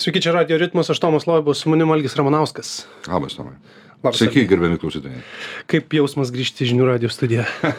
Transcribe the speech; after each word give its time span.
Sveiki, 0.00 0.22
čia 0.24 0.32
Radio 0.32 0.56
Ritmas, 0.56 0.88
aš 0.88 0.96
Tomas 0.96 1.26
Loibus, 1.28 1.58
su 1.60 1.68
manimi 1.68 1.92
Algis 1.92 2.14
Ramanauskas. 2.16 2.86
Labas, 3.04 3.34
Tomai. 3.36 3.58
Labas, 4.00 4.16
Sveiki, 4.16 4.46
gerbiami 4.48 4.78
klausytojai. 4.80 5.18
Kaip 5.68 5.92
jausmas 5.92 6.30
grįžti 6.32 6.64
į 6.64 6.70
žinių 6.70 6.86
radio 6.88 7.10
studiją? 7.12 7.44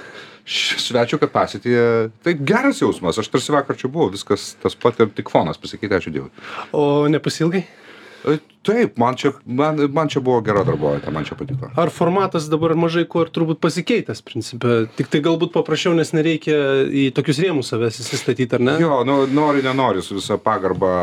Svečio 0.85 1.17
kapasityje. 1.17 1.87
Tai 2.21 2.33
geras 2.37 2.83
jausmas, 2.83 3.17
aš 3.17 3.31
tarsi 3.33 3.55
vakar 3.55 3.79
čia 3.79 3.89
buvau, 3.89 4.11
viskas 4.13 4.51
tas 4.61 4.77
pat 4.77 5.01
ir 5.01 5.09
tik 5.17 5.33
fonas 5.33 5.57
pasakyti, 5.57 5.97
ačiū 5.97 6.13
Dievui. 6.13 6.29
O 6.77 7.09
nepasilgai? 7.09 7.63
E, 8.25 8.39
Taip, 8.61 8.97
man 9.01 9.15
čia, 9.17 9.31
man, 9.45 9.79
man 9.89 10.09
čia 10.13 10.21
buvo 10.21 10.37
gera 10.45 10.61
darbovietė, 10.65 11.09
man 11.13 11.25
čia 11.25 11.33
patiko. 11.37 11.71
Ar 11.81 11.89
formatas 11.89 12.45
dabar 12.49 12.75
mažai 12.77 13.07
kuo 13.09 13.23
ir 13.25 13.31
turbūt 13.33 13.57
pasikeitęs, 13.63 14.21
principė? 14.21 14.75
Tik 14.99 15.09
tai 15.09 15.21
galbūt 15.25 15.49
paprasčiau, 15.55 15.95
nes 15.97 16.13
nereikia 16.13 16.59
į 16.85 17.07
tokius 17.17 17.39
rėmus 17.41 17.71
savęs 17.73 17.97
įsistatyti, 18.03 18.59
ar 18.59 18.65
ne? 18.67 18.75
Jo, 18.83 18.99
nu, 19.07 19.23
nori, 19.33 19.65
nenori, 19.65 20.05
su 20.05 20.19
visa 20.19 20.37
pagarba 20.37 20.93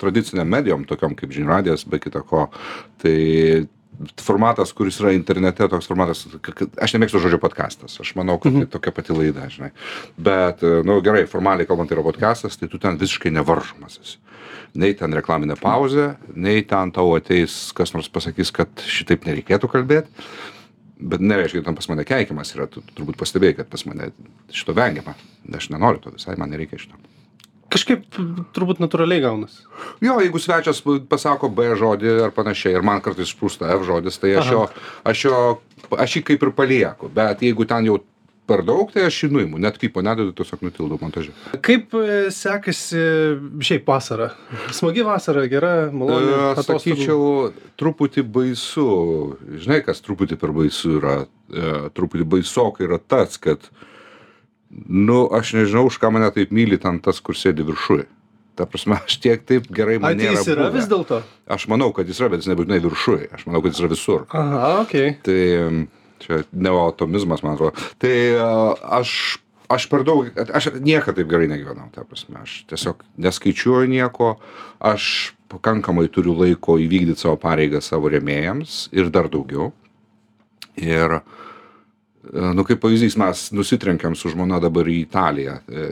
tradiciniam 0.00 0.48
medijom, 0.48 0.88
tokiom 0.88 1.12
kaip 1.18 1.36
žiniradijas, 1.36 1.84
be 1.84 2.00
kita 2.00 2.24
ko. 2.24 2.46
Tai 3.04 3.16
formatas, 4.20 4.72
kuris 4.76 4.98
yra 5.02 5.12
internete, 5.16 5.66
toks 5.70 5.88
formatas, 5.90 6.24
aš 6.82 6.94
nemėgstu 6.96 7.20
žodžio 7.22 7.38
podcastas, 7.42 7.98
aš 8.02 8.14
manau, 8.18 8.38
kad 8.42 8.54
tai 8.56 8.68
tokia 8.76 8.94
pati 8.94 9.16
laida, 9.16 9.46
žinai. 9.52 9.70
Bet, 10.16 10.64
e, 10.64 10.80
nu 10.86 10.98
gerai, 11.04 11.24
formaliai 11.30 11.68
kalbant, 11.68 11.90
tai 11.90 11.98
yra 11.98 12.06
podcastas, 12.06 12.58
tai 12.58 12.70
tu 12.72 12.80
ten 12.82 12.98
visiškai 13.00 13.32
nevaržomas 13.34 14.00
esi. 14.00 14.18
Nei 14.78 14.96
ten 14.96 15.12
reklaminė 15.12 15.58
pauzė, 15.60 16.14
nei 16.32 16.64
ten 16.68 16.92
tau 16.96 17.12
ateis 17.18 17.70
kas 17.76 17.92
nors 17.96 18.08
pasakys, 18.12 18.52
kad 18.56 18.84
šitaip 18.88 19.28
nereikėtų 19.28 19.70
kalbėti. 19.70 20.26
Bet 21.02 21.22
nereiškia, 21.22 21.60
kad 21.60 21.70
ten 21.70 21.78
pas 21.78 21.88
mane 21.90 22.06
keikiamas 22.06 22.54
yra, 22.54 22.68
tu 22.70 22.80
turbūt 22.94 23.18
pastebėjai, 23.20 23.58
kad 23.60 23.70
pas 23.72 23.82
mane 23.88 24.12
šito 24.54 24.74
vengiama. 24.76 25.16
Aš 25.58 25.72
nenoriu 25.74 26.00
to 26.00 26.14
visai, 26.14 26.38
man 26.40 26.54
nereikia 26.54 26.78
šito. 26.78 26.98
Kažkaip 27.72 28.04
turbūt 28.52 28.82
natūraliai 28.82 29.22
gaunas. 29.24 29.62
Jo, 30.04 30.18
jeigu 30.20 30.40
svečias 30.42 30.82
pasako 31.08 31.48
B 31.48 31.72
žodį 31.78 32.18
ar 32.26 32.34
panašiai 32.36 32.76
ir 32.76 32.84
man 32.84 33.00
kartais 33.04 33.30
išprūsta 33.30 33.70
F 33.78 33.86
žodis, 33.88 34.18
tai 34.20 34.34
aš 34.40 34.50
jo, 34.52 34.64
aš 35.08 35.26
jo, 35.26 35.42
aš 35.96 36.18
jį 36.18 36.24
kaip 36.32 36.44
ir 36.44 36.52
palieku, 36.56 37.08
bet 37.12 37.44
jeigu 37.44 37.68
ten 37.68 37.88
jau 37.88 38.00
per 38.46 38.62
daug, 38.66 38.90
tai 38.92 39.06
aš 39.06 39.20
jį 39.22 39.30
nuimu, 39.36 39.60
net 39.62 39.78
pipo 39.80 40.02
nededu, 40.04 40.34
tiesiog 40.36 40.64
nutildau 40.66 40.98
montaže. 41.00 41.32
Kaip 41.64 41.94
sekasi 42.34 43.04
šiaip 43.62 43.86
vasara? 43.88 44.32
Smagi 44.74 45.04
vasara, 45.06 45.46
gera, 45.50 45.72
maloni. 45.94 46.32
E, 46.32 46.40
atostogų? 46.50 46.82
Sakyčiau, 46.82 47.30
truputį 47.80 48.26
baisu, 48.34 48.88
žinai, 49.62 49.80
kas 49.86 50.02
truputį 50.04 50.40
per 50.42 50.54
baisu 50.56 50.98
yra, 50.98 51.16
e, 51.48 51.72
truputį 51.94 52.28
baisokai 52.34 52.88
yra 52.88 52.98
tas, 53.00 53.38
kad, 53.42 53.70
nu, 54.88 55.26
aš 55.34 55.54
nežinau, 55.58 55.86
už 55.90 56.00
ką 56.00 56.12
mane 56.14 56.30
taip 56.34 56.52
myli 56.54 56.80
ten 56.80 57.00
tas, 57.04 57.20
kur 57.20 57.38
sėdi 57.38 57.64
viršui. 57.66 58.06
Ta 58.56 58.66
prasme, 58.68 58.98
aš 59.00 59.16
tiek 59.22 59.44
taip 59.48 59.68
gerai 59.72 59.98
man 60.00 60.12
tai 60.12 60.26
nėra. 60.26 60.36
jis 60.36 60.50
yra 60.52 60.68
vis 60.72 60.88
dėlto? 60.90 61.22
Aš 61.48 61.68
manau, 61.72 61.92
kad 61.96 62.08
jis 62.08 62.20
yra, 62.20 62.32
bet 62.32 62.42
jis 62.44 62.50
nebūtinai 62.52 62.82
viršui. 62.84 63.30
Aš 63.32 63.46
manau, 63.48 63.62
kad 63.64 63.72
jis 63.72 63.82
yra 63.84 63.92
visur. 63.92 64.26
Aha, 64.36 64.72
okei. 64.82 65.14
Tai 65.24 65.40
čia 66.22 66.42
neotomizmas, 66.52 67.42
man 67.44 67.56
atrodo. 67.56 67.86
Tai 68.02 68.14
aš, 69.00 69.14
aš 69.72 69.86
per 69.92 70.04
daug, 70.06 70.28
aš 70.36 70.70
niekada 70.78 71.20
taip 71.20 71.30
gerai 71.32 71.48
negyvenau, 71.50 71.88
ta 71.94 72.04
prasme. 72.04 72.42
Aš 72.44 72.62
tiesiog 72.70 73.00
neskaičiuoju 73.24 73.90
nieko, 73.92 74.34
aš 74.84 75.32
pakankamai 75.52 76.08
turiu 76.12 76.36
laiko 76.38 76.78
įvykdyti 76.80 77.24
savo 77.24 77.38
pareigą 77.40 77.82
savo 77.84 78.12
remėjams 78.12 78.86
ir 78.94 79.10
dar 79.12 79.28
daugiau. 79.32 79.72
Ir, 80.80 81.18
e, 81.20 81.41
nu, 82.30 82.64
kaip 82.68 82.80
pavyzdys, 82.82 83.16
mes 83.18 83.48
nusitrenkėm 83.56 84.14
su 84.18 84.30
žmona 84.32 84.60
dabar 84.62 84.86
į 84.88 85.00
Italiją. 85.02 85.60
e, 85.68 85.90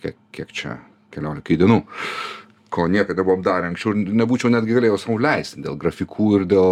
Kiek, 0.00 0.16
kiek 0.32 0.52
čia? 0.56 0.78
Keliolikai 1.12 1.58
dienų 1.60 1.82
ko 2.70 2.86
niekada 2.88 3.20
nebuvom 3.20 3.42
darę 3.42 3.68
anksčiau 3.70 3.92
ir 3.92 4.12
nebūčiau 4.20 4.50
netgi 4.52 4.76
galėjau 4.76 4.98
sau 5.02 5.16
leisti 5.20 5.62
dėl 5.64 5.76
grafikų 5.80 6.28
ir 6.38 6.44
dėl, 6.50 6.70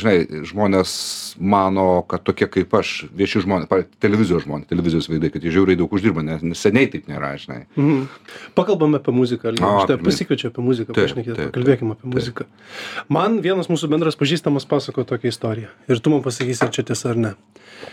žinai, 0.00 0.42
žmonės 0.48 0.92
mano, 1.38 2.02
kad 2.08 2.24
tokie 2.26 2.48
kaip 2.50 2.72
aš, 2.78 2.94
vieši 3.14 3.44
žmonės, 3.44 3.86
televizijos 4.02 4.46
žmonės, 4.46 4.70
televizijos 4.70 5.10
veidai, 5.12 5.30
kad 5.34 5.44
jie 5.44 5.52
žiauriai 5.54 5.78
daug 5.78 5.92
uždirba, 5.92 6.24
nes 6.24 6.42
seniai 6.58 6.88
taip 6.90 7.10
nėra, 7.12 7.34
žinai. 7.40 7.60
Mhm. 7.76 8.08
Pakalbame 8.58 9.02
apie 9.02 9.14
muziką. 9.14 9.54
O, 9.60 9.72
Aš 9.82 9.90
tave 9.92 10.02
pasikviečiu 10.08 10.50
apie 10.50 10.64
muziką, 10.64 10.96
pašnekėti, 10.96 11.36
taip, 11.36 11.52
pakalbėkime 11.52 11.94
apie 11.94 12.06
taip. 12.06 12.16
muziką. 12.16 12.48
Man 13.12 13.40
vienas 13.44 13.70
mūsų 13.70 13.92
bendras 13.92 14.18
pažįstamas 14.18 14.66
pasako 14.68 15.04
tokią 15.08 15.32
istoriją. 15.32 15.72
Ir 15.92 16.00
tu 16.00 16.12
man 16.14 16.24
pasakysi, 16.24 16.64
ar 16.64 16.72
čia 16.74 16.86
tiesa 16.88 17.12
ar 17.12 17.20
ne. 17.20 17.34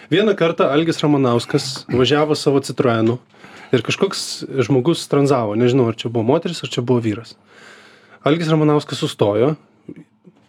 Vieną 0.10 0.34
kartą 0.40 0.72
Algis 0.74 1.02
Ramanauskas 1.04 1.86
važiavo 1.92 2.38
savo 2.40 2.62
Citroenu 2.66 3.20
ir 3.74 3.86
kažkoks 3.86 4.44
žmogus 4.68 5.08
tranzavo. 5.12 5.56
Nežinau, 5.58 5.88
ar 5.90 5.98
čia 5.98 6.10
buvo 6.10 6.26
moteris, 6.34 6.62
ar 6.66 6.70
čia 6.70 6.84
buvo 6.86 7.02
vyras. 7.06 7.36
Algis 8.26 8.50
Ramanauskas 8.50 9.00
sustojo, 9.02 9.56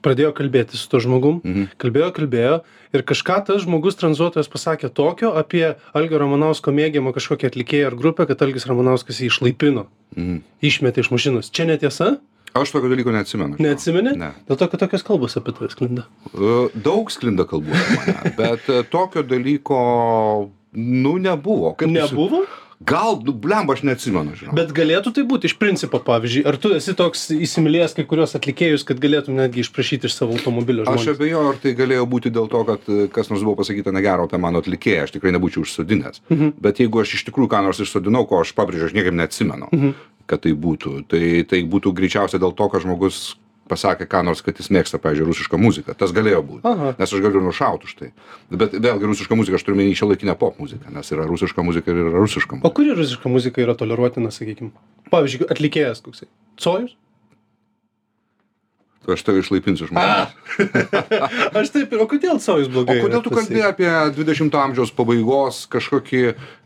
pradėjo 0.07 0.31
kalbėti 0.39 0.79
su 0.79 0.87
to 0.93 1.01
žmogum, 1.03 1.41
mhm. 1.45 1.71
kalbėjo, 1.83 2.13
kalbėjo 2.17 2.57
ir 2.95 3.03
kažką 3.07 3.41
tas 3.49 3.65
žmogus 3.65 3.99
tranzuotojas 3.99 4.49
pasakė 4.53 4.91
tokio 4.95 5.33
apie 5.37 5.75
Algio 5.97 6.21
Ramanausko 6.23 6.73
mėgiamą 6.75 7.13
kažkokią 7.17 7.51
atlikėją 7.51 7.91
ar 7.91 7.99
grupę, 7.99 8.29
kad 8.31 8.45
Algis 8.47 8.69
Ramanauskas 8.71 9.21
jį 9.21 9.33
išlaipino, 9.33 9.87
Mhm. 10.17 10.41
išmetė 10.63 11.03
iš 11.03 11.11
mašinos. 11.11 11.51
Čia 11.51 11.67
netiesa? 11.67 12.17
Aš 12.57 12.71
tokio 12.73 12.89
dalyko 12.89 13.13
neatsimenu. 13.13 13.59
Neatsimeni? 13.61 14.15
Ne. 14.17 14.31
Dėl 14.49 14.57
to, 14.57 14.69
kad 14.73 14.81
tokios 14.81 15.03
kalbos 15.05 15.35
apie 15.37 15.53
tave 15.53 15.69
sklinda. 15.69 16.07
E, 16.33 16.53
Daug 16.73 17.11
sklinda 17.13 17.45
kalbų 17.45 17.75
mane, 17.75 18.33
bet 18.39 18.71
e, 18.73 18.79
tokio 18.89 19.21
dalyko, 19.27 19.81
nu, 20.73 21.17
nebuvo. 21.21 21.75
Kaip 21.77 21.91
Nebuvo? 21.93 22.47
Gal, 22.85 23.17
nu, 23.25 23.33
blemba, 23.33 23.73
aš 23.73 23.83
neatsimenu, 23.89 24.35
žinau. 24.37 24.55
Bet 24.57 24.73
galėtų 24.77 25.15
tai 25.17 25.23
būti 25.29 25.49
iš 25.49 25.55
principo, 25.57 25.97
pavyzdžiui, 26.05 26.43
ar 26.49 26.59
tu 26.61 26.75
esi 26.77 26.93
toks 26.97 27.31
įsimylėjęs 27.33 27.95
kai 27.97 28.05
kurios 28.09 28.37
atlikėjus, 28.37 28.85
kad 28.85 29.01
galėtum 29.01 29.39
netgi 29.39 29.63
išprašyti 29.65 30.11
iš 30.11 30.17
savo 30.19 30.37
automobilio 30.37 30.85
Aš 30.85 31.07
žmonės? 31.07 31.17
abejoju, 31.17 31.47
ar 31.55 31.61
tai 31.63 31.73
galėjo 31.79 32.05
būti 32.13 32.33
dėl 32.37 32.51
to, 32.53 32.61
kad 32.69 32.91
e, 32.93 33.07
kas 33.13 33.33
nors 33.33 33.47
buvo 33.47 33.63
pasakyta 33.63 33.95
negero 33.97 34.29
apie 34.29 34.41
mano 34.43 34.61
atlikėją, 34.61 35.07
aš 35.07 35.17
tikrai 35.17 35.33
nebūčiau 35.39 35.65
užsodinęs. 35.65 36.21
Mhm. 36.29 36.53
Bet 36.61 36.85
jeigu 36.85 37.01
aš 37.01 37.17
iš 37.17 37.25
tikrųjų 37.31 37.55
ką 37.55 37.63
nors 37.65 37.81
išsodinau, 37.81 38.27
ko 38.29 38.43
aš 38.45 38.53
pabrėžiu, 38.59 38.91
aš 38.91 38.99
niekaip 38.99 39.17
neatsimenu, 39.17 39.73
mhm. 39.73 39.97
kad 40.29 40.45
tai 40.45 40.53
būtų. 40.53 40.99
Tai, 41.09 41.25
tai 41.49 41.65
būtų 41.65 41.97
greičiausiai 41.97 42.45
dėl 42.45 42.53
to, 42.53 42.69
kad 42.69 42.85
žmogus 42.85 43.39
pasakė 43.69 44.07
ką 44.11 44.23
nors, 44.27 44.43
kad 44.47 44.59
jis 44.61 44.69
mėgsta, 44.75 44.99
pavyzdžiui, 45.03 45.27
rusišką 45.31 45.59
muziką. 45.61 45.95
Tas 45.99 46.13
galėjo 46.17 46.43
būti. 46.47 46.63
Aha. 46.71 46.93
Nes 46.99 47.13
aš 47.13 47.23
galiu 47.25 47.43
nušauti 47.45 47.89
už 47.91 47.95
tai. 47.99 48.11
Bet 48.51 48.77
vėlgi 48.77 49.11
rusiška 49.13 49.39
muzika, 49.39 49.59
aš 49.61 49.67
turiu 49.67 49.79
menį 49.81 49.97
šio 49.99 50.11
laikinę 50.13 50.35
pop 50.39 50.61
muziką, 50.63 50.91
nes 50.95 51.11
yra 51.15 51.27
rusiška 51.29 51.65
muzika 51.67 51.91
ir 51.95 52.03
yra 52.05 52.15
rusiška 52.23 52.55
O 52.55 52.59
muzika. 52.61 52.75
kuri 52.79 52.95
rusiška 52.99 53.33
muzika 53.33 53.63
yra 53.65 53.75
toleruotina, 53.79 54.31
sakykime? 54.35 54.71
Pavyzdžiui, 55.11 55.49
atlikėjas 55.53 56.03
koksai. 56.07 56.29
Cojus? 56.63 56.97
Aš 59.07 59.23
tave 59.23 59.43
išlaipinsiu 59.43 59.87
žmonės. 59.91 60.33
Aš 61.61 61.71
taip, 61.75 61.95
o 61.95 62.07
kodėl 62.11 62.41
Cojus 62.43 62.67
O 62.67 62.75
blogai? 62.75 62.99
kodėl 63.05 63.21
yra 63.21 63.23
tu 63.23 63.33
kalbėjai 63.35 63.71
apie 63.71 63.89
20-ojo 64.17 64.63
amžiaus 64.63 64.93
pabaigos 64.97 65.63
kažkokį 65.71 66.23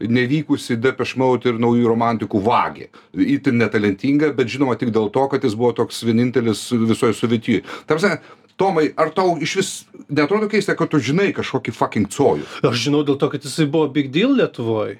nevykusi 0.09 0.79
depešmaut 0.81 1.45
ir 1.51 1.61
naujų 1.61 1.91
romantikų 1.93 2.41
vagį? 2.47 2.89
Įtin 3.37 3.61
netalentinga, 3.61 4.33
bet 4.37 4.53
žinoma 4.53 4.79
tik 4.81 4.95
dėl 4.95 5.11
to, 5.13 5.27
kad 5.33 5.45
jis 5.45 5.57
buvo 5.59 5.75
toks 5.83 6.01
vienintelis 6.07 6.65
visoje 6.89 7.19
Sovietijoje. 7.19 7.67
Tarsi, 7.91 8.17
Tomai, 8.61 8.91
ar 8.93 9.09
tau 9.17 9.39
iš 9.41 9.55
vis 9.57 9.69
netrodo 10.13 10.45
keista, 10.53 10.75
kad 10.77 10.91
tu 10.93 10.99
žinai 11.01 11.31
kažkokį 11.33 11.73
fucking 11.73 12.11
cojų? 12.13 12.45
Aš 12.69 12.83
žinau 12.89 13.01
dėl 13.09 13.17
to, 13.17 13.31
kad 13.33 13.47
jisai 13.47 13.65
buvo 13.65 13.87
big 13.89 14.11
deal 14.13 14.35
Lietuvoje. 14.37 14.99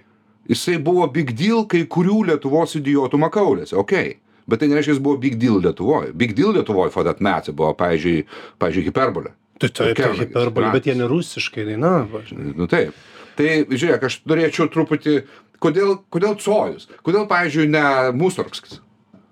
Jisai 0.49 0.79
buvo 0.81 1.05
big 1.13 1.35
deal 1.37 1.67
kai 1.69 1.83
kurių 1.85 2.23
Lietuvos 2.31 2.73
idiotų 2.81 3.21
makaulėse, 3.21 3.77
okei. 3.77 4.17
Okay. 4.17 4.30
Bet 4.51 4.63
tai 4.63 4.71
nereiškia, 4.71 4.97
jis 4.97 5.03
buvo 5.05 5.21
big 5.23 5.39
deal 5.41 5.61
Lietuvoje. 5.63 6.15
Big 6.19 6.35
deal 6.39 6.55
Lietuvoje 6.57 6.93
for 6.95 7.07
that 7.07 7.23
metai 7.25 7.55
buvo, 7.57 7.73
pavyzdžiui, 7.79 8.25
pavyzdžiui 8.63 8.89
hiperbolė. 8.89 9.35
Tai 9.61 9.69
taip, 9.77 9.99
tai 9.99 10.11
hiperbolė, 10.17 10.73
bet 10.75 10.89
jie 10.89 10.97
nerusiškai 10.99 11.67
dainavo. 11.69 12.23
žinai. 12.27 12.55
Nu 12.57 12.69
taip. 12.71 12.97
Tai 13.39 13.49
žiūrėk, 13.71 14.07
aš 14.09 14.19
norėčiau 14.29 14.69
truputį, 14.73 15.21
kodėl, 15.63 15.99
kodėl 16.13 16.37
Cojus? 16.41 16.89
Kodėl, 17.07 17.29
pavyzdžiui, 17.31 17.69
ne 17.73 17.85
Musorgskis? 18.17 18.81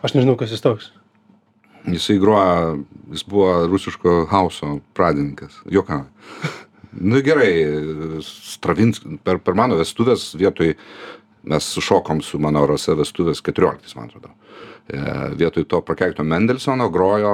Aš 0.05 0.15
nežinau, 0.15 0.37
kas 0.39 0.55
jis 0.55 0.65
toks. 0.65 0.93
Jisai 1.89 2.19
groja, 2.21 2.77
jis 3.15 3.25
buvo 3.29 3.67
rusiško 3.71 4.23
hauso 4.31 4.79
pradininkas. 4.97 5.61
Jokau. 5.73 6.05
Nu 6.99 7.21
gerai, 7.23 7.51
Stravins, 8.25 9.01
per, 9.25 9.41
per 9.45 9.57
mano 9.59 9.77
vestuvės 9.79 10.31
vietoj, 10.39 10.75
mes 11.49 11.69
sušokom 11.77 12.23
su 12.25 12.41
mano 12.43 12.65
rasa 12.69 12.97
vestuvės 12.99 13.43
14, 13.45 13.95
man 13.97 14.09
atrodo. 14.09 14.33
E, 14.89 15.01
vietoj 15.37 15.65
to 15.69 15.83
prakeikto 15.85 16.25
Mendelsono 16.25 16.87
grojo, 16.89 17.33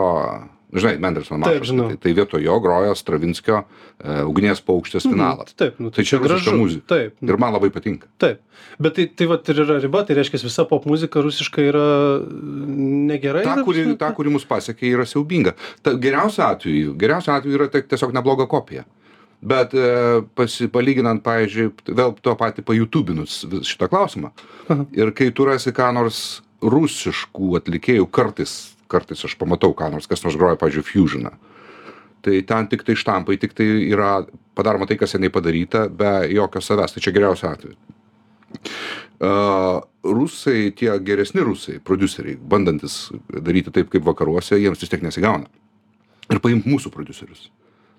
žinai, 0.74 0.96
Mendelsono 0.98 1.38
maršas. 1.44 1.70
Tai, 1.70 1.96
tai 2.02 2.12
vietoj 2.16 2.42
jo 2.42 2.56
grojo 2.64 2.94
Stravinskio 2.98 3.60
e, 3.62 4.16
ugnies 4.26 4.58
paukštės 4.66 5.06
finalas. 5.06 5.54
Taip, 5.54 5.76
nu, 5.78 5.92
Tai 5.94 6.02
čia 6.02 6.18
rusiška 6.18 6.50
gražu. 6.50 6.58
muzika. 6.58 6.86
Taip, 6.96 7.14
nu, 7.22 7.30
Ir 7.30 7.38
man 7.38 7.54
labai 7.54 7.70
patinka. 7.70 8.10
taip. 8.18 8.40
Bet 8.82 8.96
tai, 8.96 9.04
tai 9.06 9.28
vat 9.30 9.46
ir 9.52 9.60
yra 9.62 9.76
riba, 9.78 10.00
tai 10.02 10.16
reiškia, 10.18 10.40
visa 10.42 10.64
pop 10.66 10.82
muzika 10.90 11.22
rusiška 11.22 11.62
yra 11.62 11.84
negerai. 13.06 13.44
ta, 13.46 13.54
kuri, 13.62 13.84
ta, 13.98 14.10
kuri 14.16 14.32
mus 14.34 14.44
pasiekė, 14.48 14.88
yra 14.96 15.06
siaubinga. 15.06 15.54
Ta, 15.84 15.94
geriausiu 16.00 16.42
atveju, 16.46 16.94
geriausiu 16.98 17.32
atveju 17.36 17.58
yra 17.58 17.68
tai 17.70 17.82
tiesiog 17.86 18.14
nebloga 18.16 18.46
kopija. 18.50 18.84
Bet 19.44 19.74
e, 19.76 20.22
pasi, 20.34 20.66
palyginant, 20.72 21.20
pavyzdžiui, 21.22 21.68
vėl 21.92 22.14
to 22.24 22.32
patį 22.40 22.64
pajutubinus 22.64 23.42
šitą 23.68 23.90
klausimą. 23.92 24.30
Aha. 24.72 24.86
Ir 24.96 25.12
kai 25.12 25.28
tu 25.36 25.44
rasi 25.44 25.70
ką 25.76 25.90
nors 25.92 26.40
rusiškų 26.64 27.58
atlikėjų 27.60 28.08
kartais 28.14 28.74
kartais 28.94 29.24
aš 29.26 29.36
pamatau 29.40 29.74
ką 29.76 29.90
nors 29.92 30.08
kas 30.10 30.24
nors 30.24 30.36
groja 30.38 30.58
pavyzdžiui 30.60 30.86
fusioną. 30.86 31.32
Tai 32.24 32.36
ten 32.48 32.68
tiktai 32.72 32.96
štampai 32.96 33.36
tiktai 33.40 33.66
yra 33.90 34.24
padaroma 34.56 34.88
tai 34.88 34.96
kas 35.00 35.12
seniai 35.14 35.32
padaryta 35.32 35.88
be 35.88 36.12
jokio 36.32 36.62
savęs. 36.64 36.94
Tai 36.94 37.02
čia 37.04 37.12
geriausiu 37.12 37.50
atveju. 37.50 37.74
A, 39.24 39.32
rusai 40.04 40.70
tie 40.78 40.94
geresni 41.04 41.44
rusai 41.44 41.80
prodiuseriai 41.84 42.38
bandantys 42.38 43.10
daryti 43.28 43.74
taip 43.74 43.92
kaip 43.92 44.06
vakaruose 44.06 44.60
jiems 44.60 44.80
vis 44.80 44.92
tiek 44.92 45.04
nesigauna. 45.04 45.50
Ir 46.32 46.40
paimk 46.40 46.64
mūsų 46.68 46.92
prodiuserius. 46.94 47.50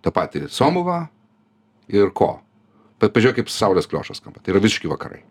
Tą 0.01 0.13
patį 0.13 0.47
somovą 0.49 1.05
ir 1.93 2.09
ko? 2.17 2.39
Bet 3.01 3.13
pažiūrėk 3.13 3.43
kaip 3.43 3.53
saulės 3.53 3.89
kliošas 3.91 4.21
skamba. 4.21 4.41
Tai 4.41 4.55
yra 4.55 4.63
visiški 4.63 4.89
vakarai 4.89 5.21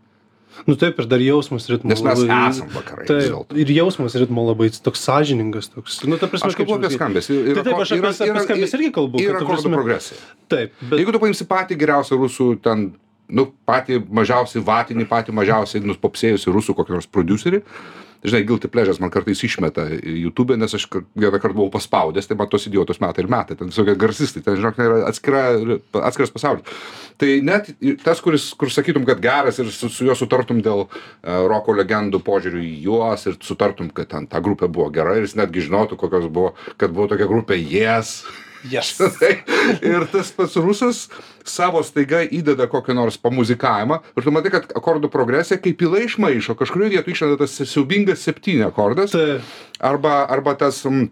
Nu 0.66 0.76
taip, 0.80 0.98
ir 1.02 1.06
dar 1.10 1.20
jausmas 1.20 1.66
ritmo. 1.68 1.90
Nes 1.90 2.00
mes 2.02 2.18
labai- 2.18 2.48
esam 2.50 2.68
vakarai, 2.72 3.06
Taip, 3.06 3.52
ir 3.58 3.72
jausmas 3.74 4.14
ritmo 4.14 4.44
labai 4.48 4.70
toks 4.70 5.02
sąžiningas 5.04 5.68
toks. 5.74 5.98
Nu, 6.08 6.16
ta 6.16 6.26
prasme, 6.30 6.48
aš 6.48 6.56
kalbu 6.56 6.76
apie 6.78 6.90
pasakyt? 6.96 7.30
ir 7.34 7.54
Tai 7.58 7.64
taip, 7.64 7.80
aš 7.84 7.92
apie, 7.92 8.08
apie 8.08 8.44
skambesį 8.46 8.78
irgi 8.78 8.90
kalbu. 8.94 9.20
ir 9.20 9.34
akordų 9.40 9.72
progresija 9.74 10.18
Taip, 10.48 10.72
bet 10.80 10.98
jeigu 11.00 11.12
tu 11.12 11.18
paimsi 11.18 11.44
patį 11.44 11.76
geriausią 11.82 12.16
rusų 12.22 12.48
ten 12.62 12.94
nu 13.28 13.46
patį 13.66 14.02
mažiausiai 14.08 14.62
vatinį 14.64 15.06
patį 15.08 15.32
mažiausiai 15.32 15.80
nuspopsėjusį 15.84 16.52
rusų 16.52 16.74
kokį 16.76 16.90
nors 16.98 17.06
prodiuserį 17.08 17.62
žinai 18.24 18.44
guilty 18.48 18.70
pleasures 18.72 19.00
man 19.02 19.12
kartais 19.12 19.42
išmeta 19.44 19.86
youtube 20.00 20.56
nes 20.56 20.74
aš 20.76 20.86
kar- 20.90 21.04
vienąkart 21.18 21.56
buvau 21.56 21.72
paspaudęs 21.74 22.28
tai 22.28 22.36
man 22.40 22.48
tuos 22.48 22.66
idiotus 22.70 23.00
meta 23.02 23.22
ir 23.22 23.28
meta 23.28 23.56
ten 23.58 23.72
visokie 23.72 23.96
garsistai 24.00 24.42
ten 24.44 24.56
žinok 24.60 24.80
yra 24.80 25.00
atskira 25.10 25.42
atskiras 26.08 26.32
pasaulis. 26.34 26.64
Tai 27.20 27.30
net 27.46 27.70
tas 28.04 28.22
kuris 28.24 28.48
kur 28.58 28.72
sakytum 28.72 29.04
kad 29.06 29.20
geras 29.22 29.60
ir 29.62 29.68
su, 29.72 29.90
su 29.92 30.08
juo 30.08 30.16
sutartum 30.18 30.62
dėl 30.64 30.86
e, 30.86 30.88
roko 31.50 31.76
legendų 31.76 32.22
požiūrių 32.24 32.64
į 32.64 32.72
juos 32.88 33.28
ir 33.28 33.38
sutartum 33.44 33.92
kad 33.94 34.10
ten 34.14 34.26
ta 34.30 34.40
grupė 34.44 34.70
buvo 34.72 34.88
gera 34.94 35.18
ir 35.18 35.28
jis 35.28 35.36
netgi 35.38 35.68
žinotų 35.68 36.00
kokios 36.00 36.26
buvo 36.32 36.54
kad 36.80 36.96
buvo 36.96 37.12
tokia 37.12 37.28
grupė 37.30 37.60
yes. 37.60 38.22
Yes. 38.64 38.96
Ir 39.84 40.06
tas 40.08 40.30
pats 40.32 40.56
rusas 40.56 41.02
savo 41.48 41.82
staiga 41.84 42.22
įdeda 42.24 42.68
kokį 42.72 42.96
nors 42.96 43.18
pamuzikavimą 43.20 44.00
ir 44.16 44.26
tu 44.26 44.34
matai 44.34 44.52
kad 44.54 44.72
akordų 44.76 45.10
progresija 45.12 45.60
kaip 45.60 45.78
pila 45.80 46.00
iš 46.04 46.18
maišo 46.22 46.56
kažkurioj 46.58 46.96
vietoj 46.96 47.16
išlenda 47.16 47.40
tas 47.44 47.58
siaubingas 47.60 48.24
septyni 48.24 48.64
akordas 48.66 49.16
arba 49.80 50.24
arba 50.24 50.56
tas 50.60 50.82
mm, 50.88 51.10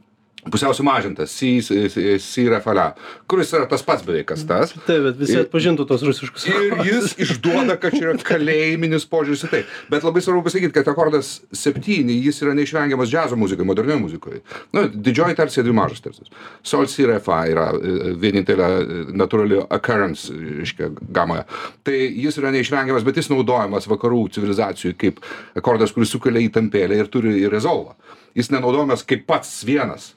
pusiau 0.50 0.74
sumažintas 0.74 1.30
si 1.30 1.60
si 1.62 1.88
si 1.88 2.18
si 2.18 2.48
re 2.48 2.58
fa 2.60 2.72
la 2.74 2.86
kuris 3.30 3.52
yra 3.54 3.68
tas 3.70 3.82
pats 3.86 4.02
beveik 4.02 4.26
kas 4.32 4.42
tas. 4.46 4.72
Taip, 4.86 5.04
bet 5.06 5.18
visi 5.20 5.36
atpažintų 5.38 5.86
tos 5.86 6.02
rusiškus. 6.02 6.46
ir 6.50 6.80
jis 6.88 7.14
išduoda 7.24 7.76
kad 7.78 7.94
čia 7.94 8.08
yra 8.08 8.16
kalėjiminis 8.26 9.06
požiūris 9.06 9.44
į 9.46 9.50
tai. 9.52 9.60
Bet 9.92 10.02
labai 10.02 10.22
svarbu 10.24 10.42
pasakyt 10.48 10.74
kad 10.74 10.88
akordas 10.90 11.36
septyni 11.54 12.16
jis 12.24 12.42
yra 12.42 12.56
neišvengiamas 12.58 13.10
džiazo 13.12 13.38
muzikoj 13.38 13.68
modernioj 13.68 14.00
muzikoj. 14.02 14.40
Nu 14.74 14.88
didžioji 14.90 15.38
tarsi 15.38 15.62
dvi 15.62 15.76
mažos 15.78 16.02
tarsis 16.02 16.32
sol 16.62 16.88
si 16.90 17.06
re 17.06 17.20
fa 17.22 17.44
yra 17.46 17.68
e, 17.76 18.14
vienintelė 18.18 18.66
e, 18.66 19.04
natūrali 19.14 19.60
occurrence 19.62 20.32
reiškia 20.32 20.90
gamoje. 21.14 21.44
Tai 21.86 21.94
jis 21.94 22.40
yra 22.42 22.50
neišvengiamas 22.54 23.06
bet 23.06 23.20
jis 23.20 23.30
naudojamas 23.30 23.86
vakarų 23.90 24.24
civilizacijų 24.34 24.96
kaip 24.98 25.22
akordas 25.58 25.94
kuris 25.94 26.10
sukelia 26.10 26.42
įtampėlę 26.48 26.98
ir 26.98 27.12
turi 27.12 27.36
ir 27.44 27.54
rezolvą. 27.54 27.94
Jis 28.34 28.50
nenaudojamas 28.50 29.06
kaip 29.06 29.22
pats 29.28 29.60
vienas 29.68 30.12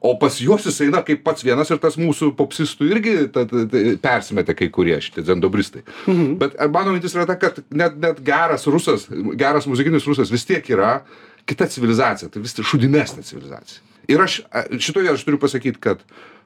o 0.00 0.14
pas 0.18 0.38
juos 0.40 0.64
jis 0.64 0.80
eina 0.86 1.02
kaip 1.04 1.22
pats 1.26 1.44
vienas 1.44 1.70
ir 1.70 1.80
tas 1.82 1.98
mūsų 2.00 2.32
popsistų 2.38 2.88
irgi 2.88 3.14
ta, 3.34 3.44
ta, 3.48 3.66
ta, 3.68 3.82
persimetė 4.00 4.56
kai 4.56 4.70
kurie 4.72 4.96
šitie 5.02 5.24
dzendobristai. 5.26 5.84
Mhm. 6.06 6.32
Bet 6.40 6.56
e, 6.56 6.68
mano 6.72 6.94
mintis 6.94 7.16
yra 7.16 7.26
ta, 7.28 7.36
kad 7.40 7.60
net, 7.68 7.98
net 8.00 8.22
geras 8.24 8.64
rusas, 8.70 9.06
geras 9.38 9.68
muzikinis 9.68 10.08
rusas 10.08 10.32
vis 10.32 10.46
tiek 10.48 10.66
yra 10.72 11.00
kita 11.48 11.68
civilizacija, 11.68 12.30
tai 12.32 12.42
vis 12.44 12.56
tik 12.56 12.68
šudimesnė 12.68 13.24
civilizacija. 13.26 13.84
Ir 14.10 14.22
aš 14.24 14.40
šitoje 14.82 15.12
aš 15.12 15.22
turiu 15.26 15.38
pasakyti, 15.38 15.78
kad 15.82 16.00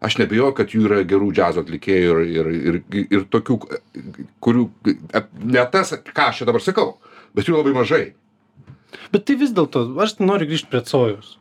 aš 0.04 0.18
nebejoju, 0.20 0.52
kad 0.58 0.74
jų 0.74 0.82
yra 0.88 0.98
gerų 1.08 1.30
džiazo 1.32 1.62
atlikėjų 1.64 2.16
ir, 2.26 2.50
ir, 2.50 2.50
ir, 2.74 3.06
ir 3.06 3.24
tokių, 3.32 3.56
kurių, 4.44 4.66
ne 5.46 5.64
tas, 5.72 5.94
ką 6.10 6.28
aš 6.32 6.42
čia 6.42 6.48
dabar 6.50 6.64
sakau, 6.64 6.88
bet 7.36 7.48
jų 7.48 7.56
labai 7.56 7.72
mažai. 7.76 8.02
Bet 9.14 9.24
tai 9.28 9.38
vis 9.40 9.54
dėlto, 9.54 9.86
aš 10.02 10.18
noriu 10.20 10.50
grįžti 10.50 10.70
prie 10.72 10.82
Cojus. 10.86 11.36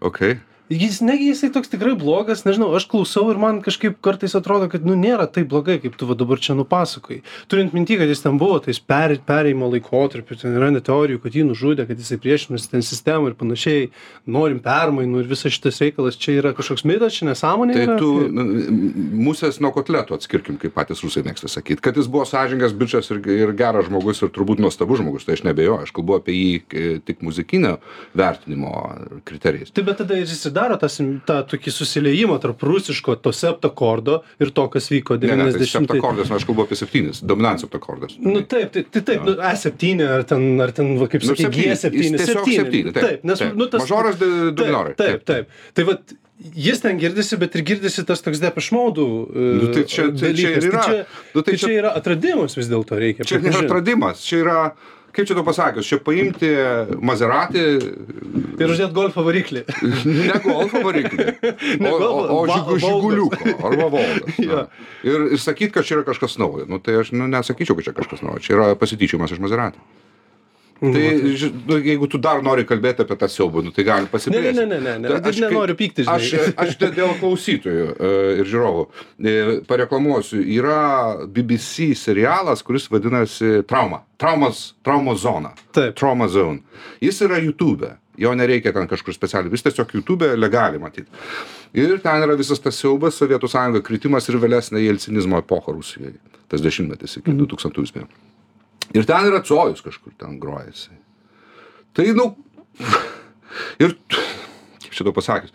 Okay. 0.00 0.38
Jis, 0.68 0.98
negi 1.00 1.30
jisai 1.30 1.48
toks 1.52 1.70
tikrai 1.72 1.94
blogas, 1.96 2.42
nežinau, 2.44 2.68
aš 2.76 2.84
klausau 2.90 3.30
ir 3.32 3.38
man 3.40 3.62
kažkaip 3.64 3.96
kartais 4.04 4.34
atrodo, 4.36 4.66
kad, 4.68 4.84
nu, 4.84 4.92
nėra 5.00 5.24
taip 5.32 5.48
blogai, 5.48 5.78
kaip 5.80 5.94
tu 5.96 6.04
va 6.08 6.16
dabar 6.18 6.40
čia 6.44 6.52
nupasakai. 6.58 7.22
Turint 7.48 7.72
minti, 7.72 7.96
kad 7.96 8.10
jis 8.10 8.20
ten 8.20 8.36
buvo, 8.40 8.58
tais 8.64 8.76
per, 8.76 9.14
perėjimo 9.24 9.70
laikotarpiu, 9.72 10.36
ten 10.36 10.58
yra 10.58 10.68
net 10.74 10.84
teorijų, 10.88 11.22
kad 11.24 11.38
jį 11.38 11.46
nužudė, 11.48 11.86
kad 11.88 12.00
jisai 12.00 12.18
priešinosi 12.20 12.68
ten 12.74 12.84
sistemą 12.84 13.30
ir 13.30 13.38
panašiai, 13.40 13.86
norim 14.28 14.60
permainų 14.64 15.22
ir 15.22 15.30
visas 15.30 15.56
šitas 15.56 15.80
reikalas, 15.84 16.20
čia 16.20 16.36
yra 16.42 16.52
kažkoks 16.58 16.84
mitas, 16.88 17.16
čia 17.16 17.30
nesąmonė. 17.30 17.78
Tai 17.78 17.96
tu 18.02 18.12
musės 19.24 19.62
nuo 19.64 19.72
kotletų 19.72 20.18
atskirkim, 20.18 20.60
kaip 20.60 20.76
patys 20.76 21.00
rusai 21.06 21.24
mėgsta 21.24 21.48
sakyti. 21.48 21.80
Kad 21.84 21.96
jis 21.96 22.12
buvo 22.12 22.26
sąžingas 22.28 22.76
bičias 22.76 23.08
ir, 23.14 23.22
ir 23.24 23.54
geras 23.56 23.88
žmogus 23.88 24.20
ir 24.20 24.34
turbūt 24.36 24.60
nuostabus 24.60 25.00
žmogus, 25.00 25.24
tai 25.24 25.38
aš 25.38 25.46
nebejoju. 25.48 25.88
Aš 25.88 25.96
kalbu 25.96 26.18
apie 26.18 26.36
jį 26.36 26.52
e, 26.60 26.86
tik 27.08 27.24
muzikinio 27.24 27.78
vertinimo 28.18 28.74
kriterijais. 29.28 29.72
Taip, 29.72 29.88
bet 29.88 30.02
tada 30.02 30.18
ir 30.18 30.28
jis 30.28 30.44
ir 30.44 30.57
daro 30.58 30.76
tas, 30.82 30.98
tą 31.28 31.38
tokį 31.54 31.72
susiliejimą 31.78 32.36
tarp 32.42 32.62
rusiško 32.66 33.16
to 33.24 33.32
septakordo 33.32 34.20
ir 34.42 34.50
to, 34.58 34.66
kas 34.74 34.90
vyko 34.92 35.16
Ne, 35.22 35.32
ne, 35.36 35.48
tai 35.52 35.62
90-ais. 35.62 35.72
septakordas, 35.78 36.30
aš 36.38 36.44
kalbu 36.50 36.66
apie 36.66 36.76
septynis, 36.82 37.22
dominant 37.22 37.62
septakordas. 37.62 38.18
Nu 38.18 38.42
taip, 38.42 38.72
tai, 38.74 38.82
tai 38.92 39.02
taip, 39.12 39.26
nu, 39.28 39.36
E7 39.38 40.04
ar 40.10 40.22
ten, 40.28 40.46
ar 40.66 40.72
ten, 40.76 40.94
va, 41.00 41.06
kaip 41.10 41.22
Nu, 41.24 41.34
septyni. 41.34 41.68
G7. 41.70 41.94
Jis 42.02 42.14
tiesiog 42.18 42.48
septyni, 42.48 42.92
taip, 42.92 43.04
taip, 43.08 43.24
nes, 43.32 43.38
taip. 43.44 43.54
nu, 43.58 43.66
tas. 43.72 43.84
Mažoras 43.86 44.18
du 44.20 44.28
minorai, 44.58 44.94
Taip, 44.98 45.22
taip. 45.28 45.48
Tai 45.78 45.84
va, 45.88 45.96
jis 46.54 46.80
ten 46.84 46.98
girdisi, 47.00 47.36
bet 47.40 47.56
ir 47.58 47.64
girdisi 47.66 48.04
tas 48.06 48.20
toks 48.22 48.38
depešmaudų. 48.42 49.06
Nu, 49.62 49.70
tai 49.74 49.82
čia- 49.90 50.10
tai 50.14 50.30
čia 50.38 50.52
ir 50.56 50.68
yra. 50.70 50.82
Tai 50.84 50.92
čia, 50.92 51.06
Nu, 51.34 51.42
tai 51.42 51.56
čia 51.58 51.72
yra 51.80 51.90
atradimas 51.98 52.54
vis 52.58 52.68
dėlto 52.70 52.98
reikia. 52.98 53.26
Čia 53.26 53.40
pripažint. 53.42 53.66
atradimas, 53.70 54.22
čia 54.26 54.42
yra, 54.44 54.58
kaip 55.12 55.26
čia 55.28 55.34
to 55.38 55.44
pasakius, 55.46 55.88
čia 55.88 55.98
paimti 56.04 56.50
Maserati, 57.00 57.64
Ir 58.58 58.72
uždėti 58.74 58.90
golfo 58.94 59.22
variklį. 59.22 59.62
ne 60.28 60.38
golfo 60.42 60.80
variklį, 60.82 61.26
Ne 61.82 61.92
o, 61.92 61.94
o, 61.94 62.00
golfo, 62.02 62.34
o 62.34 62.40
žigu, 62.50 62.74
Volgos. 62.74 62.82
žiguliuko 62.86 63.68
arba 63.70 63.86
volgas. 63.92 64.40
Jo. 64.48 64.64
ir, 65.06 65.28
ir 65.36 65.42
sakyt, 65.42 65.72
kad 65.74 65.86
čia 65.86 65.98
yra 65.98 66.06
kažkas 66.08 66.38
naujo. 66.42 66.66
Nu, 66.70 66.80
tai 66.82 66.98
aš 67.02 67.12
nu, 67.14 67.28
nesakyčiau, 67.30 67.78
kad 67.78 67.90
čia 67.90 67.94
kažkas 67.96 68.24
naujo. 68.26 68.42
Čia 68.42 68.56
yra 68.58 68.68
pasityčiamas 68.78 69.34
iš 69.36 69.42
Maserati. 69.42 69.78
Tai, 70.80 71.02
ži- 71.34 71.50
nu, 71.66 71.76
jeigu 71.82 72.06
tu 72.06 72.18
dar 72.22 72.38
nori 72.42 72.62
kalbėti 72.64 73.02
apie 73.02 73.16
tą 73.18 73.26
siaubą, 73.26 73.64
nu, 73.66 73.72
tai 73.74 73.82
gali 73.84 74.06
Ne, 74.06 74.10
pasiplėsti. 74.12 74.54
ne, 74.54 74.66
ne, 74.66 74.78
ne, 74.80 74.92
ne. 75.02 75.08
Ir 75.08 75.26
aš 75.26 75.40
nenoriu 75.42 75.74
pykti, 75.74 76.04
žinai. 76.06 76.14
Aš, 76.14 76.52
aš 76.56 76.76
dė- 76.78 76.92
dėl 76.94 77.14
klausytojų 77.18 77.86
e, 77.98 78.10
ir 78.38 78.44
žiūrovų 78.46 78.84
e, 79.18 79.34
pareklamuosiu. 79.66 80.38
Yra 80.58 81.26
BBC 81.26 81.88
serialas, 81.98 82.62
kuris 82.62 82.86
vadinasi 82.92 83.64
Trauma. 83.66 84.04
Traumos, 84.18 84.74
traumos 84.86 85.20
zona. 85.22 85.50
Taip. 85.74 85.96
Trauma 85.98 86.28
zone. 86.28 86.60
Jis 87.02 87.20
yra 87.26 87.38
YouTube. 87.42 87.90
Jo 88.18 88.32
nereikia 88.34 88.72
ten 88.74 88.86
kažkur 88.90 89.14
specialiai. 89.14 89.50
Vis 89.50 89.62
tiesiog 89.62 89.92
YouTube 89.94 90.26
legali 90.36 90.78
matyti. 90.82 91.06
Ir 91.74 91.98
ten 92.02 92.22
yra 92.22 92.34
visas 92.38 92.58
tas 92.58 92.74
siaubas, 92.74 93.14
Sovietų 93.18 93.46
sąjunga 93.50 93.82
kritimas 93.86 94.26
ir 94.28 94.38
vėlesnė 94.42 94.82
jelcinizmo 94.82 95.38
epocha 95.38 95.70
Rusijoje. 95.74 96.16
Tas 96.50 96.60
dešimtmetis 96.64 97.18
iki 97.20 97.30
2000 97.30 97.94
metų. 97.94 98.08
Ir 98.96 99.04
ten 99.08 99.26
yra 99.28 99.42
Cojus 99.44 99.82
kažkur 99.84 100.14
ten 100.18 100.38
grojasi. 100.40 100.94
Tai, 101.96 102.06
nu, 102.16 102.30
ir, 103.82 103.96
kaip 104.08 104.94
šito 104.94 105.12
pasakius, 105.16 105.52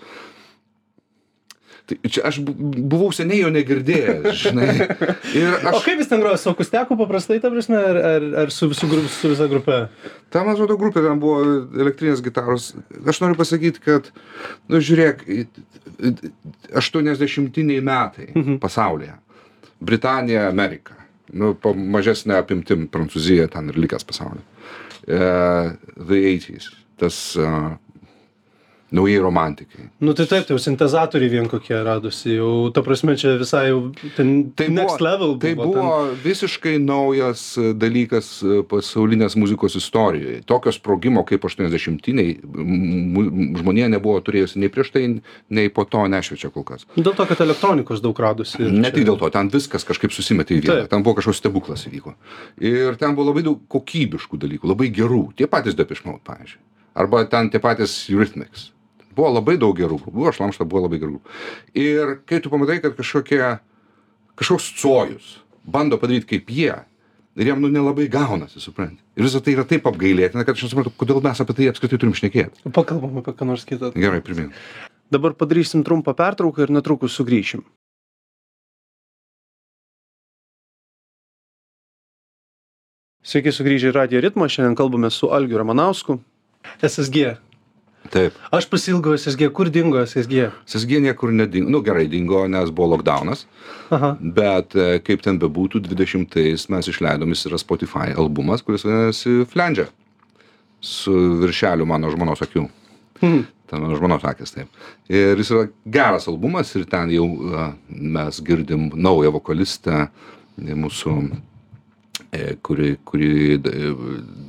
tai 1.84 1.98
čia 2.08 2.22
aš 2.30 2.38
bu- 2.48 2.56
buvau 2.88 3.10
seniai 3.16 3.42
jo 3.42 3.50
negirdėjęs, 3.52 4.28
žinai. 4.40 4.68
Ir 5.40 5.50
O 5.68 5.74
aš, 5.74 5.82
kaip 5.84 6.00
jis 6.00 6.08
ten 6.12 6.22
groja, 6.24 6.38
su 6.40 6.48
akusteku 6.54 6.96
paprastai, 7.00 7.42
ta 7.44 7.50
prasme, 7.52 7.75
ar, 7.75 7.98
ar, 8.12 8.28
ar 8.46 8.54
su, 8.56 8.70
su, 8.78 8.88
gru- 8.88 9.04
su 9.12 9.34
visa 9.34 9.50
grupe? 9.52 9.82
ta, 10.32 10.46
man 10.46 10.54
atrodo, 10.56 10.78
grupė 10.80 11.04
ten 11.04 11.20
buvo 11.20 11.42
elektrinės 11.84 12.24
gitaros. 12.24 12.70
Aš 13.04 13.20
noriu 13.25 13.36
pasakyti, 13.40 13.84
kad, 13.84 14.08
nu, 14.72 14.80
žiūrėk, 14.80 15.25
80-iniai 16.72 17.84
metai 17.84 18.30
pasaulyje. 18.63 19.16
Britanija, 19.84 20.48
Amerika. 20.50 20.96
Nu, 21.32 21.53
po 21.56 21.72
mažesnė 21.74 22.36
apimtim 22.42 22.88
Prancūzija 22.92 23.48
ten 23.53 23.72
ir 23.72 23.80
likęs 23.80 24.03
pasaulyje. 24.08 24.44
Uh, 25.03 25.74
the 25.96 26.20
80s. 26.20 26.70
Tas 27.00 27.18
uh, 27.39 27.74
naujai 28.94 29.18
romantikai. 29.24 29.88
Nu 30.06 30.14
tai 30.14 30.26
taip, 30.30 30.46
tai 30.46 30.54
jau 30.56 30.62
sintezatoriai 30.62 31.32
vien 31.34 31.48
kokie 31.50 31.76
radosi, 31.84 32.36
jau, 32.38 32.70
ta 32.74 32.84
prasme, 32.86 33.16
čia 33.18 33.34
visai 33.42 33.66
jau 33.72 33.80
ten 34.18 34.52
Tai 34.54 34.68
next 34.70 35.00
buvo, 35.00 35.08
level. 35.08 35.32
tai 35.42 35.54
buvo 35.58 35.88
visiškai 36.24 36.76
naujas 36.84 37.42
e, 37.58 37.72
dalykas 37.74 38.28
e, 38.46 38.60
pasaulinės 38.70 39.36
muzikos 39.42 39.78
istorijoje. 39.80 40.44
Tokio 40.50 40.74
sprogimo 40.76 41.24
kaip 41.26 41.48
80-iniai 41.50 42.36
žmonė 43.62 43.90
nebuvo 43.96 44.20
turėjusi 44.26 44.62
nei 44.62 44.70
prieš 44.74 44.94
tai, 44.94 45.06
nei 45.50 45.72
po 45.74 45.88
to 45.90 46.06
nešviečia 46.14 46.52
kol 46.54 46.66
kas. 46.68 46.86
Dėl 46.96 47.16
to, 47.18 47.26
kad 47.30 47.42
elektronikos 47.42 48.04
daug 48.04 48.20
radosi. 48.22 48.62
Ne 48.70 48.92
čia- 48.92 49.00
tik 49.00 49.08
dėl 49.10 49.18
to, 49.22 49.32
ten 49.34 49.50
viskas 49.54 49.88
kažkaip 49.90 50.14
susimetė 50.14 50.60
į 50.60 50.62
vieną. 50.68 50.78
Taip. 50.84 50.92
Ten 50.94 51.02
buvo 51.06 51.18
kažkoks 51.18 51.42
stebuklas 51.42 51.88
įvyko. 51.90 52.14
Ir 52.62 52.96
ten 53.02 53.18
buvo 53.18 53.32
labai 53.32 53.46
daug 53.50 53.66
kokybiškų 53.74 54.38
dalykų, 54.46 54.70
labai 54.70 54.92
gerų. 54.94 55.24
Tie 55.38 55.48
patys 55.50 55.74
Mode, 56.04 56.20
pavyzdžiui. 56.26 56.60
Arba 56.96 57.24
ten 57.26 57.50
tie 57.50 57.60
patys 57.60 58.10
Eurythmics. 58.10 58.70
Buvo 59.13 59.36
labai 59.36 59.58
daug 59.62 59.75
gerų 59.77 60.00
grupių, 60.00 60.15
buvo 60.15 60.34
šlamšta, 60.36 60.67
buvo 60.70 60.86
labai 60.88 61.00
gerų. 61.01 61.20
Ir 61.77 62.17
kai 62.29 62.41
tu 62.43 62.51
pamatai, 62.53 62.79
kad 62.84 62.96
kažkokie, 62.98 63.41
kažkoks 64.39 64.72
cojus 64.82 65.36
bando 65.63 66.00
padaryti 66.01 66.27
kaip 66.34 66.50
jie, 66.51 66.74
ir 67.36 67.48
jam 67.48 67.62
nu 67.62 67.70
nelabai 67.72 68.08
gaunasi, 68.12 68.62
supranti. 68.62 69.01
Ir 69.17 69.27
visą 69.27 69.41
tai 69.43 69.55
yra 69.55 69.65
taip 69.67 69.86
apgailėtina, 69.89 70.46
kad 70.46 70.58
aš 70.58 70.67
nesuprantu, 70.67 70.93
kodėl 71.00 71.22
mes 71.24 71.41
apie 71.41 71.55
tai 71.58 71.70
apskritai 71.72 72.01
turim 72.01 72.17
šnekėti. 72.17 72.74
Pakalbam 72.75 73.22
apie 73.22 73.36
ką 73.38 73.48
nors 73.50 73.65
kitą. 73.70 73.93
Gerai, 73.96 74.22
primink. 74.25 74.58
Dabar 75.13 75.36
padarysim 75.38 75.86
trumpą 75.86 76.15
pertrauką 76.17 76.65
ir 76.65 76.74
netrukus 76.74 77.15
sugrįšim. 77.20 77.63
Sveiki 83.24 83.53
sugrįžę 83.55 83.93
į 83.93 83.96
Radio 83.96 84.20
ritmą, 84.20 84.50
šiandien 84.51 84.75
kalbame 84.75 85.08
su 85.13 85.29
Algiu 85.32 85.62
Ramanausku. 85.62 86.17
SSG. 86.84 87.38
Taip. 88.12 88.36
Aš 88.52 88.68
pasilgau 88.68 89.16
SSG, 89.16 89.48
kur 89.56 89.70
dingo 89.72 90.02
SSG? 90.04 90.50
SSG 90.68 91.00
niekur 91.06 91.32
nedingo, 91.32 91.72
nu 91.72 91.80
gerai 91.86 92.06
dingo, 92.12 92.44
nes 92.52 92.72
buvo 92.76 92.94
lockdownas, 92.94 93.46
Aha. 93.96 94.14
bet 94.20 94.76
e, 94.76 95.00
kaip 95.06 95.24
ten 95.24 95.40
bebūtų, 95.40 95.82
20 95.88 96.68
mes 96.74 96.90
išleidom, 96.92 97.32
jis 97.32 97.48
yra 97.50 97.60
Spotify 97.62 98.12
albumas, 98.12 98.66
kuris 98.66 98.84
vadinasi 98.88 99.48
Flendžia. 99.50 99.88
Su 100.84 101.16
viršeliu 101.40 101.88
mano 101.88 102.12
žmonos 102.12 102.44
akių. 102.44 102.68
Hmm. 103.22 103.46
Ten 103.72 103.82
mano 103.82 103.96
žmonos 103.96 104.26
akis 104.28 104.52
taip. 104.52 104.84
Ir 105.08 105.40
jis 105.40 105.54
yra 105.56 105.64
geras 105.88 106.28
albumas 106.28 106.76
ir 106.76 106.84
ten 106.92 107.14
jau 107.14 107.30
a, 107.56 107.70
mes 107.88 108.42
girdim 108.44 108.90
naują 108.94 109.32
vokalistę, 109.38 110.10
e, 110.60 110.76
mūsų, 110.76 111.16
e, 111.24 111.42
kuri, 112.66 112.96
kuri 113.06 113.58
d- 113.62 113.94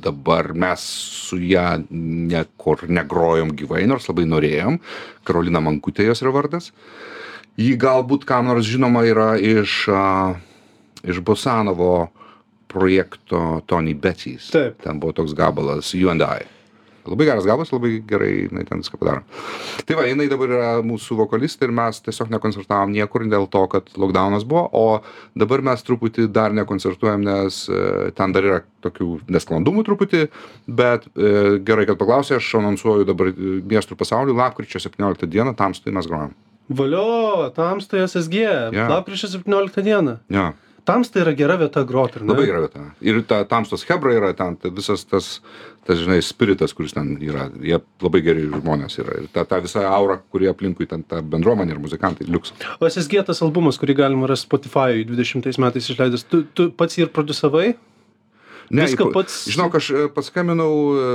dabar 0.01 0.53
mes 0.57 0.81
su 1.27 1.37
ją 1.37 1.83
niekur 1.91 2.87
negrojom 2.89 3.53
gyvai, 3.57 3.83
nors 3.89 4.07
labai 4.09 4.25
norėjom. 4.29 4.79
Karolina 5.25 5.61
Mankutė 5.61 6.07
jos 6.07 6.23
yra 6.25 6.33
vardas. 6.33 6.71
Ji 7.55 7.75
galbūt 7.79 8.25
kam 8.27 8.49
nors 8.49 8.65
žinoma 8.67 9.05
yra 9.07 9.35
iš, 9.39 9.85
a, 9.93 10.35
iš 11.05 11.21
Bosanovo 11.23 12.09
projekto 12.67 13.61
Tony 13.69 13.93
Betty's. 13.93 14.49
Taip. 14.51 14.81
Ten 14.83 14.99
buvo 14.99 15.15
toks 15.21 15.37
gabalas 15.37 15.93
You 15.95 16.09
and 16.11 16.25
I. 16.25 16.43
Labai 17.11 17.27
geras 17.29 17.47
gabalas, 17.47 17.71
labai 17.73 17.99
gerai 18.07 18.31
jinai 18.45 18.65
ten 18.67 18.81
viską 18.83 18.99
padaro. 19.01 19.23
Tai 19.85 19.97
va, 19.99 20.05
jinai 20.09 20.27
dabar 20.31 20.53
yra 20.55 20.69
mūsų 20.85 21.19
vokalistė 21.21 21.69
ir 21.69 21.75
mes 21.75 22.01
tiesiog 22.05 22.31
nekoncertavom 22.33 22.93
niekur 22.95 23.25
dėl 23.29 23.47
to, 23.51 23.65
kad 23.71 23.91
lockdownas 23.99 24.47
buvo, 24.47 24.65
o 24.73 25.37
dabar 25.37 25.63
mes 25.65 25.85
truputį 25.85 26.27
dar 26.33 26.55
nekoncertuojam, 26.57 27.25
nes 27.25 27.61
e, 27.69 28.11
ten 28.17 28.35
dar 28.35 28.49
yra 28.49 28.61
tokių 28.85 29.21
nesklandumų 29.31 29.85
truputį, 29.87 30.25
bet 30.67 31.07
e, 31.13 31.59
gerai, 31.65 31.87
kad 31.89 32.01
paklausė, 32.01 32.39
aš 32.39 32.55
anonsuoju 32.61 33.07
dabar 33.07 33.31
e, 33.31 33.55
miestų 33.65 33.97
pasaulį, 33.99 34.35
lapkričio 34.37 34.81
17 34.83 35.29
dieną, 35.31 35.55
tamstai 35.57 35.95
mes 35.95 36.09
grojam. 36.09 36.35
Valio, 36.69 37.51
tamsta 37.53 38.01
SSG. 38.07 38.45
Jo. 38.73 38.85
Lapkričio 38.89 39.29
17 39.29 39.83
dieną. 39.85 40.17
Ja. 40.33 40.53
Tamsta 40.85 41.23
yra 41.23 41.33
gera 41.37 41.55
vieta 41.57 41.81
groti? 41.87 42.21
Labai 42.21 42.45
gera 42.45 42.61
vieta. 42.61 42.83
Ir 43.01 43.21
ta 43.27 43.41
tamstos 43.49 43.85
hebra 43.89 44.13
yra 44.13 44.31
ten, 44.37 44.57
ta 44.61 44.69
visas 44.73 45.05
tas, 45.09 45.29
tas, 45.87 45.97
žinai, 46.01 46.19
spiritas, 46.25 46.75
kuris 46.77 46.93
ten 46.93 47.15
yra. 47.25 47.47
Jie 47.63 47.79
labai 48.05 48.21
geri 48.25 48.45
žmonės 48.51 48.99
yra. 49.01 49.17
Ir 49.23 49.31
ta, 49.33 49.47
ta 49.49 49.59
visa 49.63 49.87
aura, 49.89 50.19
kurie 50.33 50.51
aplinkui 50.51 50.85
ten 50.91 51.03
ta 51.07 51.23
bendruomenė 51.25 51.73
ir 51.73 51.81
muzikantai 51.81 52.29
liuks. 52.29 52.53
O 52.77 52.89
SSG 52.89 53.25
tas 53.25 53.41
albumas, 53.45 53.81
kurį 53.81 53.97
galima 54.03 54.29
rasti 54.29 54.49
Spotify 54.49 55.01
20 55.09 55.57
metais 55.63 55.89
išleidęs, 55.89 56.27
tu, 56.29 56.45
tu 56.53 56.69
pats 56.77 56.99
jį 56.99 57.07
ir 57.07 57.13
producavai? 58.67 58.85
Viską 58.89 59.07
pats- 59.15 59.37
Žinok, 59.53 59.75
aš 59.79 59.89
e, 59.91 60.03
paskambinau 60.15 60.73
e, 60.95 61.05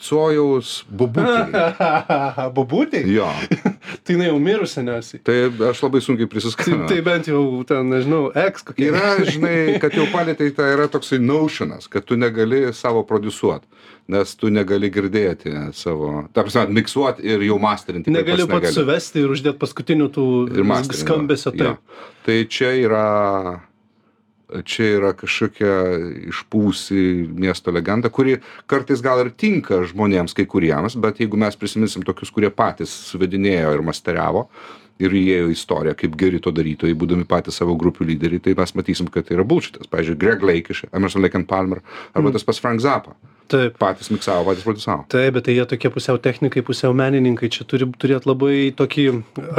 Cojaus 0.00 0.72
bubutį. 0.88 1.62
Bobutė? 2.56 3.02
jo. 3.10 3.28
tai 4.04 4.16
jinai 4.16 4.30
jau 4.30 4.38
mirus 4.42 4.74
seniausiai. 4.78 5.22
Tai 5.26 5.36
aš 5.70 5.82
labai 5.84 6.00
sunkiai 6.04 6.26
Tai, 6.26 6.32
prisiskambinau. 6.34 6.88
tai 6.90 7.00
bent 7.06 7.30
jau 7.30 7.42
ten, 7.68 7.90
nežinau, 7.92 8.22
X 8.46 8.64
kokia. 8.70 8.90
Yra, 8.90 9.12
žinai, 9.28 9.56
kad 9.82 9.94
jau 9.96 10.06
palėtai 10.12 10.50
tai 10.56 10.72
yra 10.74 10.88
toksai 10.92 11.20
notionas, 11.22 11.88
kad 11.90 12.06
tu 12.08 12.18
negali 12.20 12.66
savo 12.76 13.02
produsuoti, 13.08 13.66
nes 14.10 14.34
tu 14.38 14.50
negali 14.50 14.90
girdėti 14.92 15.52
savo, 15.76 16.24
ta 16.34 16.42
prasme, 16.46 16.66
miksuoti 16.80 17.22
ir 17.30 17.44
jau 17.46 17.58
masterinti. 17.62 18.10
Negaliu 18.10 18.48
pats 18.50 18.70
pats 18.70 18.78
suvesti 18.78 19.22
ir 19.24 19.34
uždėti 19.36 19.60
paskutinių 19.60 20.08
tų 20.16 20.24
skambesio. 20.98 21.52
Jo. 21.54 21.76
Taip. 21.76 21.98
Tai 22.26 22.38
čia 22.52 22.72
yra, 22.76 23.04
čia 24.66 24.88
yra 24.98 25.12
kažkokia 25.18 25.74
išpūsi 26.32 27.04
miesto 27.36 27.72
legenda, 27.74 28.10
kuri 28.12 28.38
kartais 28.70 29.02
gal 29.04 29.22
ir 29.24 29.32
tinka 29.36 29.82
žmonėms 29.90 30.36
kai 30.36 30.46
kuriems, 30.50 30.98
bet 31.00 31.22
jeigu 31.22 31.40
mes 31.40 31.58
prisiminsim 31.58 32.04
tokius, 32.06 32.32
kurie 32.34 32.50
patys 32.54 32.92
suvedinėjo 33.10 33.74
ir 33.76 33.84
masteriavo 33.86 34.48
ir 35.00 35.16
įėjo 35.22 35.50
į 35.50 35.56
istoriją 35.56 35.96
kaip 35.98 36.14
geri 36.20 36.40
to 36.42 36.52
darytojai, 36.54 36.96
būdami 36.98 37.26
patys 37.28 37.60
savo 37.60 37.76
grupių 37.80 38.08
lyderiai, 38.12 38.42
tai 38.44 38.56
mes 38.58 38.76
matysim, 38.78 39.10
kad 39.12 39.28
tai 39.28 39.38
yra 39.38 39.46
bullshitas. 39.48 39.90
Pavyzdžiui, 39.90 40.20
Greg 40.20 40.46
Lake 40.46 40.74
iš 40.74 40.86
Emerson 40.92 41.24
Lake 41.24 41.38
and 41.40 41.48
Palmer 41.50 41.82
arba 42.14 42.32
tas 42.34 42.46
pas 42.46 42.60
Frank 42.62 42.82
Zappa. 42.84 43.16
Taip. 43.50 43.74
Patys 43.82 44.12
miksavo, 44.14 44.44
patys 44.46 44.62
producavo. 44.62 45.04
Taip, 45.10 45.34
bet 45.34 45.48
tai 45.48 45.56
jie 45.56 45.64
tokie 45.72 45.90
pusiau 45.90 46.20
technikai, 46.22 46.62
pusiau 46.66 46.94
menininkai. 46.94 47.50
Čia 47.50 47.66
turi 47.66 47.88
turėti 47.98 48.30
labai 48.30 48.70
tokį, 48.78 49.06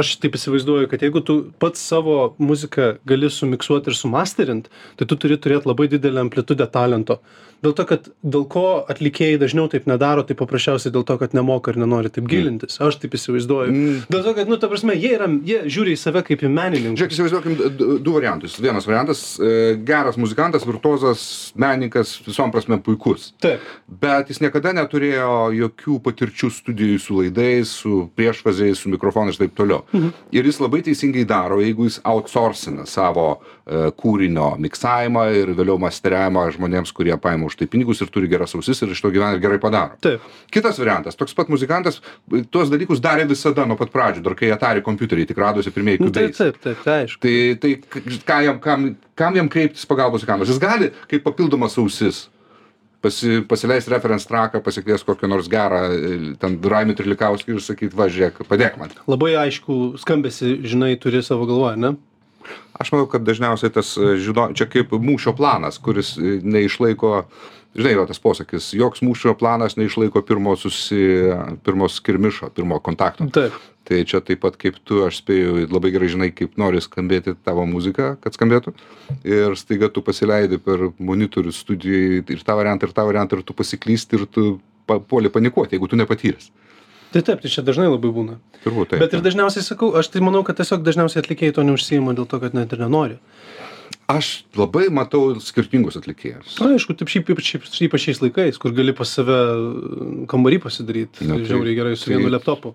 aš 0.00 0.14
taip 0.22 0.38
įsivaizduoju, 0.38 0.88
kad 0.88 1.04
jeigu 1.04 1.20
tu 1.28 1.36
pats 1.60 1.82
savo 1.92 2.32
muziką 2.40 2.94
gali 3.08 3.28
sumiksuoti 3.28 3.92
ir 3.92 3.98
sumasterint, 3.98 4.70
tai 4.96 5.08
tu 5.08 5.18
turi 5.20 5.36
turėti 5.36 5.68
labai 5.68 5.90
didelę 5.92 6.24
amplitudę 6.24 6.68
talento. 6.72 7.20
Dėl 7.62 7.74
to, 7.78 7.84
kad 7.86 8.08
dėl 8.26 8.42
ko 8.50 8.64
atlikėjai 8.90 9.38
dažniau 9.38 9.68
taip 9.70 9.84
nedaro, 9.86 10.24
tai 10.26 10.34
paprasčiausiai 10.34 10.90
dėl 10.94 11.04
to, 11.06 11.14
kad 11.20 11.34
nemoka 11.36 11.70
ir 11.70 11.78
nenori 11.78 12.10
taip 12.10 12.26
gilintis. 12.26 12.80
Aš 12.82 12.96
taip 12.98 13.14
įsivaizduoju. 13.14 13.70
Mm. 13.70 14.00
Dėl 14.10 14.24
to, 14.26 14.32
kad, 14.34 14.50
nu, 14.50 14.58
ta 14.58 14.66
prasme, 14.72 14.96
jie, 14.98 15.12
yra, 15.14 15.28
jie 15.46 15.60
žiūri 15.70 15.94
į 15.94 16.00
save 16.00 16.24
kaip 16.26 16.42
į 16.42 16.50
menininką. 16.50 16.98
Žiūrėk, 16.98 17.14
įsivaizduokim 17.14 17.54
d- 17.60 17.70
d- 17.78 17.98
du 18.02 18.14
variantus. 18.16 18.56
Vienas 18.62 18.88
variantas 18.88 19.22
e,- 19.38 19.52
geras 19.92 20.18
muzikantas, 20.18 20.66
virtuozas, 20.66 21.22
menininkas, 21.54 22.16
visom 22.26 22.50
prasme 22.50 22.80
puikus. 22.82 23.28
Taip. 23.42 23.62
Bet 24.02 24.34
jis 24.34 24.42
niekada 24.42 24.74
neturėjo 24.74 25.30
jokių 25.60 26.00
patirčių 26.02 26.50
studijų 26.58 26.98
su 26.98 27.20
laidais, 27.20 27.70
su 27.84 28.08
priešvaziais, 28.18 28.82
su 28.82 28.90
mikrofonais 28.90 29.38
ir 29.38 29.46
taip 29.46 29.54
toliau. 29.62 29.84
Mhm. 29.94 30.10
Ir 30.34 30.50
jis 30.50 30.58
labai 30.58 30.82
teisingai 30.82 31.22
daro, 31.30 31.60
jeigu 31.62 31.86
jis 31.86 32.00
outsourcina 32.02 32.88
savo 32.90 33.38
e, 33.38 33.86
kūrinio 34.02 34.56
miksavimą 34.58 35.28
ir 35.38 35.54
vėliau 35.54 35.78
masteriavimą 35.78 36.48
žmonėms, 36.58 36.90
kurie 36.90 37.14
paima 37.22 37.46
už 37.46 37.51
tai 37.60 37.68
pinigus 37.70 38.02
ir 38.02 38.10
turi 38.12 38.30
geras 38.30 38.54
ausis 38.58 38.82
ir 38.82 38.92
iš 38.94 39.02
to 39.04 39.12
gyvena 39.14 39.36
ir 39.36 39.42
gerai 39.44 39.60
padaro. 39.62 39.98
Taip. 40.04 40.24
Kitas 40.52 40.80
variantas, 40.82 41.18
toks 41.18 41.34
pat 41.36 41.52
muzikantas 41.52 42.00
tuos 42.50 42.72
dalykus 42.72 43.02
darė 43.02 43.28
visada 43.30 43.66
nuo 43.68 43.78
pat 43.80 43.92
pradžių, 43.94 44.24
dar 44.26 44.36
kai 44.38 44.52
Atari 44.54 44.84
kompiuteriai 44.84 45.28
tik 45.28 45.40
radosi 45.42 45.72
pirmieji 45.74 46.02
Nu, 46.02 46.10
taip, 46.10 46.32
kubais. 46.32 46.38
taip, 46.38 46.60
taip, 46.62 46.84
tai 46.84 46.98
aišku. 47.04 47.22
Tai, 47.22 47.34
tai 47.62 47.72
ką 48.32 48.42
jam, 48.48 48.60
kam, 48.62 48.92
kam 49.18 49.40
jam 49.40 49.50
kreiptis 49.52 49.88
pagalbos 49.88 50.24
į 50.24 50.30
kamerą? 50.30 50.48
Jis 50.50 50.62
gali 50.62 50.92
kaip 51.10 51.26
papildomas 51.26 51.78
ausis 51.80 52.26
pasi, 53.02 53.42
pasileis 53.48 53.88
reference 53.90 54.28
traką, 54.30 54.62
pasikvies 54.64 55.04
kokį 55.06 55.30
nors 55.30 55.50
gerą, 55.50 55.82
e, 55.90 56.20
ten 56.40 56.58
Raimį 56.62 56.96
Trilikauskį 56.98 57.56
ir 57.56 57.64
sakyti, 57.64 57.98
va, 57.98 58.08
žiūrėk, 58.12 58.44
padėk 58.48 58.78
man. 58.80 58.94
Labai 59.10 59.34
aišku, 59.42 59.98
skambesi, 60.02 60.56
žinai, 60.62 60.94
turi 61.02 61.22
savo 61.26 61.48
galvoje, 61.50 61.80
ne? 61.82 61.94
Aš 62.82 62.92
manau, 62.94 63.06
kad 63.10 63.22
dažniausiai 63.26 63.72
tas, 63.72 63.94
e, 63.96 64.16
žino, 64.22 64.48
čia 64.58 64.66
kaip 64.70 64.90
mūšio 64.90 65.36
planas, 65.38 65.78
kuris 65.82 66.16
e, 66.18 66.38
neišlaiko, 66.42 67.12
žinai, 67.78 67.92
yra 67.94 68.06
tas 68.08 68.18
posakis, 68.22 68.72
joks 68.74 69.04
mūšio 69.06 69.36
planas 69.38 69.78
neišlaiko 69.78 70.24
pirmo, 70.26 70.56
susi, 70.58 71.02
pirmo 71.66 71.86
skirmišo, 71.90 72.50
pirmo 72.56 72.80
kontakto. 72.82 73.28
Taip. 73.34 73.54
Tai 73.86 73.98
čia 74.06 74.20
taip 74.22 74.42
pat 74.44 74.56
kaip 74.62 74.76
tu, 74.86 75.00
aš 75.06 75.18
spėju, 75.22 75.66
labai 75.72 75.90
gerai 75.94 76.10
žinai, 76.10 76.28
kaip 76.34 76.54
nori 76.60 76.82
skambėti 76.82 77.34
tavo 77.42 77.64
muzika, 77.66 78.12
kad 78.22 78.34
skambėtų. 78.36 78.74
Ir 79.26 79.56
staiga 79.58 79.88
tu 79.90 80.04
pasileidi 80.06 80.60
per 80.62 80.90
monitorių 81.02 81.54
studijai 81.54 82.20
ir 82.22 82.44
tą 82.46 82.58
variantą, 82.58 82.86
ir 82.86 82.94
tą 82.94 83.06
variantą, 83.08 83.38
ir 83.40 83.46
tu 83.46 83.56
pasiklysti, 83.58 84.20
ir 84.20 84.28
tu 84.30 84.46
puoli 84.86 85.32
panikuoti, 85.34 85.74
jeigu 85.74 85.90
tu 85.90 85.98
nepatyręs. 85.98 86.52
Tai 87.12 87.20
taip, 87.22 87.42
tai 87.44 87.50
čia 87.52 87.62
dažnai 87.66 87.88
labai 87.92 88.10
būna. 88.14 88.38
Turbūt 88.64 88.92
taip. 88.94 89.02
Bet 89.04 89.12
ir 89.16 89.20
dažniausiai 89.24 89.64
sakau, 89.66 89.90
aš 89.98 90.08
tai 90.14 90.22
manau, 90.24 90.40
kad 90.46 90.56
tiesiog 90.60 90.84
dažniausiai 90.86 91.20
atlikėjai 91.22 91.54
to 91.58 91.64
neužsijima 91.68 92.14
dėl 92.16 92.28
to, 92.30 92.40
kad 92.40 92.54
net 92.56 92.72
ir 92.72 92.80
nenori. 92.80 93.18
Aš 94.12 94.44
labai 94.58 94.88
matau 94.92 95.36
skirtingus 95.40 95.96
atlikėjus. 96.00 96.56
Na, 96.60 96.72
aišku, 96.74 96.96
taip 96.98 97.08
šiaip 97.12 97.28
ypač, 97.32 97.52
ypač 97.86 98.02
šiais 98.08 98.20
laikais, 98.24 98.58
kur 98.60 98.72
gali 98.76 98.92
pas 98.96 99.08
save 99.08 99.36
kambarį 100.32 100.58
pasidaryti, 100.64 101.20
tai 101.20 101.28
tai- 101.36 101.44
žiauriai 101.48 101.76
gerai 101.78 101.96
su 101.96 102.08
tai- 102.10 102.16
vienu 102.16 102.32
laptopu. 102.32 102.74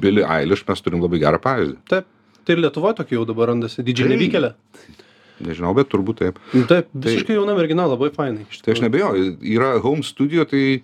Billy 0.00 0.22
Eilish 0.24 0.64
mes 0.68 0.80
turim 0.80 1.00
labai 1.02 1.18
gerą 1.20 1.40
pavyzdį. 1.42 1.76
Taip. 1.88 2.06
Tai 2.44 2.54
ir 2.56 2.62
Lietuvoje 2.64 2.96
tokia 3.00 3.16
jau 3.18 3.26
dabar 3.26 3.48
randasi, 3.52 3.82
didžiai 3.84 4.08
Tai- 4.08 4.16
nevykėlė. 4.16 4.52
Nežinau, 5.40 5.74
bet 5.74 5.88
turbūt 5.88 6.16
taip. 6.20 6.38
Taip, 6.68 6.88
visiškai 6.94 7.36
jauna 7.36 7.56
mergina, 7.56 7.88
labai 7.88 8.10
fainai. 8.12 8.44
Tai 8.62 8.72
aš 8.74 8.80
nebejoju, 8.84 9.38
yra 9.40 9.80
home 9.80 10.02
studio, 10.02 10.44
tai 10.44 10.82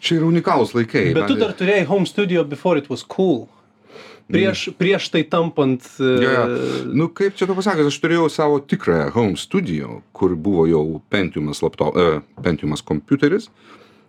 čia 0.00 0.18
yra 0.18 0.28
unikalūs 0.30 0.74
laikai. 0.76 1.10
Bet 1.14 1.28
tu 1.28 1.36
Man- 1.36 1.42
dar 1.44 1.52
turėjai 1.58 1.86
home 1.88 2.06
studio 2.08 2.44
before 2.44 2.78
it 2.80 2.88
was 2.90 3.02
cool. 3.06 3.48
Prieš, 4.30 4.68
prieš 4.78 5.08
tai 5.10 5.24
tampant. 5.26 5.82
Jo. 5.98 6.30
e, 6.30 6.84
Nu, 6.94 7.08
kaip 7.10 7.34
čia 7.34 7.48
tu 7.50 7.54
pasakęs, 7.58 7.88
aš 7.90 7.96
turėjau 7.98 8.28
savo 8.30 8.60
tikrąją 8.62 9.08
home 9.16 9.36
studio, 9.36 10.02
kur 10.14 10.36
buvo 10.38 10.66
jau 10.70 11.00
Pentiumas, 11.10 11.62
laptop, 11.66 11.96
e, 11.98 12.20
Pentiumas 12.42 12.82
kompiuteris 12.86 13.48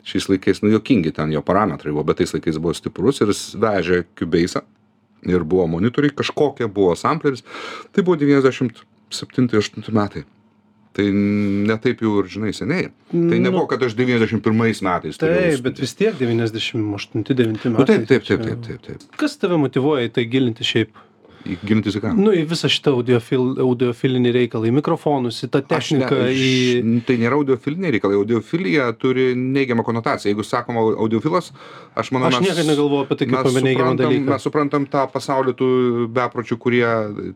šiais 0.06 0.26
laikais, 0.30 0.62
nu, 0.64 0.70
jokingi 0.74 1.12
ten 1.14 1.30
jo 1.34 1.42
parametrai 1.46 1.92
buvo, 1.94 2.04
bet 2.10 2.18
tais 2.22 2.32
laikais 2.34 2.58
buvo 2.62 2.74
stiprus 2.74 3.22
ir 3.22 3.28
jis 3.34 3.42
vežė 3.62 4.00
Cubase'ą 4.18 4.62
ir 5.30 5.44
buvo 5.46 5.68
monitoriai, 5.70 6.14
kažkokie 6.18 6.66
buvo 6.74 6.96
sampleris. 6.98 7.44
Tai 7.94 8.02
buvo 8.06 8.18
97-8 8.18 9.92
metai. 9.94 10.24
Tai 10.92 11.06
netaip 11.70 12.02
jau 12.04 12.18
ir, 12.20 12.26
žinai, 12.28 12.50
seniai. 12.52 12.90
Tai 13.12 13.20
Nu. 13.22 13.38
nebuvo, 13.40 13.64
kad 13.72 13.80
aš 13.84 13.94
91 13.96 14.82
metais. 14.84 15.18
Taip, 15.22 15.62
bet 15.64 15.80
vis 15.80 15.94
tiek 15.96 16.18
98-9 16.20 17.64
Nu, 17.72 17.78
metai. 17.78 17.86
taip, 17.86 18.08
taip, 18.10 18.24
čia- 18.28 18.38
taip, 18.38 18.60
taip, 18.66 18.82
taip, 18.82 19.00
taip. 19.00 19.16
Kas 19.18 19.38
tave 19.40 19.56
motivuoja 19.58 20.10
į 20.10 20.12
tai 20.18 20.26
gilinti 20.28 20.64
šiaip? 20.68 20.90
Į- 21.42 21.58
Gilintis 21.66 21.96
į 21.98 22.02
ką? 22.04 22.12
Nu, 22.18 22.32
į 22.38 22.44
visą 22.50 22.70
šitą 22.70 22.92
audiofil, 22.98 23.56
audiofilinį 23.64 24.32
reikalą, 24.36 24.68
į 24.70 24.74
mikrofonus, 24.78 25.40
į 25.46 25.50
tą 25.54 25.62
Aš 25.74 25.92
ne- 25.96 26.04
techniką, 26.06 26.20
į... 26.30 27.02
Tai 27.08 27.16
nėra 27.22 27.40
audiofiliniai 27.40 27.94
reikalai. 27.96 28.18
Audiofilija 28.20 28.88
turi 29.02 29.32
neigiamą 29.36 29.86
konotaciją. 29.88 30.30
Jeigu 30.34 30.46
sakoma 30.46 30.84
audiofilas, 31.02 31.50
aš 31.98 32.12
manau, 32.14 32.30
Aš 32.30 32.40
niekada 32.46 32.66
negalvojau 32.70 33.08
apie 33.08 33.18
tai 33.22 33.28
kaip 33.32 33.38
mes 33.40 33.50
apie 33.56 33.64
neigiamą 33.68 33.96
dalyką. 34.00 34.28
Mes 34.36 34.46
suprantam 34.46 34.86
tą 34.94 35.08
pasaulį 35.16 35.56
tų 35.60 35.70
bepročių, 36.20 36.60
kurie 36.62 36.86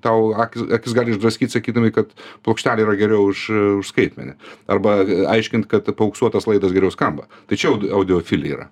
tau 0.05 0.29
akis, 0.45 0.67
akis 0.79 0.93
gali 0.97 1.15
išdraskyti, 1.15 1.55
sakydami, 1.57 1.91
kad 1.95 2.13
plokštelė 2.45 2.85
yra 2.85 2.95
geriau 2.99 3.25
už, 3.31 3.47
už 3.81 3.89
skaitmenį. 3.93 4.37
Arba 4.69 4.99
aiškint, 5.33 5.65
kad 5.71 5.89
pauksuotas 5.97 6.45
laidas 6.49 6.73
geriau 6.75 6.93
skamba. 6.93 7.25
Tai 7.49 7.57
čia 7.57 7.73
audi- 7.73 7.89
audiofilija 7.89 8.59
yra. 8.59 8.69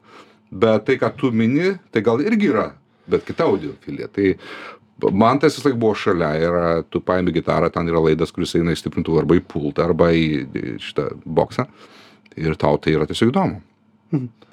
Bet 0.53 0.85
tai, 0.85 0.99
ką 1.01 1.09
tu 1.17 1.31
mini, 1.33 1.73
tai 1.91 2.03
gal 2.05 2.21
irgi 2.21 2.51
yra, 2.53 2.67
bet 3.09 3.25
kita 3.25 3.47
audiofilija. 3.49 4.05
Tai 4.13 4.35
man 5.11 5.39
tas 5.41 5.57
vis 5.57 5.65
laik 5.65 5.75
buvo 5.81 5.95
šalia 5.97 6.31
ir 6.39 6.57
tu 6.93 7.01
paimi 7.03 7.33
gitarą, 7.35 7.71
ten 7.73 7.89
yra 7.91 8.01
laidas, 8.03 8.31
kuris 8.31 8.55
eina 8.59 8.71
į 8.75 8.79
stiprintuvą 8.79 9.23
arba 9.23 9.37
į 9.39 9.43
pultą, 9.49 9.87
arba 9.89 10.11
į 10.15 10.77
šitą 10.83 11.09
boksą. 11.25 11.67
Ir 12.39 12.55
tau 12.61 12.77
tai 12.81 12.95
yra 12.95 13.05
tiesiog 13.09 13.33
įdomu. 13.33 13.59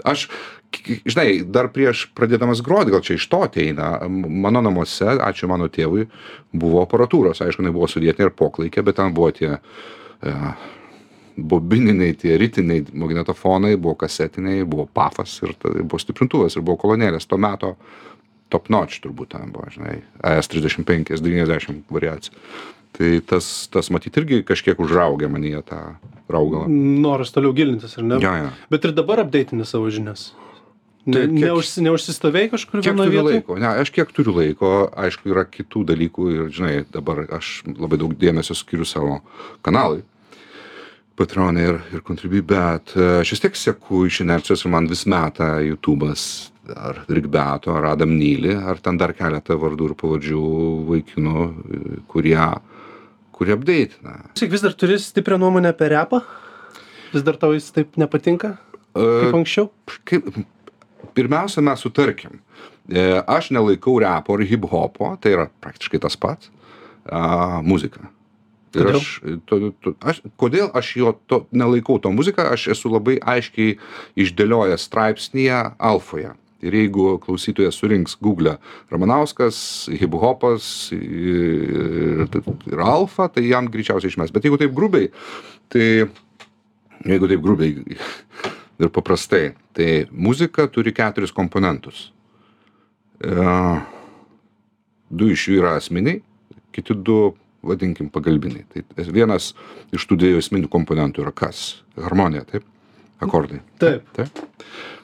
Aš, 0.09 0.27
k- 0.73 0.81
k- 0.87 0.99
žinai, 1.05 1.43
dar 1.45 1.69
prieš 1.73 2.07
pradėdamas 2.17 2.63
groti, 2.65 2.93
gal 2.95 3.03
čia 3.05 3.19
iš 3.19 3.27
to 3.29 3.43
ateina, 3.45 3.93
mano 4.09 4.63
namuose, 4.65 5.19
ačiū 5.21 5.49
mano 5.49 5.69
tėvui, 5.69 6.07
buvo 6.53 6.81
aparatūros, 6.87 7.43
aišku, 7.45 7.61
jinai 7.61 7.75
buvo 7.77 7.89
sudėtinė 7.93 8.31
ir 8.31 8.37
poklaikė, 8.37 8.85
bet 8.87 8.97
ten 8.97 9.13
buvo 9.17 9.29
tie 9.37 9.51
e, 9.57 10.35
bobininiai, 11.37 12.15
tie 12.21 12.37
ritiniai 12.41 12.85
magnetofonai, 12.93 13.75
buvo 13.81 13.95
kasetiniai, 14.01 14.65
buvo 14.69 14.87
pafas 14.93 15.37
ir 15.45 15.55
tada 15.61 15.85
buvo 15.85 16.01
stiprintuvas 16.01 16.57
ir 16.57 16.65
buvo 16.65 16.81
kolonėlės. 16.83 17.29
Tuo 17.29 17.39
metu 17.41 17.75
top 18.53 18.69
notch 18.73 19.01
turbūt 19.05 19.33
ten 19.37 19.51
buvo, 19.55 19.69
žinai, 19.73 20.01
AS35, 20.27 21.17
90 21.23 21.83
variacija. 21.95 22.35
Tai 22.99 23.11
tas, 23.31 23.47
tas 23.71 23.89
matyt 23.95 24.17
irgi 24.19 24.43
kažkiek 24.45 24.81
užraugė 24.83 25.29
manyje 25.31 25.63
tą 25.71 25.79
raugalą. 26.31 26.67
Noras 27.01 27.31
toliau 27.33 27.55
gilintis, 27.57 27.95
ar 28.01 28.05
ne? 28.05 28.19
Jo, 28.21 28.33
jo. 28.45 28.49
Bet 28.75 28.85
ir 28.89 28.93
dabar 28.97 29.23
apdeitinė 29.23 29.65
savo 29.65 29.89
žinias. 29.95 30.33
Ne, 31.07 31.15
Tai 31.15 31.23
kiek- 31.31 31.39
neužsi, 31.47 31.81
neužsistovėjai 31.87 32.51
kažkur 32.53 32.83
vienoje 32.85 33.09
vietoje? 33.15 33.39
laiko? 33.39 33.57
Ne, 33.63 33.71
aš 33.81 33.89
kiek 33.95 34.11
turiu 34.13 34.35
laiko, 34.37 34.91
aišku, 35.01 35.31
yra 35.33 35.47
kitų 35.49 35.85
dalykų 35.89 36.27
ir, 36.35 36.43
žinai, 36.53 36.75
dabar 36.93 37.23
aš 37.39 37.63
labai 37.73 37.97
daug 38.03 38.13
dėmesio 38.21 38.53
skiriu 38.59 38.85
savo 38.85 39.23
kanalui. 39.65 40.03
Patreonai 41.17 41.65
ir, 41.71 41.81
ir 41.95 42.01
Contribui, 42.05 42.41
bet 42.45 42.93
e, 42.97 43.07
aš 43.23 43.33
vis 43.35 43.43
tiek 43.47 43.57
seku 43.57 44.05
iš 44.09 44.21
inercijos 44.27 44.65
ir 44.65 44.71
man 44.73 44.87
vis 44.89 45.07
meta 45.09 45.59
YouTube'as 45.65 46.50
ar 46.69 47.05
Rigbeto, 47.09 47.75
ar 47.75 47.85
Adam 47.95 48.13
Nyli, 48.19 48.55
ar 48.55 48.81
ten 48.83 48.99
dar 49.01 49.15
keletą 49.17 49.57
vardų 49.61 49.91
ir 49.91 49.97
pavardžių 50.01 50.43
vaikinų, 50.91 51.47
e, 51.47 51.99
kurie, 52.11 52.39
kurie 53.37 53.57
apdeitina. 53.57 54.19
Sakyk, 54.35 54.53
vis 54.53 54.65
dar 54.67 54.77
turi 54.77 54.99
stiprią 55.01 55.41
nuomonę 55.41 55.73
apie 55.73 55.89
repą? 55.95 56.23
Vis 57.15 57.25
dar 57.27 57.39
tau 57.41 57.55
jis 57.57 57.71
taip 57.75 57.97
nepatinka? 57.99 58.55
Kaip 58.95 59.35
anksčiau? 59.35 59.71
kaip, 60.05 60.27
pirmiausia, 61.15 61.63
mes 61.65 61.83
sutarkim. 61.83 62.41
E, 62.91 63.23
Aš 63.27 63.51
nelaikau 63.55 63.99
repo 64.03 64.35
ar 64.35 64.47
hip-hopo, 64.47 65.15
tai 65.23 65.35
yra 65.37 65.51
praktiškai 65.63 66.01
tas 66.03 66.17
pats, 66.19 66.51
a, 67.07 67.61
muzika. 67.63 68.11
Ir 68.71 68.87
Kodėl? 68.87 69.01
aš, 69.01 69.07
to, 69.51 69.57
to, 69.83 69.93
aš, 70.07 70.21
kodėl 70.39 70.69
aš 70.79 70.93
jo 70.95 71.13
to, 71.27 71.41
nelaikau 71.51 71.99
to 72.03 72.13
muziką, 72.15 72.45
aš 72.55 72.69
esu 72.77 72.93
labai 72.93 73.17
aiškiai 73.19 73.75
išdėliojęs 74.23 74.85
straipsnėje 74.87 75.63
alfoje. 75.91 76.37
Ir 76.67 76.77
jeigu 76.77 77.15
klausytojas 77.23 77.79
surinks 77.81 78.17
Google 78.21 78.57
Ramanauskas, 78.93 79.61
hip-hopas 79.97 80.91
ir, 80.97 82.27
ir 82.69 82.83
alfa, 82.85 83.31
tai 83.33 83.47
jam 83.49 83.71
greičiausiai 83.73 84.13
išmes. 84.13 84.33
Bet 84.35 84.49
jeigu 84.49 84.61
taip 84.61 84.75
grubiai, 84.77 85.09
tai 85.73 85.87
jeigu 87.07 87.31
taip 87.31 87.45
grubiai 87.45 87.97
ir 88.81 88.93
paprastai, 88.93 89.55
tai 89.77 90.05
muzika 90.13 90.69
turi 90.73 90.93
keturis 90.97 91.33
komponentus. 91.37 92.11
E, 93.21 93.49
Du 95.11 95.27
iš 95.27 95.49
jų 95.49 95.59
yra 95.59 95.75
asmeniai, 95.75 96.21
kiti 96.75 96.95
du, 96.95 97.33
vadinkim, 97.67 98.09
pagalbiniai. 98.15 98.63
Tai 98.71 99.07
vienas 99.11 99.51
iš 99.95 100.07
tų 100.07 100.21
dviejų 100.23 100.43
esminių 100.45 100.71
komponentų 100.71 101.25
yra 101.25 101.33
kas? 101.35 101.83
Harmonija, 101.99 102.47
taip? 102.47 102.69
Akordai. 103.21 103.61
Taip. 103.79 104.07
Taip. 104.17 104.41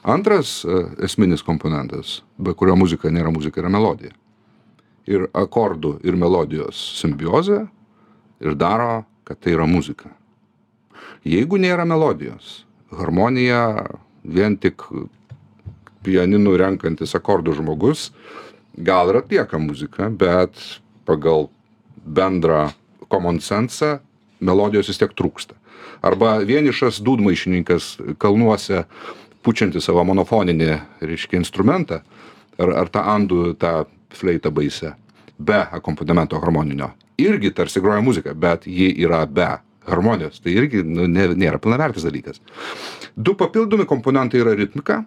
Antras 0.07 0.61
e, 0.65 0.79
esminis 1.05 1.43
komponentas, 1.45 2.21
be 2.37 2.53
kurio 2.57 2.77
muzika 2.79 3.11
nėra 3.13 3.31
muzika, 3.33 3.61
yra 3.61 3.69
melodija. 3.73 4.13
Ir 5.07 5.27
akordų 5.37 5.97
ir 6.07 6.17
melodijos 6.19 6.79
simbiozė 6.99 7.61
ir 8.43 8.57
daro, 8.59 9.05
kad 9.27 9.39
tai 9.43 9.53
yra 9.55 9.67
muzika. 9.69 10.09
Jeigu 11.27 11.59
nėra 11.59 11.85
melodijos, 11.87 12.65
harmonija 12.95 13.61
vien 14.23 14.57
tik 14.57 14.83
pianinu 16.07 16.55
renkantis 16.59 17.15
akordų 17.17 17.57
žmogus 17.59 18.09
gal 18.77 19.11
ir 19.11 19.21
atlieka 19.21 19.59
muziką, 19.59 20.09
bet 20.17 20.57
pagal 21.07 21.49
bendrą 22.05 22.69
common 23.11 23.41
sensą 23.43 23.97
melodijos 24.39 24.89
vis 24.91 24.99
tiek 25.01 25.13
trūksta. 25.17 25.57
Arba 26.05 26.37
vienišas 26.45 27.01
dūdmaišininkas 27.05 27.95
kalnuose 28.21 28.83
pučiantis 29.45 29.87
savo 29.87 30.03
monofoninį, 30.07 30.71
reiškia, 31.01 31.39
instrumentą, 31.39 32.01
ar, 32.59 32.73
ar 32.83 32.91
tą 32.91 33.03
andų, 33.15 33.53
tą 33.61 33.73
fleitą 34.17 34.51
baisę, 34.53 34.93
be 35.39 35.61
akompanimento 35.79 36.39
harmoninio. 36.41 36.91
Irgi 37.21 37.51
tarsi 37.55 37.81
groja 37.81 38.01
muzika, 38.05 38.33
bet 38.37 38.67
ji 38.69 38.91
yra 39.05 39.23
be 39.25 39.47
harmonijos. 39.87 40.41
Tai 40.43 40.53
irgi 40.53 40.83
nu, 40.85 41.07
nė- 41.09 41.35
nėra 41.37 41.59
pilnavertis 41.63 42.05
dalykas. 42.05 42.41
Du 43.15 43.33
papildomi 43.39 43.87
komponentai 43.89 44.43
yra 44.43 44.53
ritmika, 44.57 45.01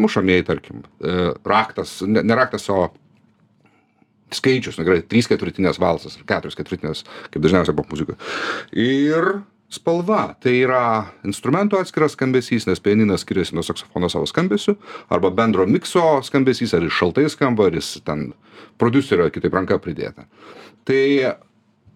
mušamieji, 0.00 0.46
tarkim, 0.48 0.82
e, 1.04 1.32
raktas, 1.46 2.00
ne, 2.06 2.22
ne 2.24 2.34
raktas, 2.38 2.68
o 2.72 2.88
skaičius, 4.32 4.78
nu 4.78 4.86
gerai, 4.86 5.02
trys 5.04 5.28
ketvirtinės 5.28 5.78
valsas 5.80 6.16
keturios 6.24 6.56
ketvirtinės, 6.56 7.04
kaip 7.30 7.42
dažniausiai 7.44 7.76
popmuzikoje. 7.76 8.16
Ir 8.72 9.42
spalva, 9.72 10.34
tai 10.42 10.58
yra 10.66 10.82
instrumento 11.24 11.78
atskiras 11.80 12.12
skambesys, 12.16 12.66
nes 12.68 12.82
pianinas 12.82 13.24
skiriasi 13.24 13.56
nuo 13.56 13.64
saksofono 13.64 14.10
savo 14.12 14.28
skambesiu, 14.28 14.76
arba 15.08 15.30
bendro 15.32 15.66
mikso 15.66 16.20
skambesys, 16.26 16.74
ar 16.76 16.84
jis 16.84 16.98
šaltai 16.98 17.24
skamba, 17.32 17.70
ar 17.70 17.78
jis 17.78 17.94
ten 18.04 18.30
producerio 18.80 19.30
kitaip 19.32 19.56
ranka 19.56 19.78
pridėta. 19.80 20.26
Tai 20.88 21.02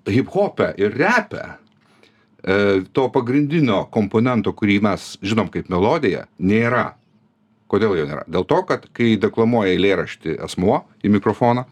hip-hopė 0.08 0.70
ir 0.80 0.96
repė 0.96 1.42
e, 1.44 2.56
to 2.96 3.08
pagrindinio 3.12 3.84
komponento, 3.92 4.54
kurį 4.56 4.78
mes 4.86 5.12
žinom 5.24 5.50
kaip 5.52 5.68
melodiją, 5.72 6.24
nėra. 6.38 6.94
Kodėl 7.66 7.96
jo 7.98 8.06
nėra? 8.06 8.22
Dėl 8.30 8.46
to, 8.46 8.62
kad 8.68 8.86
kai 8.94 9.16
deklamuoja 9.20 9.74
eilėraštį 9.74 10.38
asmuo 10.46 10.84
į 11.02 11.10
mikrofoną, 11.18 11.66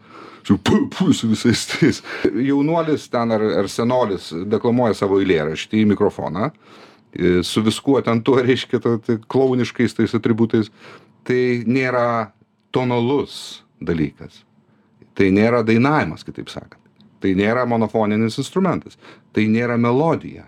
su, 0.45 0.57
pu, 0.57 0.85
pu, 0.89 1.13
su 1.13 1.29
visais 1.31 1.65
tais. 1.71 2.01
Jaunuolis 2.23 3.09
ten 3.09 3.33
ar, 3.33 3.43
ar 3.63 3.69
senolis 3.71 4.29
deklamuoja 4.51 4.97
savo 4.97 5.19
eilėraštį 5.23 5.81
į 5.81 5.89
mikrofoną, 5.95 6.51
e, 7.11 7.39
su 7.43 7.63
viskuo 7.65 7.97
ten 8.05 8.21
tuo 8.25 8.37
reiškia, 8.45 8.81
ta, 8.83 8.97
tai 9.01 9.17
klauniškais 9.25 9.97
tais 9.97 10.13
atributais. 10.17 10.71
Tai 11.25 11.41
nėra 11.65 12.31
tonalus 12.75 13.63
dalykas. 13.81 14.43
Tai 15.15 15.31
nėra 15.33 15.63
dainavimas, 15.65 16.25
kitaip 16.27 16.51
sakant. 16.51 16.81
Tai 17.23 17.31
nėra 17.33 17.63
monofoninis 17.65 18.37
instrumentas. 18.37 18.99
Tai 19.33 19.47
nėra 19.49 19.79
melodija. 19.81 20.45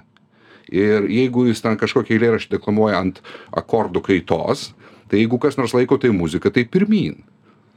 Ir 0.67 1.07
jeigu 1.09 1.47
jis 1.47 1.63
ten 1.63 1.79
kažkokį 1.79 2.17
eilėraštį 2.17 2.57
deklamuoja 2.57 2.99
ant 2.99 3.21
akordų 3.55 4.03
kaitos, 4.09 4.73
tai 5.07 5.23
jeigu 5.23 5.39
kas 5.39 5.55
nors 5.57 5.73
laiko 5.73 5.97
tai 5.97 6.11
muzika, 6.11 6.51
tai 6.51 6.67
pirmin. 6.67 7.23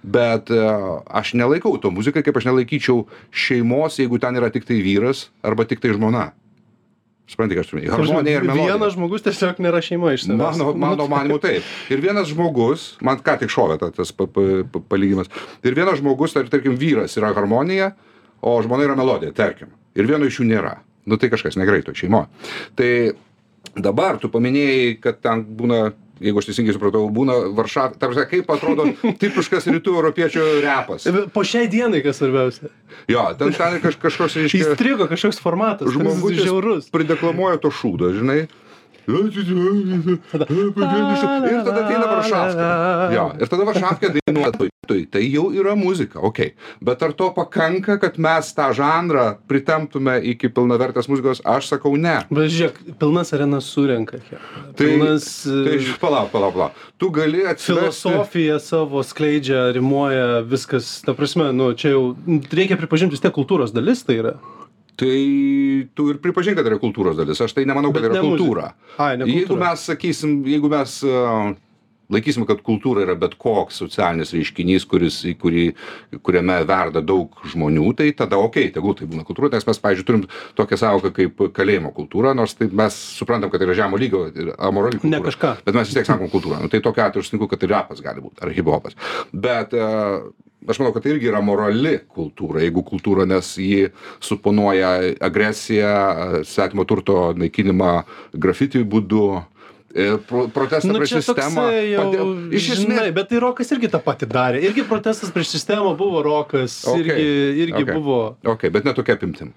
Bet 0.02 0.48
e, 0.50 0.60
aš 1.12 1.34
nelaikau 1.36 1.74
to 1.82 1.90
muziką, 1.92 2.22
kaip 2.24 2.36
aš 2.40 2.46
nelaikyčiau 2.48 3.02
šeimos, 3.30 3.98
jeigu 4.00 4.20
ten 4.22 4.38
yra 4.40 4.48
tik 4.52 4.64
tai 4.68 4.78
vyras 4.84 5.26
arba 5.44 5.66
tik 5.68 5.82
tai 5.82 5.92
žmona. 5.92 6.30
Suprantate, 7.30 7.60
ką 7.60 7.62
aš 7.62 7.68
turiu? 7.70 7.90
Harmonija 7.94 8.40
ir 8.40 8.46
melodija. 8.48 8.72
Vienas 8.74 8.94
žmogus 8.96 9.22
tiesiog 9.22 9.60
nėra 9.62 9.78
šeima 9.86 10.14
iš 10.16 10.24
savęs. 10.26 10.40
Mano, 10.58 10.72
mano 10.74 11.06
manimu 11.06 11.36
taip. 11.38 11.62
Ir 11.92 12.00
vienas 12.02 12.26
žmogus, 12.32 12.86
man 13.06 13.20
ką 13.22 13.36
tik 13.44 13.52
šovė 13.54 13.76
ta- 13.78 13.92
tas 13.94 14.10
pa, 14.10 14.26
pa, 14.26 14.46
pa, 14.66 14.82
palygimas. 14.90 15.30
Ir 15.62 15.76
vienas 15.78 16.00
žmogus, 16.00 16.34
tar, 16.34 16.48
tarkim, 16.50 16.74
vyras 16.80 17.14
yra 17.20 17.30
harmonija, 17.36 17.92
o 18.42 18.56
žmona 18.66 18.88
yra 18.88 18.96
melodija, 18.98 19.30
tarkim. 19.36 19.70
Ir 19.94 20.08
vieno 20.10 20.26
iš 20.26 20.40
jų 20.40 20.48
nėra. 20.50 20.78
Nu 21.06 21.20
tai 21.20 21.30
kažkas 21.30 21.54
negerai 21.60 21.84
to 21.86 21.94
šeimoje. 21.94 22.26
Tai 22.74 22.90
dabar 23.78 24.18
tu 24.18 24.28
paminėjai, 24.32 24.96
kad 25.04 25.20
ten 25.22 25.44
būna 25.44 25.92
jeigu 26.20 26.40
aš 26.40 26.50
teisingai 26.50 26.74
supratau, 26.76 27.06
būna 27.12 27.36
Varšava, 27.56 27.96
tarsi 28.00 28.24
kaip 28.30 28.50
atrodo 28.52 28.86
tipiškas 29.20 29.68
rytų 29.72 29.96
europiečio 29.96 30.46
repas. 30.64 31.06
Po 31.34 31.44
šiai 31.46 31.68
dienai, 31.72 32.02
kas 32.04 32.20
svarbiausia. 32.20 32.70
Jo, 33.10 33.30
ten, 33.38 33.54
ten 33.56 33.78
kaž, 33.82 33.96
kažkoks, 34.02 34.36
reiškia, 34.42 34.64
Įstrigo 34.74 35.08
kažkoks 35.10 35.40
formatas. 35.42 35.92
žmogus 35.94 36.36
žiaurus. 36.40 36.90
prideklamuoja 36.92 37.60
to 37.62 37.72
šūdo, 37.74 38.12
žinai. 38.18 38.42
Ir 41.50 41.62
tada 41.66 41.84
ateina 41.84 42.06
Varšavka. 42.10 42.66
Jo, 43.14 43.24
ir 43.40 43.50
tada 43.50 43.66
Varšavka 43.68 44.10
dainuoja, 44.16 44.52
tai, 44.56 44.68
tai, 44.88 44.98
tai 45.14 45.22
jau 45.26 45.46
yra 45.56 45.74
muzika. 45.78 46.20
Okay. 46.30 46.52
Bet 46.84 47.02
ar 47.06 47.14
to 47.16 47.30
pakanka, 47.36 47.98
kad 48.02 48.18
mes 48.20 48.52
tą 48.56 48.70
žanrą 48.76 49.26
pritemptume 49.50 50.18
iki 50.34 50.50
pilnavertės 50.52 51.08
muzikos? 51.10 51.42
Aš 51.48 51.72
sakau 51.74 51.94
ne. 52.00 52.18
Bet 52.30 52.52
žiūrėk, 52.52 52.80
pilnas 53.00 53.34
arenas 53.36 53.70
surenka. 53.72 54.20
Tai, 54.20 54.40
Pilnas 54.78 55.30
tai 55.46 55.78
e, 55.80 55.96
palauk, 56.02 56.30
palauk, 56.34 56.54
palauk. 56.56 56.86
Tu 57.00 57.10
gali 57.14 57.44
atsivesti. 57.48 58.04
filosofiją 58.04 58.60
savo 58.62 59.04
skleidžia, 59.06 59.70
rimuoja, 59.76 60.40
viskas, 60.46 60.98
ta 61.06 61.16
prasme, 61.16 61.50
nu, 61.56 61.72
čia 61.78 61.94
jau 61.94 62.10
reikia 62.52 62.78
pripažinti, 62.80 63.16
vis 63.16 63.24
tiek 63.24 63.34
kultūros 63.34 63.74
dalis 63.76 64.04
tai 64.06 64.20
yra. 64.22 64.38
Tai 65.00 65.16
tu 65.96 66.10
ir 66.12 66.18
pripažink, 66.20 66.58
kad 66.60 66.66
yra 66.68 66.76
kultūros 66.80 67.16
dalis. 67.16 67.40
Aš 67.40 67.54
tai 67.56 67.64
nemanau, 67.68 67.92
kad 67.94 68.04
Bet 68.04 68.12
yra 68.12 68.24
kultūra. 68.24 68.66
Jeigu 69.24 69.56
mes 69.60 69.84
sakysim, 69.88 70.40
jeigu 70.44 70.68
mes 70.72 70.98
laikysim, 72.12 72.46
kad 72.48 72.62
kultūra 72.66 73.04
yra 73.04 73.16
bet 73.18 73.36
koks 73.40 73.80
socialinis 73.82 74.34
reiškinys, 74.36 74.86
kuris, 74.90 75.20
į 75.30 75.36
kurį, 75.40 75.66
kuriame 76.26 76.60
verda 76.68 77.02
daug 77.04 77.38
žmonių, 77.52 77.86
tai 77.98 78.10
tada 78.16 78.40
okei, 78.40 78.70
tegul 78.74 78.96
tai 78.98 79.08
būna 79.10 79.24
kultūra, 79.28 79.52
nes 79.54 79.66
mes, 79.68 79.82
pavyzdžiui, 79.84 80.08
turim 80.08 80.26
tokią 80.58 80.80
savoką 80.80 81.14
kaip 81.16 81.46
kalėjimo 81.56 81.94
kultūra, 81.96 82.34
nors 82.36 82.56
tai 82.58 82.70
mes 82.82 82.98
suprantam, 83.20 83.52
kad 83.52 83.62
tai 83.62 83.70
yra 83.70 83.78
žemo 83.84 84.00
lygio 84.00 84.26
ir 84.30 84.52
amorali 84.58 85.00
kultūra. 85.00 85.16
Bet 85.66 85.80
mes 85.80 85.90
vis 85.90 85.98
tiek 85.98 86.08
sakom 86.08 86.30
kultūra. 86.32 86.60
Nu, 86.62 86.70
tai 86.72 86.82
tokia 86.84 87.08
atveju 87.08 87.24
aš 87.24 87.32
sutinku, 87.32 87.50
kad 87.50 87.62
tai 87.62 87.72
rapas 87.74 88.04
gali 88.04 88.22
būti, 88.24 88.40
ar 88.44 88.54
hiphopas. 88.54 88.96
Bet 89.32 89.76
uh, 89.78 90.30
aš 90.68 90.80
manau, 90.80 90.92
kad 90.92 91.04
tai 91.04 91.14
irgi 91.14 91.30
yra 91.30 91.40
morali 91.44 91.94
kultūra, 92.10 92.60
jeigu 92.64 92.82
kultūra, 92.86 93.26
nes 93.28 93.52
ji 93.60 93.88
suponuoja 94.24 94.90
agresiją, 95.24 95.94
svetimo 96.48 96.84
turto 96.88 97.30
naikinimą 97.38 97.92
grafiti 98.40 98.82
būdu, 98.84 99.24
e, 99.38 99.42
pro- 100.28 100.48
protestą 100.54 100.88
Nu, 100.92 100.98
prieš 101.00 101.10
sistemą. 101.18 101.64
jau, 101.90 102.04
Padėl- 102.04 102.52
Iš 102.54 102.62
žinai, 102.78 102.96
esmės, 102.96 103.14
bet 103.14 103.28
tai 103.28 103.38
rokas 103.42 103.70
irgi 103.74 103.88
tą 103.90 103.98
patį 104.02 104.26
darė. 104.30 104.62
Irgi 104.62 104.84
protestas 104.86 105.30
prieš 105.30 105.48
sistemą 105.56 105.96
buvo 105.98 106.22
rokas, 106.22 106.84
Okay, 106.86 107.00
irgi, 107.00 107.26
irgi 107.66 107.82
okay. 107.84 107.94
buvo. 107.94 108.36
okay, 108.44 108.70
bet 108.70 108.84
netokia 108.84 109.14
apimtim. 109.18 109.52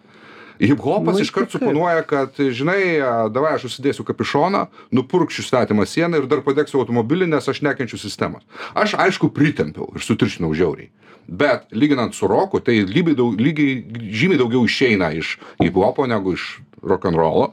Hiphopas 0.60 1.15
Nu, 1.17 1.22
iškart 1.22 1.50
suponuoja, 1.52 2.04
kad, 2.06 2.38
žinai, 2.38 3.02
davai 3.34 3.56
aš 3.58 3.65
užsidėsiu 3.67 4.06
kapišoną, 4.06 4.67
nupurkšiu 4.93 5.41
svetimą 5.43 5.84
sieną 5.86 6.17
ir 6.22 6.28
dar 6.30 6.41
padegsiu 6.46 6.80
automobilį, 6.80 7.28
nes 7.28 7.48
aš 7.50 7.62
nekenčiu 7.65 7.98
sistemos. 7.98 8.43
Aš, 8.76 8.93
aišku, 8.96 9.30
pritempiau 9.34 9.89
ir 9.96 10.02
sutiršinau 10.06 10.54
žiauriai. 10.54 10.89
Bet 11.28 11.65
lyginant 11.72 12.13
su 12.13 12.28
roku, 12.28 12.60
tai 12.60 12.84
lygiai, 12.86 13.15
daug, 13.15 13.34
lygiai 13.39 13.84
žymiai 14.13 14.38
daugiau 14.38 14.63
išeina 14.65 15.10
iš 15.17 15.38
hiphopo 15.62 16.06
negu 16.06 16.34
iš 16.38 16.60
rock'n'rollo, 16.84 17.52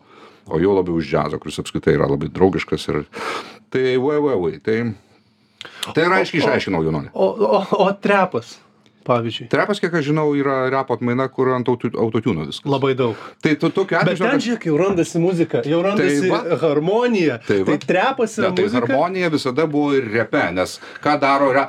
o 0.50 0.60
jau 0.62 0.74
labiau 0.76 0.98
iš 1.00 1.10
džiazo, 1.12 1.38
kuris 1.42 1.60
apskritai 1.62 1.94
yra 1.98 2.08
labai 2.10 2.28
draugiškas. 2.34 2.88
Ir... 2.92 3.04
Tai, 3.70 3.84
vai, 4.02 4.56
tai... 4.64 4.80
Tai 5.94 6.02
yra 6.06 6.22
aiškiai 6.22 6.40
išaiškinau, 6.42 6.80
jaunuolį. 6.86 7.10
O, 7.12 7.26
o, 7.44 7.58
o 7.84 7.86
trepas, 8.00 8.54
pavyzdžiui. 9.04 9.48
Trepas, 9.52 9.80
kiek 9.82 9.92
aš 9.98 10.06
žinau, 10.08 10.30
yra 10.38 10.62
repo 10.72 10.96
atmaina, 10.96 11.26
kur 11.32 11.50
ant 11.56 11.68
auto- 11.68 11.90
autotune 12.00 12.46
viskas. 12.48 12.64
Labai 12.70 12.94
daug. 12.96 13.18
Tai 13.44 13.52
tu 13.60 13.68
tokiu 13.68 13.98
Bet 13.98 14.14
atveju, 14.14 14.16
ten, 14.22 14.24
žinok, 14.40 14.44
žiūrėk, 14.46 14.66
jau 14.70 14.78
randasi 14.80 15.20
muzika, 15.22 15.62
jau 15.68 15.82
randasi 15.84 16.30
va. 16.32 16.40
harmonija. 16.62 17.38
Tai 17.44 17.58
Tai, 17.60 17.60
va. 17.66 17.76
tai 17.76 17.92
trepas 17.92 18.38
yra 18.40 18.48
ne, 18.48 18.56
tai 18.56 18.66
muzika. 18.68 18.80
harmonija 18.86 19.32
visada 19.36 19.66
buvo 19.76 19.92
ir 19.98 20.08
repe, 20.16 20.46
nes 20.56 20.78
ką 21.04 21.18
daro 21.22 21.52
yra... 21.52 21.68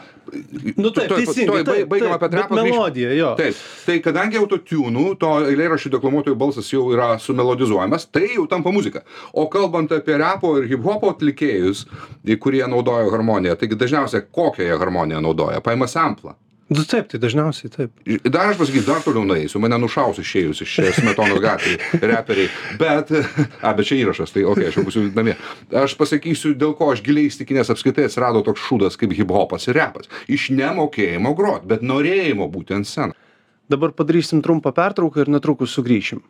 Nu 0.78 0.92
taip, 0.92 1.10
Tuoj- 1.12 1.26
teisingai, 1.26 1.64
tuoj 1.64 1.64
taip, 1.68 1.88
baigiam 1.92 2.14
apie 2.16 2.30
grįžt. 2.32 2.52
melodija, 2.72 3.14
jo. 3.18 3.32
Taip, 3.36 3.56
tai 3.86 3.98
kadangi 4.00 4.38
autotune, 4.40 5.16
to 5.20 5.32
eilėraščių 5.52 5.92
deklamuotojų 5.98 6.38
balsas 6.40 6.70
jau 6.72 6.86
yra 6.94 7.18
sumelodizuojamas, 7.20 8.08
tai 8.12 8.30
jau 8.36 8.48
tampa 8.48 8.72
muzika. 8.72 9.04
O 9.34 9.48
kalbant 9.52 9.92
apie 9.92 10.18
repo 10.18 10.58
ir 10.62 10.70
hip-hopo 10.72 11.12
atlikėjus, 11.12 11.86
kurie 12.40 12.64
naudoja 12.68 13.10
harmoniją, 13.12 13.56
taigi 13.60 13.76
dažniausiai 13.76 14.24
kokią 14.32 14.64
jie 14.70 14.78
harmoniją 14.78 15.22
naudoja? 15.22 15.62
Paima 15.62 15.88
samplą. 15.88 16.36
Nu, 16.72 16.86
taip, 16.88 17.10
tai 17.12 17.20
dažniausiai 17.20 17.68
taip. 17.68 17.98
Dar 18.32 18.54
aš 18.54 18.60
pasakysiu, 18.62 18.86
dar 18.88 19.02
toliau 19.04 19.26
nueisiu, 19.28 19.60
mane 19.60 19.76
nušaus 19.82 20.22
išėjus 20.22 20.62
iš 20.64 20.76
smetonos 21.02 21.42
gatvėje, 21.44 22.00
reperiai. 22.00 22.48
Bet, 22.80 23.12
a, 23.68 23.74
bet 23.76 23.90
čia 23.90 23.98
įrašas, 24.00 24.32
tai 24.32 24.46
okei, 24.46 24.70
okay, 24.70 24.70
aš 24.70 24.78
jau 24.80 24.86
būsiu 24.88 25.04
namie. 25.18 25.36
Aš 25.82 25.98
pasakysiu, 26.00 26.54
dėl 26.56 26.72
ko 26.80 26.94
aš 26.94 27.04
giliai 27.04 27.28
įstikinęs 27.28 27.74
apskritai 27.76 28.08
atsirado 28.08 28.40
toks 28.48 28.64
šūdas 28.70 28.96
kaip 28.96 29.12
hip-hopas 29.20 29.68
ir 29.68 29.82
repas. 29.82 30.08
Iš 30.32 30.48
nemokėjimo 30.56 31.36
grot, 31.36 31.68
bet 31.68 31.84
norėjimo 31.84 32.48
būti 32.56 32.80
ant 32.80 32.88
scenos. 32.88 33.20
Dabar 33.68 33.92
padarysim 33.92 34.40
trumpą 34.40 34.72
pertrauką 34.72 35.26
ir 35.26 35.36
netrukus 35.36 35.76
sugrįšim. 35.76 36.24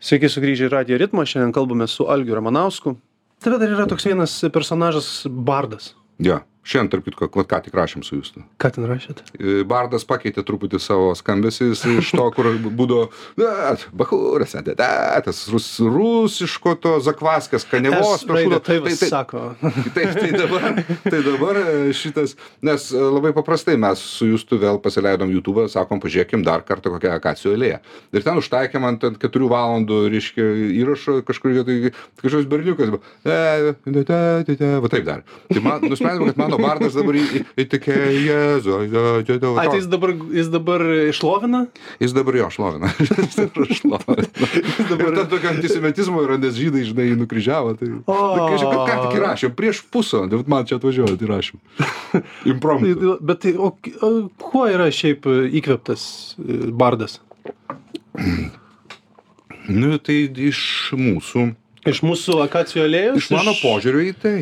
Sveiki 0.00 0.32
sugrįžę 0.32 0.70
į 0.70 0.72
Radio 0.72 1.04
Ritmą, 1.04 1.28
šiandien 1.28 1.52
kalbame 1.52 1.84
su 1.88 2.08
Algiu 2.08 2.40
Ramanausku. 2.40 2.96
Tave 3.42 3.58
dar 3.58 3.72
yra 3.74 3.86
toks 3.90 4.06
vienas 4.06 4.36
personažas 4.52 5.26
Bardas. 5.28 5.94
Jo, 6.22 6.40
šiandien, 6.64 6.90
tarp 6.94 7.06
kitko, 7.08 7.28
vat 7.36 7.50
ką 7.50 7.60
tik 7.66 7.76
rašėm 7.76 8.04
su 8.06 8.18
jūsų. 8.18 8.44
Ką 8.60 8.70
ten 8.74 8.86
rašėt? 8.88 9.22
E, 9.36 9.62
Bardas 9.68 10.06
pakeitė 10.08 10.44
truputį 10.46 10.80
savo 10.82 11.12
skambesį 11.18 11.70
jis 11.70 11.84
iš 11.92 12.12
to, 12.16 12.24
kur 12.34 12.48
būdavo, 12.64 13.08
na, 13.40 13.74
bahūras, 13.96 14.56
tas 14.64 15.42
rus, 15.52 15.68
rusiško 15.80 16.74
to 16.80 16.96
zakvaskės, 17.04 17.66
kanevos, 17.68 18.24
S 18.24 18.28
to 18.28 18.36
raidę 18.36 18.58
šūdo. 18.58 18.88
taip 18.88 19.04
sako. 19.10 19.44
Taip, 19.94 20.14
tai 20.16 20.30
dabar, 20.34 20.64
tai 21.04 21.20
dabar 21.24 21.58
e, 21.60 21.92
šitas, 21.96 22.34
nes 22.64 22.88
e, 22.92 23.00
labai 23.00 23.34
paprastai 23.36 23.76
mes 23.80 24.00
su 24.00 24.28
Justu 24.30 24.58
vėl 24.60 24.80
pasileidom 24.82 25.30
YouTube, 25.32 25.66
sakom, 25.72 26.00
pažiūrėkim 26.02 26.44
dar 26.46 26.64
kartą 26.66 26.92
kokią 26.94 27.14
akacijų 27.18 27.54
eilėje. 27.54 27.80
Ir 28.16 28.26
ten 28.26 28.40
užtaikėm 28.40 28.88
ant 28.88 29.04
ant 29.08 29.20
keturių 29.20 29.50
valandų, 29.52 30.00
reiškia, 30.12 30.46
įrašo 30.80 31.18
kažkur 31.28 31.54
vietoj, 31.58 31.92
kažkoks 32.22 32.48
berniukas, 32.50 32.92
buvo, 32.94 33.02
e, 33.22 33.74
te, 33.84 34.04
te, 34.08 34.20
te, 34.48 34.56
te, 34.60 34.70
va 34.82 34.90
taip 34.92 35.06
dar. 35.06 35.24
Tai 35.50 35.62
man, 35.64 35.86
nusprendėm, 35.90 36.32
kad 36.32 36.40
mano 36.40 36.53
bardas 36.60 36.94
dabar 36.96 37.16
į- 37.18 37.24
į- 37.38 37.42
įtikė 37.64 37.96
Jėzų. 38.24 38.76
A, 39.54 39.64
tai 39.68 39.78
jis 39.80 39.88
dabar, 39.92 40.12
jis 40.34 40.48
dabar 40.52 40.84
išlovina? 41.10 41.60
Jis 42.02 42.14
dabar 42.16 42.38
jo 42.40 42.48
šlovina. 42.54 42.90
Jis 43.00 43.36
dabar 43.38 43.70
šlovina. 43.78 44.26
Ir 44.94 45.14
ten 45.18 45.28
tokio 45.32 45.50
antisemitizmo 45.54 46.22
yra, 46.26 46.38
nes 46.42 46.54
žydai, 46.58 46.84
žinai, 46.88 47.08
nukryžiavo. 47.20 47.74
Tai, 47.80 47.90
O. 48.06 48.16
tai 48.16 48.48
kai 48.48 48.58
žiūrėjau, 48.62 48.86
ką 48.88 48.98
tik 49.06 49.18
įrašėm, 49.20 49.54
prieš 49.58 49.82
pusvalandį, 49.94 50.40
vat 50.42 50.52
man 50.54 50.68
čia 50.70 50.78
atvažiuojant 50.80 51.24
įrašėm. 51.28 51.62
Impromptu. 52.54 52.94
Tai- 53.04 53.18
Bet 53.32 53.42
tai, 53.46 53.54
o, 53.56 53.72
o 54.04 54.12
kuo 54.40 54.66
yra 54.70 54.90
šiaip 54.94 55.26
e, 55.30 55.38
įkveptas 55.60 56.04
e, 56.38 56.60
Bardas? 56.74 57.20
Nu, 59.64 59.96
tai 59.96 60.26
iš 60.44 60.58
mūsų, 60.92 61.44
Iš 61.88 62.02
mūsų 62.04 62.34
akacijų 62.44 62.82
alėjos? 62.84 63.16
iš 63.22 63.30
mano 63.32 63.52
požiūrio 63.56 64.02
į 64.08 64.12
tai. 64.20 64.38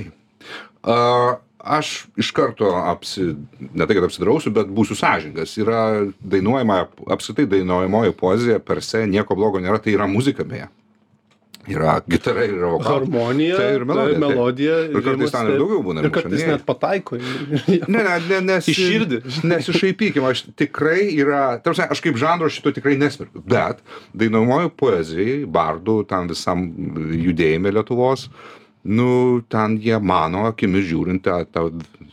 A, 0.82 0.96
aš 1.62 2.06
iš 2.18 2.30
karto 2.34 2.74
apsi, 2.76 3.32
ne 3.60 3.86
tai, 3.86 3.96
kad 3.96 4.06
apsidrausiu, 4.08 4.52
bet 4.54 4.70
būsiu 4.74 4.98
sąžingas. 4.98 5.54
Yra 5.62 5.80
dainuojama, 6.20 6.84
apskritai 7.14 7.46
dainuojamoji 7.56 8.14
poezija 8.18 8.60
per 8.60 8.82
se, 8.84 9.06
nieko 9.06 9.38
blogo 9.38 9.62
nėra, 9.62 9.80
tai 9.82 9.94
yra 9.96 10.10
muzika 10.10 10.44
beje. 10.44 10.68
Yra 11.70 12.00
gitara 12.10 12.42
ir 12.42 12.56
yra 12.56 12.72
vokalas. 12.72 13.04
Harmonija, 13.04 13.54
Tai 13.60 13.66
ir 13.76 13.84
melodija, 13.86 14.16
taip. 14.18 14.22
melodija 14.24 14.78
Ir 14.88 15.04
kartais 15.06 15.30
ten 15.30 15.50
ir 15.52 15.60
daugiau 15.60 15.82
būna, 15.86 16.02
ir 16.02 16.10
kartais 16.10 16.40
net 16.48 16.64
pataiko. 16.66 17.18
Ne, 17.22 18.00
ne, 18.02 18.16
ne, 18.26 18.40
nes, 18.48 18.66
Į 18.66 18.74
širdį. 18.74 19.20
Nesišaipykim, 19.46 20.26
aš 20.26 20.42
tikrai 20.58 21.04
yra, 21.14 21.44
tarsi, 21.62 21.84
aš 21.86 22.02
kaip 22.02 22.18
žanro 22.18 22.50
šito 22.50 22.72
tikrai 22.74 22.96
nesmerkiu, 22.98 23.44
bet 23.46 23.78
dainuojamoji 24.10 24.72
poezijai, 24.82 25.36
bardų, 25.54 26.00
tam 26.10 26.26
visam 26.32 26.66
judėjime 27.14 27.70
Lietuvos, 27.78 28.26
nu, 28.84 29.42
ten 29.48 29.76
jie 29.82 29.98
mano 30.02 30.46
akimis 30.50 30.86
žiūrint 30.88 31.22
tą, 31.22 31.42
tą 31.52 31.68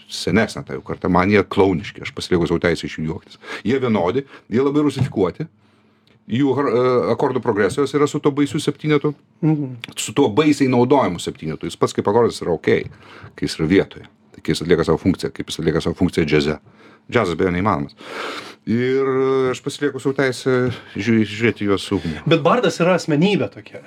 senesnę 0.10 0.64
tą 0.66 0.74
jau 0.78 0.84
kartą, 0.86 1.10
man 1.10 1.30
jie 1.34 1.42
klauniški, 1.44 2.02
aš 2.06 2.12
pasilieku 2.18 2.48
savo 2.50 2.60
teisę 2.62 2.86
iš 2.90 3.00
jų 3.00 3.08
juoktis. 3.12 3.40
Jie 3.66 3.80
vienodi, 3.82 4.24
jie 4.50 4.62
labai 4.62 4.84
rusifikuoti, 4.88 5.48
jų 6.30 6.54
har- 6.58 6.70
e, 6.70 6.84
akordų 7.16 7.42
progresijos 7.42 7.94
yra 7.98 8.08
su 8.08 8.20
to 8.20 8.32
baisiu 8.32 8.60
septynetu, 8.62 9.14
su 9.98 10.14
tuo 10.14 10.30
baisiai 10.30 10.70
naudojimu 10.70 11.20
septynetu. 11.20 11.66
Jis 11.66 11.76
pats 11.78 11.94
kaip 11.94 12.08
akordas 12.08 12.42
yra 12.42 12.54
ok, 12.54 12.70
kai 13.36 13.48
jis 13.48 13.58
yra 13.60 13.68
vietoje. 13.68 14.06
Tai 14.36 14.42
kai 14.46 14.54
jis 14.54 14.62
atlieka 14.62 14.86
savo 14.86 14.98
funkciją, 15.02 15.32
kaip 15.34 15.50
jis 15.50 15.60
atlieka 15.60 15.82
savo 15.82 15.96
funkciją 15.98 16.26
džiaze. 16.26 16.60
Džiazas 17.10 17.34
beje 17.36 17.50
neįmanomas. 17.56 17.96
Ir 18.70 19.02
e, 19.10 19.52
aš 19.56 19.62
pasilieku 19.66 19.98
savo 20.00 20.14
teisę 20.14 20.70
žiūrėti, 20.94 21.34
žiūrėti 21.34 21.66
juos 21.66 21.82
su 21.90 21.98
humoru. 21.98 22.22
Bet 22.30 22.44
Bardas 22.46 22.78
yra 22.80 22.94
asmenybė 23.00 23.50
tokia. 23.50 23.82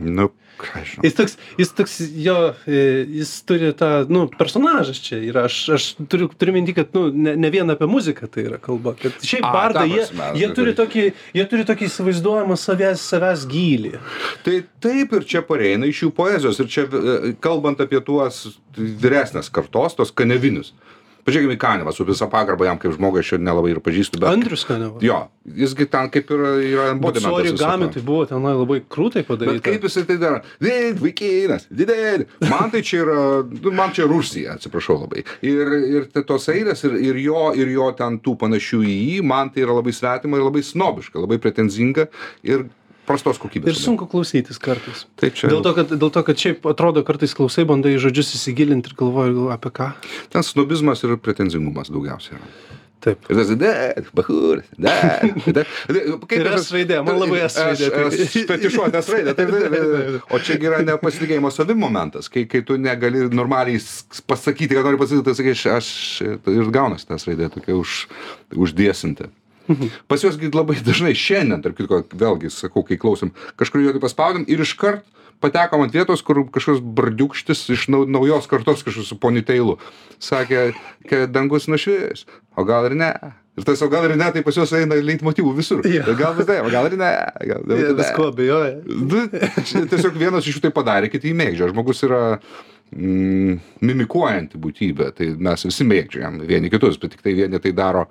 Nu, 0.00 0.30
ką 0.62 0.82
žinau. 0.88 1.04
Jis 1.06 1.16
toks, 1.18 1.36
jis 1.60 1.72
toks, 1.78 1.96
jo, 2.24 2.36
e, 2.66 2.82
jis 3.18 3.32
turi 3.48 3.72
tą, 3.78 3.90
nu, 4.12 4.24
personažas 4.38 5.00
čia 5.02 5.18
yra. 5.22 5.46
Aš, 5.50 5.58
aš 5.76 5.88
turiu, 6.12 6.28
turiu 6.38 6.54
minti, 6.56 6.74
kad, 6.76 6.92
nu, 6.96 7.08
ne, 7.12 7.34
ne 7.40 7.50
vien 7.52 7.68
apie 7.72 7.88
muziką 7.90 8.30
tai 8.32 8.46
yra 8.50 8.60
kalba. 8.62 8.94
Kad 9.00 9.18
šiaip 9.26 9.46
A, 9.48 9.52
bardai, 9.54 9.86
jie, 9.90 10.06
jie, 10.40 10.48
turi 10.56 10.76
tokį, 10.78 11.06
jie 11.38 11.46
turi 11.50 11.66
tokį 11.68 11.88
įsivaizduojamą 11.90 12.58
savęs, 12.60 13.04
savęs 13.12 13.46
gylį. 13.50 13.96
Tai 14.46 14.56
taip 14.84 15.18
ir 15.18 15.28
čia 15.34 15.44
pareina 15.46 15.90
iš 15.90 16.06
jų 16.06 16.12
poezijos. 16.16 16.62
Ir 16.62 16.72
čia, 16.72 16.86
e, 16.86 17.34
kalbant 17.42 17.82
apie 17.82 18.00
tuos 18.04 18.44
vyresnės 18.76 19.50
kartos, 19.52 19.98
tos 19.98 20.14
kanevinius. 20.14 20.72
Pažiūrėkime 21.22 21.54
į 21.54 21.60
Kanevą, 21.62 21.92
su 21.94 22.02
visą 22.06 22.26
pagarbą 22.30 22.66
jam 22.66 22.78
kaip 22.82 22.96
žmogui, 22.96 23.20
aš 23.22 23.36
jo 23.36 23.38
nelabai 23.38 23.70
ir 23.70 23.78
pažįstu, 23.84 24.18
bet... 24.18 24.26
Andrius 24.32 24.64
Kaneva. 24.66 24.98
Jo, 25.04 25.20
jisgi 25.46 25.86
ten 25.92 26.10
kaip 26.10 26.32
ir 26.34 26.42
yra 26.66 26.88
embodimentas. 26.96 27.28
Sorry, 27.28 27.52
viso 27.54 27.62
gami 27.62 27.86
to. 27.86 27.94
tai 27.94 28.02
buvo 28.08 28.24
tenai 28.26 28.54
labai 28.58 28.80
krūtai 28.82 29.22
Bet 29.22 29.28
padaryta. 29.30 29.62
kaip 29.68 29.86
jisai 29.86 30.02
tai 30.08 30.16
daro? 30.18 30.40
Did, 30.58 30.98
vaikinas, 30.98 31.68
didel. 31.70 32.26
Man 32.50 32.74
tai 32.74 32.82
čia 32.82 33.04
yra, 33.04 33.20
nu, 33.46 33.74
man 33.78 33.94
čia 33.94 34.08
Rusija, 34.10 34.58
atsiprašau 34.58 34.98
labai. 35.04 35.22
Ir, 35.46 35.72
ir 35.94 36.10
tos 36.26 36.50
eilės, 36.50 36.82
ir, 36.90 36.98
ir, 37.12 37.22
jo, 37.22 37.52
ir 37.54 37.70
jo 37.70 37.86
ten 37.98 38.18
tų 38.24 38.34
panašių 38.42 38.82
į 38.82 38.98
jį, 38.98 39.16
man 39.30 39.54
tai 39.54 39.62
yra 39.62 39.78
labai 39.78 39.94
svetima 39.94 40.42
ir 40.42 40.48
labai 40.48 40.66
snobiška, 40.66 41.22
labai 41.22 41.38
pretenzinga 41.42 42.10
ir 42.42 42.66
prastos 43.08 43.40
kokybės. 43.42 43.72
Ir 43.74 43.78
sunku 43.80 44.06
klausytis 44.10 44.60
kartais. 44.62 45.06
Tai 45.18 45.30
čia. 45.34 45.50
Dėl 45.52 45.62
to, 45.64 45.72
kad, 45.78 45.94
dėl 45.96 46.12
to, 46.14 46.22
kad 46.26 46.38
šiaip 46.44 46.68
atrodo 46.70 47.02
kartais 47.06 47.34
klausai, 47.38 47.64
bandai 47.68 47.96
žodžius 48.02 48.34
įsigilinti 48.38 48.92
ir 48.92 48.98
galvoji 49.00 49.48
apie 49.54 49.72
ką. 49.74 49.90
Ten 50.34 50.46
snobizmas 50.46 51.02
ir 51.06 51.16
pretenzingumas 51.18 51.90
daugiausiai 51.92 52.38
yra. 52.38 52.52
Taip. 53.02 53.24
Ir 53.26 53.34
tas, 53.34 53.48
dad, 53.58 54.06
bahur, 54.14 54.60
dad, 54.78 55.24
dad. 55.56 55.70
Kaip 56.30 56.36
Ir 56.36 56.48
S 56.54 56.68
raidė, 56.70 57.00
man 57.02 57.16
labai 57.18 57.40
S 57.48 57.56
raidė. 57.58 57.88
Aš- 57.90 58.20
aš 58.22 58.44
Fetišuotas 58.46 59.08
raidė. 59.10 59.34
Taip, 59.34 59.50
taip, 59.50 59.64
taip, 59.74 59.88
taip. 59.96 60.28
O 60.30 60.38
čia 60.38 60.54
yra 60.62 60.78
nepasitikėjimo 60.86 61.50
savim 61.50 61.82
momentas, 61.82 62.30
kai, 62.30 62.44
kai 62.46 62.60
tu 62.62 62.76
negali 62.78 63.24
normaliai 63.34 63.82
pasakyti, 64.30 64.78
ką 64.78 64.84
nori 64.86 65.00
pasakyti, 65.02 65.26
tai 65.26 65.34
sakai, 65.34 65.56
aš, 65.58 65.64
aš 65.80 65.90
ir 66.54 66.70
gaunasi 66.78 67.10
tas 67.10 67.26
raidė 67.26 67.50
tokia 67.56 67.74
už, 67.74 68.04
uždėsinti. 68.54 69.26
Pas 70.10 70.22
juos 70.24 70.38
labai 70.42 70.78
dažnai 70.84 71.14
šiandien, 71.18 71.62
tarp 71.64 71.78
kitko, 71.78 72.02
vėlgi 72.18 72.52
sakau, 72.52 72.84
kai 72.86 73.00
klausim, 73.00 73.34
kažkur 73.60 73.84
juodai 73.84 74.02
paspaudėm 74.02 74.46
ir 74.50 74.64
iškart 74.64 75.06
patekom 75.42 75.84
ant 75.84 75.94
vietos, 75.94 76.22
kur 76.22 76.44
kažkoks 76.54 76.82
bardiukštis 76.96 77.66
iš 77.74 77.88
nau, 77.92 78.04
naujos 78.06 78.48
kartos 78.50 78.84
kažkoks 78.86 79.10
su 79.10 79.18
poniteilu. 79.18 79.78
Sakė, 80.22 80.70
kad 81.10 81.32
dangus 81.34 81.68
nušvis, 81.70 82.26
o 82.54 82.66
gal 82.68 82.90
ir 82.90 82.98
ne. 82.98 83.12
Ir 83.58 83.66
tas, 83.68 83.82
o 83.84 83.88
gal 83.92 84.06
ir 84.06 84.14
ne, 84.16 84.30
tai 84.32 84.40
pas 84.46 84.56
juos 84.56 84.70
eina 84.78 84.96
leitmotyvų 84.96 85.50
visur. 85.58 85.82
Jo. 85.84 86.06
Gal 86.16 86.36
vis 86.38 86.48
tai, 86.48 86.60
o 86.64 86.70
gal 86.72 86.88
ir 86.88 86.96
ne. 87.00 87.10
Gal, 87.50 87.66
Jie 87.68 87.88
gal, 87.90 87.96
Visko 87.98 88.28
abejoja. 88.30 88.76
Nu, 88.86 89.26
Tiesiog 89.90 90.16
vienas 90.16 90.46
iš 90.46 90.56
jų 90.56 90.62
tai 90.66 90.72
padarė, 90.72 91.10
kiti 91.12 91.28
jį 91.28 91.36
mėgdžia. 91.36 91.68
Žmogus 91.74 92.00
yra 92.06 92.22
mm, 92.94 93.58
mimikuojanti 93.84 94.60
būtybė, 94.62 95.10
tai 95.18 95.32
mes 95.36 95.66
visi 95.68 95.84
mėgdžiam 95.84 96.40
vieni 96.48 96.72
kitus, 96.72 96.96
bet 97.02 97.12
tik 97.16 97.26
tai 97.26 97.36
vieni 97.42 97.60
tai 97.60 97.74
daro 97.76 98.06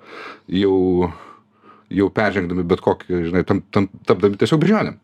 jau, 0.46 1.10
jau 1.96 2.08
peržengdami 2.14 2.64
bet 2.68 2.82
kokį, 2.84 3.20
žinai, 3.28 3.44
tam, 3.48 3.62
tam, 3.74 3.88
tapdami 4.08 4.40
tiesiog 4.40 4.60
bežionėm. 4.62 4.98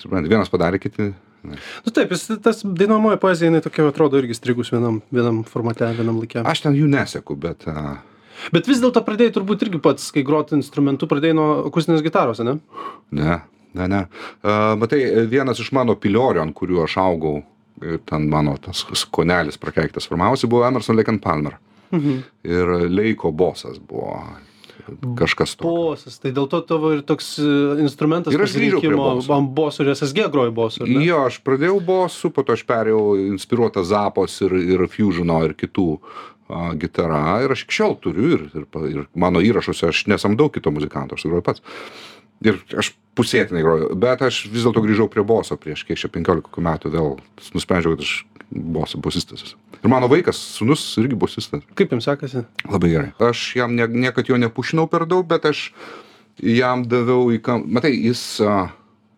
Suprantate, 0.00 0.30
vienas 0.32 0.52
padarė, 0.52 0.80
kiti. 0.82 1.12
ne. 1.44 1.60
Nu 1.84 1.92
taip, 1.94 2.12
jis, 2.14 2.26
tas 2.44 2.62
dainuojamoji 2.64 3.20
poezija, 3.22 3.50
jinai 3.50 3.62
tokia 3.64 3.86
atrodo 3.88 4.20
irgi 4.20 4.36
strigus 4.36 4.72
vienam, 4.74 5.00
vienam 5.14 5.42
formate, 5.48 5.88
vienam 5.96 6.20
laikė. 6.22 6.44
Aš 6.48 6.66
ten 6.66 6.76
jų 6.78 6.90
neseku, 6.92 7.38
bet... 7.40 7.68
Uh, 7.70 7.96
Bet 8.52 8.66
vis 8.66 8.80
dėlto 8.82 8.98
pradėjai 9.06 9.36
turbūt 9.36 9.62
irgi 9.62 9.78
pats, 9.80 10.08
kai 10.12 10.24
groti 10.26 10.56
instrumentu, 10.56 11.06
pradėjai 11.08 11.36
nuo 11.38 11.48
akustinės 11.68 12.02
gitaros, 12.04 12.40
ne? 12.44 12.56
Ne, 13.14 13.36
ne, 13.78 13.86
ne. 13.88 14.00
Uh, 14.42 14.74
matai, 14.80 15.00
vienas 15.30 15.60
iš 15.62 15.70
mano 15.76 15.94
piliorių, 16.00 16.42
ant 16.42 16.56
kurių 16.58 16.82
aš 16.84 16.96
augau, 17.00 17.38
ten 18.08 18.26
mano 18.30 18.56
tas 18.62 18.82
skonelis 18.98 19.58
prakeiktas 19.60 20.08
formavosi, 20.10 20.50
buvo 20.50 20.66
Emerson 20.66 20.98
Lake 20.98 21.14
and 21.14 21.22
Palmer. 21.22 21.56
Mhm. 21.94 22.18
Ir 22.48 22.74
Leiko 22.90 23.30
bosas 23.32 23.78
buvo 23.78 24.18
kažkas 25.18 25.54
to. 25.56 25.64
Bosas, 25.64 26.18
tai 26.22 26.32
dėl 26.36 26.48
to 26.50 26.60
tavo 26.66 26.92
ir 26.96 27.02
toks 27.06 27.34
e, 27.40 27.48
instrumentas 27.84 28.34
Ir 28.34 28.44
aš 28.44 28.56
ant 28.56 29.52
bosų 29.56 29.86
ir 29.86 29.92
SSG 29.94 30.28
groji 30.32 30.54
bosų. 30.54 30.88
Jo, 31.04 31.24
aš 31.30 31.40
pradėjau 31.46 31.78
bosų, 31.84 32.30
po 32.34 32.44
to 32.46 32.56
aš 32.56 32.64
perėjau 32.68 33.04
inspiruotą 33.34 33.84
Zapos 33.88 34.36
ir, 34.44 34.56
ir 34.76 34.86
Fusiono 34.92 35.40
ir 35.46 35.56
kitų 35.58 35.88
a, 35.98 36.72
gitara. 36.80 37.22
Ir 37.44 37.54
aš 37.56 37.64
iki 37.66 37.78
šiol 37.80 37.96
turiu 38.04 38.34
ir, 38.36 38.48
ir, 38.52 38.66
ir 38.90 39.06
mano 39.16 39.42
įrašuose 39.44 39.88
aš 39.92 40.04
nesamdau 40.12 40.50
kito 40.52 40.74
muzikanto, 40.74 41.18
aš 41.18 41.28
groju 41.30 41.46
pats. 41.46 41.64
Ir 42.44 42.58
aš 42.76 42.92
pusėtinai 43.16 43.62
groju, 43.64 43.92
bet 43.98 44.24
aš 44.26 44.44
vis 44.50 44.66
dėlto 44.66 44.82
grįžau 44.84 45.06
prie 45.12 45.22
boso 45.26 45.56
prieš 45.60 45.84
kiek 45.86 46.00
čia 46.00 46.10
15 46.12 46.48
kokių 46.48 46.64
metų 46.66 46.90
vėl 46.92 47.12
nusprendžiau, 47.54 47.94
kad 47.94 48.02
aš 48.04 48.14
boso 48.54 48.98
bosistas. 48.98 49.54
Ir 49.82 49.90
mano 49.90 50.08
vaikas, 50.08 50.38
sunus, 50.56 50.82
irgi 51.00 51.16
bosistas. 51.18 51.64
Kaip 51.76 51.92
jums 51.92 52.06
sekasi? 52.08 52.44
Labai 52.70 52.92
gerai. 52.92 53.10
Aš 53.22 53.42
jam 53.58 53.74
ne, 53.76 53.88
niekad 53.90 54.30
jo 54.30 54.38
nepušinau 54.40 54.86
per 54.90 55.04
daug, 55.10 55.26
bet 55.28 55.44
aš 55.50 55.66
jam 56.40 56.86
daviau 56.88 57.28
į 57.34 57.40
kam... 57.44 57.66
Matai, 57.74 57.92
jis, 57.98 58.22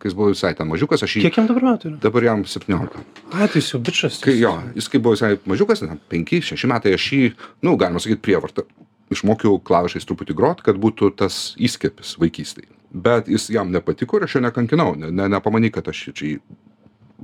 kai 0.01 0.11
jis 0.11 0.17
buvo 0.17 0.33
visai 0.33 0.55
ten 0.59 0.69
mažiukas, 0.71 1.05
aš 1.07 1.19
jį... 1.19 1.27
Kiek 1.27 1.39
jam 1.41 1.51
dabar 1.51 1.69
metų 1.71 1.93
yra? 1.93 2.01
Dabar 2.03 2.29
jam 2.29 2.45
17. 2.49 3.05
A, 3.31 3.47
tai 3.47 3.61
jis 3.61 3.71
jau 3.75 3.83
bičias. 3.85 4.19
Kai 4.25 4.37
jo, 4.41 4.55
jis 4.77 4.91
kai 4.93 5.03
buvo 5.03 5.17
visai 5.17 5.37
mažiukas, 5.49 5.85
5-6 6.13 6.67
metai, 6.73 6.97
aš 6.97 7.09
jį, 7.13 7.23
na, 7.37 7.71
nu, 7.71 7.77
galima 7.81 8.03
sakyti, 8.03 8.25
prievartą. 8.27 8.67
Išmokiau 9.13 9.61
klavišais 9.63 10.09
truputį 10.09 10.35
grot, 10.35 10.65
kad 10.67 10.81
būtų 10.83 11.13
tas 11.21 11.53
įskiepis 11.63 12.17
vaikystėje. 12.19 12.73
Bet 12.97 13.29
jis 13.31 13.51
jam 13.55 13.71
nepatiko 13.71 14.19
ir 14.19 14.27
aš 14.27 14.39
jo 14.39 14.43
nekankinau. 14.43 14.97
Ne, 14.99 15.13
ne, 15.15 15.29
nepamany, 15.31 15.71
kad 15.75 15.87
aš 15.93 16.09
čia 16.11 16.33
jį 16.33 16.39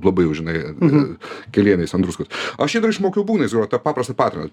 labai, 0.01 0.25
jau, 0.27 0.37
žinai, 0.41 0.57
mhm. 0.73 1.05
kelieniais 1.53 1.93
ant 1.93 2.05
druskos. 2.05 2.31
Aš 2.61 2.79
dar 2.81 2.93
išmokiau 2.93 3.25
būgnais 3.27 3.53
groti 3.53 3.75
tą 3.75 3.81
paprastą 3.83 4.15
patriną. 4.17 4.49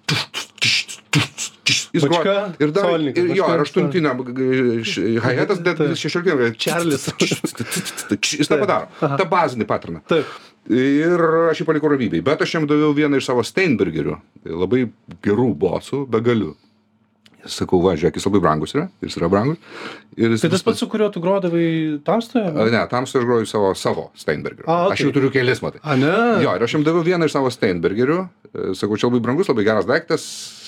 Jis 1.90 2.04
groja 2.06 2.52
ir 2.62 2.70
dar, 2.74 2.86
solininkas, 2.86 3.24
ir 3.24 3.38
jo, 3.38 3.46
ir 3.50 3.62
aštuntinę 3.64 4.12
hi-hatas, 4.86 5.62
bet 5.64 5.80
Taip. 5.80 5.96
šešioliktinę. 5.98 6.52
Čarlis. 6.60 7.08
Jis 8.38 8.50
tą 8.50 8.60
padaro. 8.60 8.90
Aha. 9.00 9.18
Ta 9.18 9.26
bazinį 9.30 9.66
patriną. 9.70 10.02
Taip. 10.10 10.30
Ir 10.70 11.24
aš 11.50 11.62
jį 11.62 11.66
palikau 11.66 11.90
ramybėj. 11.90 12.22
Bet 12.26 12.44
aš 12.44 12.54
jam 12.58 12.66
daviau 12.70 12.94
vieną 12.94 13.18
iš 13.18 13.30
savo 13.30 13.42
Steinbergerių. 13.46 14.18
Tai 14.44 14.58
labai 14.60 14.84
gerų 15.24 15.50
bosų, 15.58 16.04
be 16.10 16.22
galiu. 16.24 16.54
Sakau, 17.48 17.78
va, 17.80 17.94
žiūrėk, 17.96 18.18
jis 18.18 18.26
labai 18.28 18.40
brangus 18.44 18.74
yra. 18.76 18.88
Jis 19.04 19.16
yra 19.20 19.28
brangus. 19.32 19.56
Ir 20.20 20.34
jis 20.34 20.42
Tai 20.44 20.50
tas 20.52 20.64
pats, 20.66 20.80
su 20.82 20.88
kuriuo 20.92 21.08
tu 21.14 21.20
grodavai 21.24 21.64
tamstoje? 22.04 22.50
Ne, 22.72 22.82
tamsta 22.90 23.20
aš 23.20 23.24
groju 23.28 23.48
savo, 23.48 23.70
savo 23.78 24.04
Steinbergerių. 24.20 24.66
A, 24.68 24.76
Aš 24.90 24.98
okei. 25.00 25.06
jau 25.06 25.14
turiu 25.16 25.30
kelis, 25.32 25.62
matai. 25.64 25.80
A, 25.82 25.96
ne? 25.96 26.12
Jo, 26.44 26.52
ir 26.58 26.64
aš 26.66 26.74
jam 26.76 26.84
daviau 26.84 27.04
vieną 27.06 27.28
iš 27.30 27.36
savo 27.38 27.50
Steinbergerių. 27.54 28.18
E, 28.50 28.64
Sakau, 28.76 28.98
čia 29.00 29.08
labai 29.08 29.22
brangus, 29.24 29.48
labai 29.48 29.64
geras 29.68 29.86
daiktas. 29.88 30.24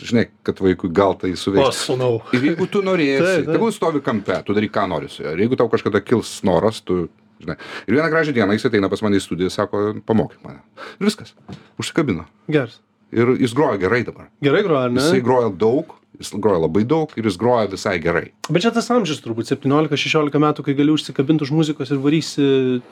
Žinai, 0.07 0.29
kad 0.47 0.63
vaikui 0.65 0.89
gal 0.95 1.17
tai 1.21 1.33
O, 1.35 1.41
suveiks. 1.41 1.83
sunau. 1.91 2.21
Ir 2.37 2.49
jeigu 2.53 2.69
tu 2.73 2.81
norėsi, 2.87 3.43
tegul 3.51 3.73
stovi 3.75 4.01
kampe, 4.05 4.39
tu 4.47 4.57
daryk 4.57 4.73
ką 4.75 4.87
nori 4.91 5.11
su 5.13 5.23
juo. 5.27 5.35
Ir 5.37 5.45
jeigu 5.45 5.59
tau 5.61 5.69
kažkada 5.73 6.01
kils 6.05 6.39
noras, 6.49 6.81
tu, 6.87 7.05
žinai. 7.43 7.59
Ir 7.87 7.99
vieną 7.99 8.09
gražią 8.15 8.33
dieną 8.39 8.57
jis 8.57 8.69
ateina 8.71 8.89
pas 8.93 9.03
mane 9.05 9.19
į 9.21 9.25
studiją, 9.27 9.51
sako, 9.53 9.83
pamokyk 10.09 10.41
mane. 10.47 10.63
Ir 11.01 11.11
viskas. 11.11 11.35
Užsikabino. 11.83 12.25
Geras. 12.49 12.79
Ir 13.13 13.35
jis 13.37 13.53
groja 13.53 13.77
gerai 13.77 14.05
dabar. 14.09 14.31
Gerai 14.41 14.63
groja, 14.65 14.87
ne? 14.89 15.03
Jisai 15.03 15.21
groja 15.21 15.51
daug, 15.53 15.91
jis 16.23 16.33
groja 16.43 16.63
labai 16.63 16.85
daug 16.89 17.13
ir 17.19 17.27
jis 17.29 17.37
groja 17.41 17.69
visai 17.73 17.97
gerai. 18.03 18.31
Bet 18.49 18.65
čia 18.65 18.73
tas 18.75 18.89
amžius 18.95 19.21
turbūt 19.25 19.51
17-16 19.51 20.39
metų, 20.43 20.65
kai 20.67 20.75
gali 20.79 20.95
užsikabinti 20.95 21.47
už 21.47 21.53
muzikos 21.55 21.93
ir 21.93 22.01
varysi, 22.03 22.47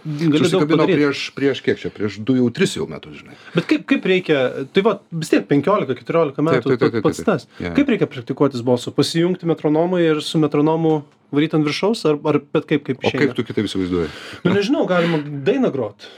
padaryti. 0.04 0.96
prieš, 0.98 1.22
prieš 1.36 1.62
kiek 1.64 1.78
čia, 1.80 1.90
prieš 1.94 2.18
du 2.24 2.36
jau 2.38 2.48
tris 2.54 2.76
jau 2.76 2.86
metus, 2.90 3.20
žinai. 3.22 3.36
Bet 3.54 3.68
kaip, 3.70 3.86
kaip 3.90 4.08
reikia, 4.10 4.40
tai 4.74 4.84
va, 4.86 4.96
vis 5.12 5.32
tiek 5.32 5.46
15-14 5.50 6.44
metų 6.46 6.74
taip, 6.74 6.80
taip, 6.80 6.92
taip, 6.96 7.04
pats 7.06 7.22
taip. 7.22 7.28
tas. 7.30 7.46
Jo. 7.62 7.72
Kaip 7.78 7.94
reikia 7.94 8.10
praktikuotis 8.10 8.64
balsu? 8.66 8.92
Pasijungti 8.96 9.48
metronomą 9.50 10.00
ir 10.02 10.22
su 10.24 10.40
metronomu 10.42 11.00
varyti 11.34 11.56
ant 11.58 11.66
viršaus, 11.68 12.02
ar, 12.10 12.18
ar 12.26 12.40
bet 12.42 12.66
kaip 12.66 12.84
kaip 12.88 12.98
O 13.04 13.06
išeina? 13.08 13.22
kaip 13.26 13.36
tu 13.38 13.46
kitaip 13.46 13.68
įsivaizduoji? 13.70 14.10
Nu 14.44 14.54
nežinau, 14.56 14.84
galima 14.90 15.20
dainą 15.46 15.70
grot. 15.74 16.08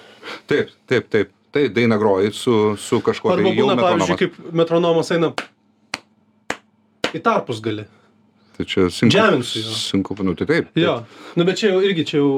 Taip, 0.50 0.72
taip, 0.88 1.08
taip. 1.12 1.32
Tai 1.52 1.66
daina 1.68 1.98
groji 2.00 2.30
su, 2.32 2.52
su 2.80 3.02
kažkuo 3.04 3.28
Arba 3.34 3.50
tai 3.50 3.58
būna, 3.58 3.74
metronomas. 3.76 4.08
pavyzdžiui, 4.08 4.16
kaip 4.22 4.54
metronomas 4.56 5.10
eina 5.12 5.28
į 7.18 7.22
tarpus 7.24 7.60
gali. 7.64 7.84
Tai 8.52 8.66
čia 8.68 8.88
sunku. 8.92 9.12
Džeminsiu 9.14 9.62
jo. 9.64 9.76
Sunku, 9.80 10.16
nu 10.20 10.34
tai 10.36 10.46
taip. 10.50 10.66
Jo. 10.76 10.98
Nu 11.40 11.46
bet 11.48 11.56
čia 11.60 11.70
jau 11.72 11.78
irgi 11.84 12.04
čia 12.10 12.18
jau... 12.20 12.32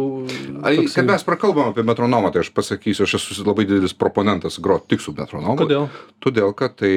Ai, 0.62 0.76
toksai- 0.78 1.00
kad 1.00 1.08
mes 1.10 1.24
prakalbam 1.26 1.72
apie 1.72 1.82
metronomą, 1.86 2.30
tai 2.32 2.44
aš 2.44 2.52
pasakysiu, 2.54 3.02
aš 3.08 3.16
esu 3.18 3.42
labai 3.46 3.66
didelis 3.66 3.96
proponentas 3.98 4.60
groti 4.62 4.94
tik 4.94 5.02
su 5.02 5.14
metronomu. 5.16 5.58
Kodėl? 5.58 5.88
Todėl, 6.22 6.54
kad 6.54 6.78
tai 6.78 6.92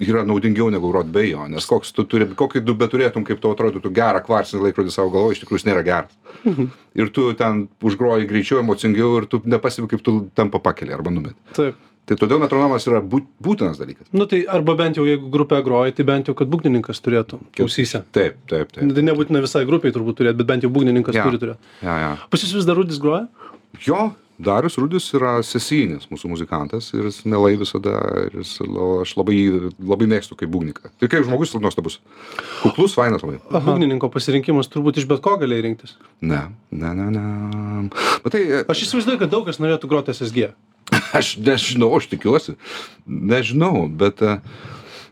yra 0.00 0.22
naudingiau 0.24 0.70
negu 0.72 0.88
groti 0.88 1.12
be 1.12 1.26
jo, 1.28 1.44
nes 1.52 1.66
koks 1.68 1.92
tu 1.92 2.06
turi, 2.08 2.24
kokį 2.38 2.62
tu 2.64 2.74
beturėtum, 2.80 3.26
kaip 3.28 3.42
tau 3.42 3.52
atrodytų 3.52 3.92
gerą 3.92 4.22
kvarcinį 4.24 4.64
laikrodį 4.70 4.94
savo 4.94 5.12
galvoje, 5.12 5.36
iš 5.36 5.42
tikrųjų 5.44 5.60
jis 5.60 5.68
nėra 5.68 5.84
geras. 5.84 6.16
Mhm. 6.48 6.70
Ir 6.96 7.12
tu 7.12 7.26
ten 7.36 7.66
užgroji 7.84 8.28
greičiau, 8.30 8.62
emocingiau 8.64 9.18
ir 9.20 9.28
tu 9.28 9.42
nepasivi, 9.44 9.90
kaip 9.92 10.00
tu 10.06 10.16
tampa 10.34 10.62
pakeli 10.64 10.96
arba 10.96 11.12
numeti. 11.12 11.36
Taip. 11.52 11.76
Tai 12.10 12.16
todėl 12.18 12.40
metronomas 12.42 12.82
yra 12.90 12.98
būt, 13.06 13.26
būtinas 13.38 13.78
dalykas. 13.78 14.08
Nu 14.10 14.26
tai 14.26 14.40
arba 14.50 14.74
bent 14.80 14.98
jau 14.98 15.04
jeigu 15.06 15.28
grupė 15.30 15.60
groja, 15.62 15.92
tai 15.94 16.02
bent 16.08 16.26
jau, 16.26 16.34
kad 16.34 16.50
būgnininkas 16.50 16.98
turėtų 17.04 17.38
klausyse. 17.54 18.00
Taip, 18.10 18.40
taip, 18.50 18.72
taip. 18.74 18.88
Tai 18.96 19.04
nebūtina 19.06 19.42
visai 19.44 19.62
grupiai 19.68 19.94
turbūt 19.94 20.18
turėti, 20.18 20.40
bet 20.42 20.48
bent 20.50 20.66
jau 20.66 20.72
būgnininkas 20.74 21.14
Jo. 21.14 21.28
turi 21.28 21.38
turėti. 21.44 21.76
Ja, 21.86 21.94
ja. 22.02 22.10
Pas 22.32 22.42
jūs 22.42 22.56
vis 22.58 22.66
dar 22.66 22.74
rudis 22.80 22.98
groja? 22.98 23.28
Jo, 23.86 24.08
darius 24.42 24.74
rudis 24.80 25.04
yra 25.14 25.36
sesijinis 25.46 26.08
mūsų 26.10 26.30
muzikantas 26.32 26.88
ir 26.96 27.04
jis 27.06 27.20
mielai 27.28 27.52
visada 27.60 27.92
jis 28.34 28.56
aš 29.04 29.12
labai 29.20 29.36
labai 29.78 30.08
mėgstu 30.10 30.34
kaip 30.40 30.48
būgnininką 30.50 30.90
ir 31.04 31.10
kaip 31.12 31.26
žmogus 31.28 31.52
nuostabus 31.60 31.98
kuklus 32.64 32.96
fainas 32.96 33.20
labai 33.22 33.36
Būgnininko 33.52 34.08
pasirinkimas 34.10 34.70
turbūt 34.72 34.96
iš 35.02 35.06
bet 35.12 35.20
ko 35.20 35.36
galėjai 35.42 35.66
rinktis. 35.68 35.92
ne 36.24 36.40
ne 36.72 36.94
ne 36.96 37.10
ne 37.12 37.24
bet 38.24 38.32
tai 38.32 38.42
Aš 38.64 38.86
įsivaizduoju, 38.88 39.20
kad 39.20 39.30
daug 39.36 39.44
kas 39.46 39.60
norėtų 39.60 39.92
groti 39.92 40.16
SSG. 40.16 40.50
aš 41.18 41.36
nežinau 41.42 41.92
aš 41.98 42.10
tikiuosi. 42.12 42.56
Nežinau 43.06 43.86
bet 43.88 44.22
e, 44.22 44.36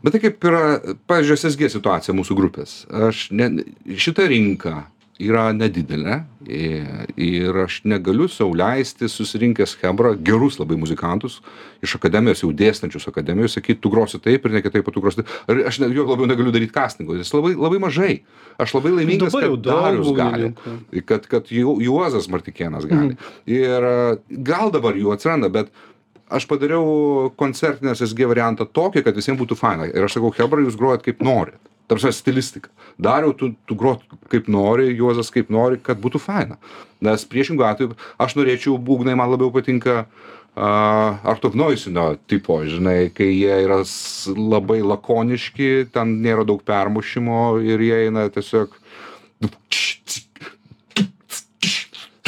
bet 0.04 0.14
tai 0.14 0.22
kaip 0.22 0.48
yra 0.50 0.62
pavyzdžiui 1.10 1.40
SSG 1.40 1.72
situacija 1.76 2.16
mūsų 2.16 2.38
grupės. 2.38 2.78
Aš 3.08 3.28
ne 3.34 3.50
šita 3.98 4.28
rinka 4.30 4.86
yra 5.18 5.48
nedidelė 5.52 6.20
i- 6.46 6.84
ir 7.18 7.56
aš 7.64 7.80
negaliu 7.84 8.28
sau 8.30 8.52
leisti 8.54 9.08
susirinkęs 9.10 9.72
chebrą 9.80 10.12
gerus 10.22 10.58
labai 10.60 10.76
muzikantus 10.78 11.40
iš 11.82 11.96
akademijos 11.98 12.42
jau 12.44 12.52
dėstančius 12.54 13.08
akademijoj 13.10 13.50
sakyt 13.56 13.80
tu 13.82 13.90
grosi 13.90 14.20
taip 14.22 14.46
ir 14.46 14.54
ne 14.54 14.62
kitaip 14.62 14.86
o 14.88 14.94
tu 14.94 15.00
grosi 15.02 15.24
ar 15.48 15.62
aš 15.66 15.80
juo 15.82 16.06
labiau 16.06 16.26
negaliu 16.30 16.52
daryt 16.54 16.72
kastingo 16.72 17.14
nes 17.18 17.32
labai 17.34 17.54
labai 17.58 17.78
mažai. 17.82 18.20
Aš 18.58 18.74
labai 18.74 18.90
laimingas 18.94 19.32
jau 19.34 19.56
kad 19.56 19.62
darius 19.66 20.08
gali. 20.16 21.02
kad 21.06 21.26
kad 21.26 21.44
Ju- 21.50 21.78
juozas 21.82 22.28
martikėnas 22.30 22.86
gali. 22.86 23.16
Ir 23.46 23.82
e, 23.90 24.18
gal 24.42 24.70
dabar 24.70 24.94
jų 24.94 25.12
atsiranda 25.14 25.50
bet 25.50 25.70
aš 26.30 26.46
padariau 26.46 27.32
koncertinės 27.36 28.02
SG 28.06 28.26
variantą 28.28 28.66
tokį 28.66 29.02
kad 29.04 29.14
visiem 29.16 29.36
būtų 29.38 29.56
faina. 29.56 29.86
Ir 29.88 30.04
aš 30.04 30.18
sakau 30.18 30.30
chebra 30.30 30.60
jūs 30.62 30.76
grojat 30.78 31.02
kaip 31.02 31.20
norit 31.22 31.54
ta 31.88 31.96
prasme 31.96 32.12
stilistika. 32.12 32.70
Dariau 33.00 33.32
tu 33.32 33.54
tu 33.66 33.74
grot 33.74 34.04
kaip 34.28 34.48
nori 34.48 34.92
juozas 34.92 35.32
kaip 35.34 35.50
nori 35.50 35.80
kad 35.82 36.00
būtų 36.00 36.20
faina. 36.20 36.58
Nes 37.00 37.24
priešingu 37.24 37.64
atveju 37.64 37.96
aš 38.20 38.36
norėčiau 38.36 38.76
būgnai 38.78 39.16
man 39.16 39.32
labiau 39.32 39.50
patinka 39.54 40.04
a 40.58 41.18
art 41.22 41.44
of 41.44 41.54
noisinio 41.54 42.16
tipo 42.26 42.56
žinai 42.66 43.12
kai 43.14 43.28
jie 43.30 43.58
yra 43.62 43.78
labai 44.34 44.80
lakoniški 44.82 45.86
ten 45.94 46.16
nėra 46.24 46.42
daug 46.48 46.64
permušimo 46.66 47.60
ir 47.62 47.84
jie 47.86 48.00
eina 48.08 48.26
tiesiog 48.34 48.74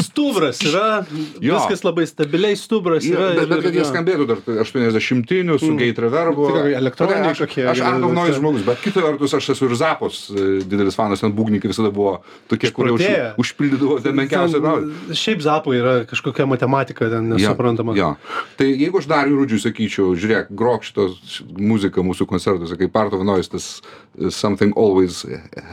Stubras 0.01 0.61
yra, 0.65 1.05
Jo. 1.41 1.59
viskas 1.59 1.83
labai 1.85 2.07
stabiliai, 2.09 2.57
stubras 2.59 3.05
yra. 3.07 3.31
bet, 3.39 3.49
bet 3.51 3.63
kad 3.67 3.77
jie 3.77 3.85
skambėtų 3.89 4.27
dar 4.31 4.41
80-inių 4.65 5.59
su 5.61 5.71
gate 5.79 6.05
reverbu. 6.05 6.49
Elektroniniai 6.79 7.33
aš, 7.35 7.43
kokie, 7.45 7.67
aš 7.71 7.83
ten. 7.83 8.07
žmogus, 8.39 8.65
bet 8.67 8.81
kita 8.85 9.05
vertus 9.05 9.35
aš 9.39 9.51
esu 9.55 9.69
ir 9.69 9.75
Zapos 9.81 10.23
e, 10.31 10.47
didelis 10.65 10.97
fanas, 10.99 11.23
ten 11.25 11.35
būgnininkai 11.37 11.71
visada 11.73 11.93
buvo 11.95 12.19
tokie, 12.51 12.73
kurie 12.75 12.95
už, 12.97 13.41
užpildydavo 13.45 14.01
ten 14.05 14.17
menkiausią. 14.19 14.63
Ten 14.65 15.17
Šiaip 15.21 15.45
zapai 15.45 15.77
yra 15.81 15.95
kažkokia 16.11 16.47
matematika 16.51 17.11
ten 17.13 17.31
nesuprantama. 17.35 17.95
Jo. 17.99 18.15
Tai 18.59 18.69
jeigu 18.71 19.01
aš 19.03 19.09
dar 19.11 19.29
rūdžiui 19.31 19.63
sakyčiau, 19.67 20.15
žiūrėk, 20.19 20.51
grok 20.57 20.87
šitą 20.89 21.09
muziką 21.61 22.05
mūsų 22.07 22.27
koncertuose, 22.31 22.79
kaip 22.81 22.93
Part 22.95 23.15
of 23.17 23.25
Noise, 23.27 23.51
tas 23.53 23.71
e, 23.81 24.31
Something 24.31 24.75
Always 24.79 25.25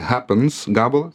Happens 0.08 0.64
gabalas, 0.68 1.14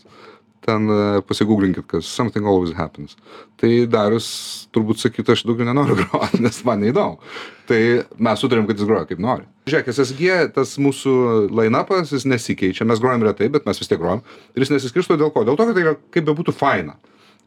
ten 0.63 0.89
e, 0.89 0.99
pasigūglinkit, 1.28 1.86
kas 1.91 2.10
Something 2.10 2.47
Always 2.49 2.73
Happens. 2.78 3.17
Tai 3.62 3.71
Darius 3.91 4.28
turbūt 4.76 5.02
sakytų, 5.04 5.36
aš 5.36 5.45
daugiau 5.47 5.67
nenoriu 5.67 5.97
groti, 6.02 6.41
nes 6.43 6.60
man 6.67 6.84
neįdomu. 6.84 7.19
Tai 7.69 7.80
mes 8.28 8.43
sutarėm, 8.43 8.67
kad 8.69 8.80
jis 8.80 8.89
groja 8.89 9.08
kaip 9.10 9.21
nori. 9.23 9.47
Žiūrėk, 9.69 9.91
SSG, 9.93 10.38
tas 10.58 10.76
mūsų 10.82 11.15
line-upas, 11.56 12.12
jis 12.15 12.28
nesikeičia, 12.28 12.88
mes 12.89 13.02
grojam 13.04 13.23
retai, 13.28 13.47
bet 13.54 13.67
mes 13.69 13.80
vis 13.80 13.91
tiek 13.91 14.02
grojam. 14.02 14.23
Ir 14.56 14.65
jis 14.65 14.73
nesiskirsto 14.76 15.19
dėl 15.19 15.32
ko? 15.36 15.45
Dėl 15.47 15.60
to, 15.60 15.67
kad 15.69 15.78
tai 15.78 15.86
yra 15.86 15.97
kaip 16.12 16.28
bebūtų 16.32 16.56
faina. 16.58 16.97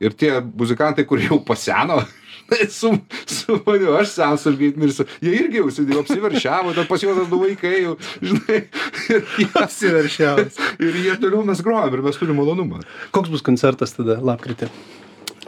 Ir 0.01 0.13
tie 0.17 0.35
muzikantai, 0.45 1.07
kurie 1.09 1.29
jau 1.31 1.41
paseno, 1.45 2.03
žinai, 2.47 2.71
su, 2.71 2.99
su 3.27 3.61
maniu, 3.67 3.95
aš 3.97 4.17
greit 4.57 4.77
mirsiu, 4.77 5.07
jie 5.21 5.35
irgi 5.35 5.59
jau 5.61 5.71
sėdėjo, 5.71 6.03
apsiveršiavo, 6.05 6.75
ten 6.75 6.87
pas 6.87 7.03
juos 7.03 7.29
du 7.29 7.41
vaikai 7.41 7.83
jau, 7.83 7.97
žinai, 8.23 8.67
ir 9.15 9.25
jie, 9.39 9.51
Apsiveršiavęs. 9.55 10.61
ir 10.85 11.01
jie 11.05 11.17
toliau 11.21 11.45
mes 11.45 11.63
grojam 11.63 11.95
ir 11.95 12.03
mes 12.03 12.17
turime 12.17 12.39
malonumą. 12.39 12.83
Koks 13.13 13.33
bus 13.33 13.43
koncertas 13.43 13.97
tada, 13.97 14.21
lapkritį? 14.23 14.71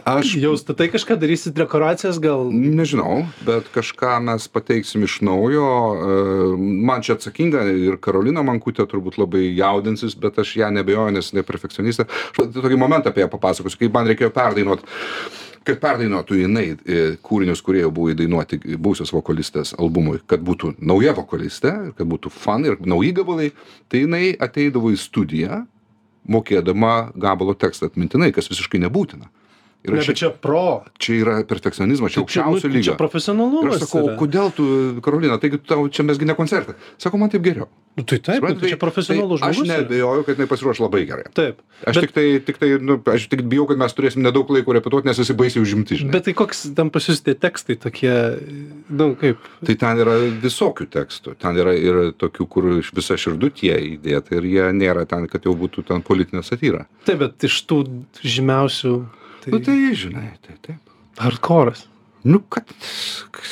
Aš 0.08 0.38
Jau 0.40 0.54
statai 0.56 0.86
kažką, 0.88 1.18
darysit 1.20 1.52
dekoracijas, 1.52 2.16
gal 2.22 2.46
nežinau, 2.48 3.26
bet 3.44 3.66
kažką 3.74 4.14
mes 4.24 4.46
pateiksim 4.48 5.02
iš 5.04 5.18
naujo. 5.26 5.66
E, 5.68 6.14
Man 6.88 7.04
čia 7.04 7.18
atsakinga 7.18 7.66
ir 7.74 7.98
Karolina 8.00 8.40
Mankutė 8.46 8.86
turbūt 8.88 9.18
labai 9.20 9.50
jaudinsis, 9.50 10.16
bet 10.16 10.38
aš 10.40 10.54
ją 10.62 10.70
nebejoju, 10.78 11.12
nes 11.18 11.28
jinai 11.28 11.44
perfekcionistė. 11.44 12.08
Aš 12.08 12.40
tokį 12.56 12.80
momentą 12.80 13.12
apie 13.12 13.26
ją 13.26 13.28
papasakosiu, 13.34 13.82
kaip 13.82 13.98
man 13.98 14.08
reikėjo 14.08 14.32
perdainuoti 14.32 14.88
kad 15.66 15.80
perdainuotų 15.82 16.38
jinai 16.42 16.66
e, 16.74 17.00
kūrinius, 17.24 17.62
kurie 17.64 17.82
jau 17.82 17.90
buvo 17.94 18.12
įdainuoti 18.12 18.60
būsios 18.80 19.12
vokalistės 19.14 19.74
albumui, 19.78 20.20
kad 20.28 20.42
būtų 20.44 20.74
nauja 20.78 21.14
vokalistė, 21.16 21.74
kad 21.98 22.08
būtų 22.08 22.32
fan 22.34 22.66
ir 22.68 22.78
nauji 22.84 23.14
gabalai, 23.16 23.50
tai 23.88 24.04
jinai 24.04 24.22
ateidavo 24.34 24.92
į 24.94 25.00
studiją, 25.00 25.64
mokėdama 26.28 27.12
gabalo 27.16 27.54
tekstą 27.56 27.88
atmintinai, 27.88 28.30
kas 28.36 28.50
visiškai 28.50 28.80
nebūtina. 28.84 29.30
Ir 29.86 29.94
ne, 29.94 30.02
bet 30.02 30.18
čia 30.18 30.32
pro. 30.34 30.82
čia 30.98 31.20
yra 31.20 31.34
perfekcionizmas, 31.46 32.10
čia 32.12 32.24
aukščiausio 32.24 32.66
nu, 32.66 32.74
lygio. 32.74 32.86
Čia 32.90 32.96
profesionalumas. 32.98 33.68
Ir 33.68 33.76
aš 33.76 33.84
sakau, 33.86 34.06
yra. 34.08 34.16
kodėl 34.18 34.50
tu, 34.56 34.64
Karolina, 35.04 35.38
taigi 35.38 35.60
tau 35.62 35.86
čia 35.86 36.02
mesgi 36.08 36.26
ne 36.26 36.34
koncertą. 36.34 36.74
Sako, 36.98 37.20
man 37.22 37.30
taip 37.30 37.44
geriau. 37.46 37.68
Nu, 37.98 38.04
tai 38.06 38.18
taip, 38.22 38.38
Supranti, 38.38 38.62
tai 38.62 38.68
čia 38.70 38.78
profesionalus 38.78 39.40
tai 39.42 39.52
žmogus. 39.54 39.70
Aš 39.70 39.80
nebejoju, 39.82 40.24
kad 40.26 40.38
jinai 40.38 40.48
pasiruoš 40.50 40.80
labai 40.84 41.00
gerai. 41.06 41.24
Taip. 41.34 41.62
Aš 41.82 41.98
bet, 41.98 42.04
tik 42.04 42.12
tai, 42.14 42.26
tik 42.46 42.60
tai, 42.60 42.68
nu, 42.78 42.98
aš 43.10 43.26
tik 43.30 43.42
bijau, 43.50 43.64
kad 43.70 43.80
mes 43.80 43.94
turėsim 43.96 44.22
nedaug 44.22 44.50
laiko 44.54 44.74
repetuoti, 44.76 45.08
nes 45.10 45.18
visi 45.18 45.34
baisiai 45.38 45.64
užimti, 45.64 45.98
žinai. 46.02 46.14
bet 46.14 46.28
tai 46.28 46.34
koks 46.38 46.62
ten 46.78 46.92
pas 46.94 47.08
jūs 47.10 47.24
tie 47.26 47.34
tekstai 47.34 47.78
tokie, 47.82 48.14
nu 48.90 49.08
kaip, 49.18 49.42
Tai 49.66 49.74
ten 49.82 50.02
yra 50.04 50.14
visokių 50.42 50.86
tekstų. 50.94 51.34
Ten 51.42 51.58
yra 51.58 51.74
ir 51.74 52.00
tokių, 52.18 52.46
kur 52.50 52.70
iš 52.78 52.92
visa 52.94 53.18
širdutė 53.18 53.74
įdėta 53.96 54.38
ir 54.38 54.46
jie 54.46 54.70
nėra 54.78 55.02
ten, 55.10 55.26
kad 55.30 55.46
jau 55.46 55.56
būtų 55.58 55.88
ten 55.90 56.06
politinė 56.06 56.44
satyra. 56.46 56.86
taip, 57.08 57.18
bet 57.24 57.50
iš 57.50 57.58
tų 57.66 57.82
žymiausių, 58.22 58.94
tai, 59.44 59.52
Nu 59.54 59.60
tai, 59.64 59.78
žinai, 59.94 60.32
tai 60.46 60.58
taip. 60.62 60.96
hardcore'as. 61.22 61.86
Nu, 62.28 62.40
kad, 62.50 62.66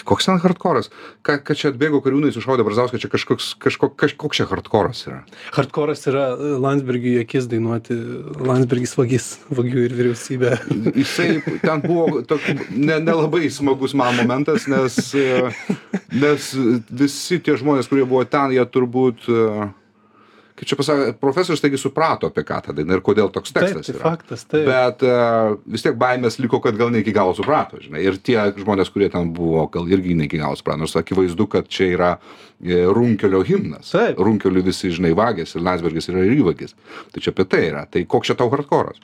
koks 0.05 0.27
ten 0.27 0.41
hardcore'as? 0.43 0.89
Ką, 1.25 1.37
kad 1.47 1.57
čia 1.57 1.71
atbėgo 1.71 2.01
kariūnai, 2.03 2.33
sušaudė 2.35 2.65
Brazauską, 2.67 2.99
čia 3.01 3.09
kažkoks, 3.13 3.53
kažko, 3.63 3.89
kažkoks 3.95 4.41
čia 4.41 4.47
hardcore'as 4.51 5.05
yra. 5.07 5.21
Hardcore'as 5.55 6.03
yra 6.11 6.25
e, 6.35 6.51
Landsbergiui 6.61 7.15
akis 7.23 7.47
dainuoti, 7.49 7.95
Landsbergis 8.43 8.97
vagis, 8.99 9.29
vagių 9.55 9.85
ir 9.87 9.95
vyriausybė. 10.01 10.51
Jisai 10.99 11.29
ten 11.63 11.85
buvo 11.87 12.21
toks 12.27 12.51
ne- 12.75 12.99
nelabai 13.07 13.47
smagus 13.55 13.95
man 13.97 14.19
momentas, 14.19 14.67
nes, 14.69 14.99
e, 15.15 15.47
nes 16.19 16.51
visi 16.91 17.39
tie 17.39 17.55
žmonės, 17.63 17.89
kurie 17.89 18.05
buvo 18.05 18.27
ten, 18.29 18.51
jie 18.59 18.67
turbūt, 18.67 19.31
e, 19.31 19.71
kaip 20.57 20.69
čia 20.71 20.77
pasakė, 20.81 21.11
profesorius 21.21 21.61
taigi 21.61 21.79
suprato 21.81 22.31
apie 22.31 22.45
ką 22.49 22.59
ta 22.65 22.75
daina 22.77 22.97
ir 22.97 23.03
kodėl 23.05 23.29
toks 23.33 23.53
Taip, 23.53 23.67
tekstas 23.67 23.91
tai 23.91 23.95
yra. 23.95 24.03
faktas, 24.03 24.45
taip. 24.49 24.65
Bet 24.69 25.05
uh, 25.05 25.57
vis 25.69 25.85
tiek 25.85 25.99
baimės 26.01 26.39
liko, 26.41 26.61
kad 26.65 26.79
gal 26.81 26.93
ne 26.95 27.03
iki 27.05 27.13
galo 27.17 27.35
suprato, 27.37 27.81
žinai. 27.83 28.01
Ir 28.09 28.17
tie 28.25 28.39
žmonės, 28.57 28.91
kurie 28.95 29.11
ten 29.13 29.35
buvo, 29.37 29.67
gal 29.73 29.89
irgi 29.93 30.17
ne 30.17 30.31
iki 30.31 30.41
galo 30.41 30.57
suprato. 30.57 30.81
Nors 30.85 30.97
akivaizdu, 30.97 31.49
kad 31.53 31.69
čia 31.69 31.91
yra 31.93 32.13
e, 32.17 32.81
runkelio 32.89 33.43
himnas. 33.47 33.93
Taip. 33.93 34.17
Runkelių 34.25 34.65
visi, 34.71 34.93
žinai, 34.97 35.13
vagės 35.19 35.55
ir 35.59 35.67
Landsbergis 35.67 36.09
yra 36.13 36.25
ir 36.25 36.39
įvagis. 36.41 36.73
Tai 37.13 37.23
čia 37.25 37.35
apie 37.37 37.47
tai 37.53 37.63
yra. 37.69 37.85
Tai 37.91 38.05
koks 38.09 38.33
čia 38.33 38.39
tau 38.41 38.49
hardcore'as? 38.53 39.03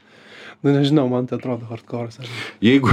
Nu 0.62 0.70
nežinau, 0.70 1.08
man 1.10 1.26
tai 1.26 1.40
atrodo 1.40 1.66
hardcore'as. 1.68 2.20
ar 2.22 2.28
ne. 2.28 2.40
Jeigu, 2.62 2.92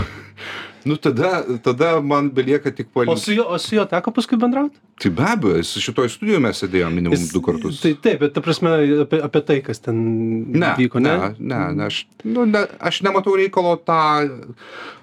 nu 0.90 0.98
tada, 0.98 1.44
tada 1.66 1.92
man 2.02 2.32
belieka 2.34 2.72
tik 2.74 2.90
O 2.90 2.98
palikti. 3.00 3.22
su 3.28 3.36
juo, 3.38 3.46
o 3.54 3.58
su 3.62 3.76
juo 3.78 3.86
teko 3.90 4.12
paskui 4.16 4.40
bendrauti? 4.42 4.80
Tai 5.00 5.12
be 5.16 5.24
abejo, 5.32 5.60
jis 5.62 5.72
šitoj 5.86 6.10
studijoje 6.12 6.42
mes 6.44 6.60
sėdėjome 6.64 6.98
minimum 6.98 7.28
du 7.32 7.42
kartus. 7.46 7.78
Tai 7.84 7.94
taip, 8.04 8.18
bet 8.26 8.34
ta 8.36 8.42
prasme 8.44 8.74
apie, 9.06 9.22
apie 9.30 9.42
tai, 9.48 9.60
kas 9.64 9.80
ten 9.86 10.00
Ne, 10.60 10.74
vyko, 10.80 11.00
ne? 11.04 11.14
ne, 11.16 11.30
ne, 11.54 11.60
ne 11.78 11.86
aš, 11.88 12.02
nu, 12.28 12.44
ne, 12.50 12.66
aš 12.90 13.00
nematau 13.06 13.38
reikalo 13.40 13.78
tą, 13.88 14.00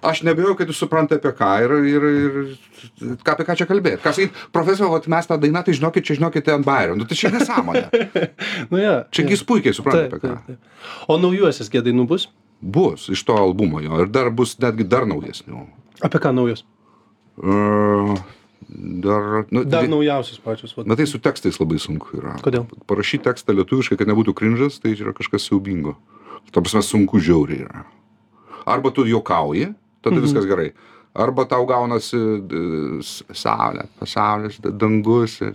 aš 0.05 0.20
nebejoju, 0.27 0.59
kad 0.61 0.72
jūs 0.75 0.83
suprantate 0.85 1.22
apie 1.22 1.33
ką 1.38 1.51
ir, 1.64 1.77
ir, 1.94 2.07
ir 2.12 2.38
ką, 3.25 3.37
apie 3.38 3.46
ką 3.49 3.57
čia 3.62 3.68
kalbėti. 3.70 4.03
Ką 4.05 4.12
sakyt, 4.18 4.40
profesoriau, 4.55 5.01
mes 5.16 5.31
tą 5.31 5.38
dainą, 5.40 5.62
tai 5.66 5.77
žinokit, 5.79 6.05
čia 6.11 6.18
žinokit 6.20 6.51
ant 6.53 6.66
bairio. 6.66 6.99
Nu, 7.01 7.07
tai 7.09 7.16
čia 7.18 7.33
nesąmonė. 7.35 7.87
Nu, 8.70 8.79
ja, 8.81 9.05
Čia 9.14 9.25
ja. 9.25 9.31
jis 9.33 9.42
puikiai 9.46 9.75
supranta 9.77 10.07
Taip, 10.07 10.16
apie 10.18 10.29
ką. 10.29 10.35
taip, 10.44 10.59
taip. 10.59 11.07
O 11.12 11.16
naujuosius 11.22 11.70
gėdainų 11.72 12.05
bus? 12.11 12.29
Bus 12.61 13.09
iš 13.12 13.20
to 13.29 13.35
albumo 13.37 13.83
jo 13.85 13.99
ir 14.03 14.09
dar 14.12 14.31
bus 14.35 14.55
netgi 14.62 14.85
dar 14.88 15.05
naujesnių. 15.09 15.64
Apie 16.05 16.20
ką 16.20 16.32
naujus? 16.36 16.64
Uh, 17.36 18.16
dar, 18.68 19.47
nu, 19.49 19.64
Dar 19.64 19.84
di- 19.84 19.92
naujausius 19.92 20.40
pačius. 20.40 20.74
vat. 20.76 20.86
Na 20.86 20.94
tai 20.94 21.07
su 21.07 21.18
tekstais 21.18 21.61
labai 21.61 21.78
sunku 21.78 22.16
yra. 22.18 22.36
Kodėl? 22.44 22.66
Parašyti 22.88 23.24
tekstą 23.28 23.57
lietuviškai, 23.57 23.99
kad 24.01 24.09
nebūtų 24.09 24.34
krinžas, 24.36 24.80
tai 24.80 24.97
yra 24.97 25.14
kažkas 25.16 25.49
siaubingo. 25.49 25.97
Ta 26.53 26.61
prasme, 26.61 26.82
sunku 26.82 27.20
žiauriai 27.20 27.66
yra. 27.66 27.86
Arba 28.66 28.90
tu 28.90 29.07
juokauji, 29.07 29.74
tada 30.03 30.16
mhm. 30.16 30.24
viskas 30.26 30.47
gerai. 30.49 30.70
Arba 31.16 31.47
tau 31.49 31.64
gaunasi 31.64 32.18
saulė, 33.32 33.86
pasaulis, 33.97 34.59
dangus 34.61 35.38
ir 35.40 35.55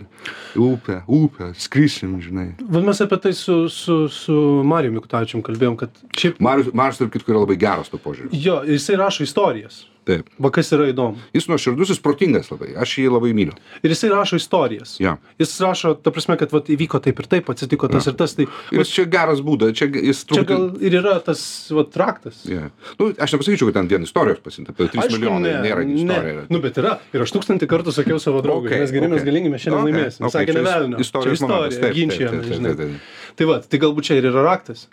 upė, 0.58 1.04
upė, 1.06 1.52
skrisim, 1.54 2.16
žinai. 2.24 2.48
Vat 2.66 2.88
mes 2.88 3.02
apie 3.06 3.20
tai 3.22 3.34
su, 3.38 3.68
su, 3.70 4.08
su 4.10 4.38
Marijumi 4.66 5.04
Kutačium 5.04 5.44
kalbėjom, 5.46 5.78
kad 5.78 6.02
šiaip 6.18 6.42
Marius, 6.42 6.72
Marius 6.74 7.04
tarp 7.04 7.14
kitko, 7.14 7.36
yra 7.36 7.44
labai 7.44 7.60
geras 7.62 7.94
to 7.94 8.02
požiūriu. 8.02 8.34
jo, 8.34 8.58
jisai 8.66 8.98
rašo 9.04 9.28
istorijas. 9.28 9.84
Taip 10.08 10.28
Va 10.42 10.50
kas 10.54 10.72
yra 10.74 10.88
įdomu. 10.92 11.18
jis 11.36 11.46
nuoširdus 11.52 11.92
jis 11.94 12.00
protingas 12.02 12.50
labai 12.52 12.72
aš 12.82 12.96
jį 13.00 13.08
labai 13.14 13.32
myliu 13.38 13.54
Ir 13.84 13.94
jisai 13.94 14.10
rašo 14.12 14.36
istorijas. 14.42 14.96
Jo. 15.02 15.16
Jis 15.40 15.54
rašo, 15.62 15.94
ta 16.02 16.12
prasme, 16.12 16.38
kad 16.42 16.52
vat, 16.52 16.68
įvyko 16.74 17.00
taip 17.04 17.20
ir 17.22 17.28
taip, 17.32 17.50
atsitiko 17.54 17.88
tas 17.92 18.08
ir 18.10 18.14
tas. 18.18 18.34
Tai 18.38 18.46
ir 18.74 18.84
čia 18.90 19.06
geras 19.06 19.42
būdas 19.46 19.74
čia 19.78 19.88
jis 19.92 20.24
čia 20.26 20.42
truputį 20.42 20.48
gal 20.50 20.66
ir 20.90 20.98
yra 21.02 21.16
tas 21.26 21.42
vat, 21.72 21.96
raktas. 22.02 22.42
Yeah. 22.50 22.70
Nu, 23.00 23.12
aš 23.18 23.36
nepasakyčiau, 23.38 23.70
kad 23.72 23.78
ten 23.82 23.88
vien 23.92 24.04
istorijos 24.08 24.42
pasimta, 24.44 24.74
apie 24.76 24.90
3 24.94 25.12
milijonai 25.16 25.54
nėra 25.66 25.86
gi 25.86 25.98
istorija. 26.02 26.34
yra. 26.36 26.46
Nu, 26.50 26.62
bet 26.66 26.78
yra. 26.82 26.98
Ir 27.14 27.22
aš 27.26 27.34
tūkstantį 27.38 27.70
kartų 27.72 27.94
sakiau 27.96 28.20
savo 28.22 28.42
draugui, 28.46 28.70
Okay, 28.72 28.80
mes 28.82 28.92
gerimės 28.94 29.22
okay. 29.22 29.26
okay. 29.26 29.32
galingi, 29.32 29.50
mes 29.54 29.62
šiandien 29.62 29.82
Okay, 29.82 29.92
okay, 29.92 30.02
laimėsim. 30.02 30.22
okay, 30.26 30.34
Sakė, 30.38 30.52
čia 30.52 30.58
ne 30.58 30.62
is- 30.62 30.74
velnio. 30.76 31.00
istorijos 31.06 31.40
Čia 31.40 31.46
istorija, 31.46 31.94
ginčijame. 31.98 33.00
Tai 33.38 33.46
va, 33.48 33.60
tai 33.64 33.80
galbūt 33.80 34.04
čia 34.10 34.18
ir 34.22 34.28
yra 34.32 34.44
raktas. 34.46 34.88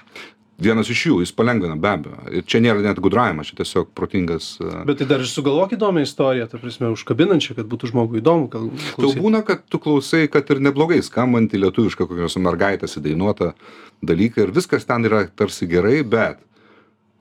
Vienas 0.58 0.88
iš 0.90 1.04
jų, 1.06 1.16
jis 1.22 1.30
palengvina 1.38 1.76
be 1.78 1.90
abejo. 1.92 2.16
Ir 2.34 2.42
čia 2.42 2.58
nėra 2.58 2.82
net 2.82 2.98
gudravimas, 2.98 3.46
čia 3.52 3.60
tiesiog 3.60 3.92
protingas. 3.94 4.56
uh, 4.58 4.80
Bet 4.88 4.98
tai 4.98 5.06
dar 5.06 5.22
ir 5.22 5.30
sugalvok 5.30 5.76
įdomią 5.76 6.02
istoriją, 6.02 6.48
ta 6.50 6.58
prasme, 6.58 6.90
užkabinančią, 6.96 7.54
kad 7.60 7.68
būtų 7.70 7.92
žmogui 7.92 8.18
įdomu. 8.18 8.48
Gal, 8.50 8.66
Tau 8.98 9.12
būna, 9.14 9.44
kad 9.46 9.62
tu 9.70 9.78
klausai, 9.82 10.24
kad 10.32 10.50
ir 10.50 10.58
neblogai 10.66 10.98
skambantį 11.06 11.62
lietuvišką 11.62 12.08
kokios 12.10 12.38
mergaitės 12.42 12.98
įdainuotą 12.98 13.52
dalyką 14.02 14.48
ir 14.48 14.54
viskas 14.54 14.86
ten 14.88 15.06
yra 15.06 15.28
tarsi 15.30 15.70
gerai, 15.70 16.00
bet 16.02 16.42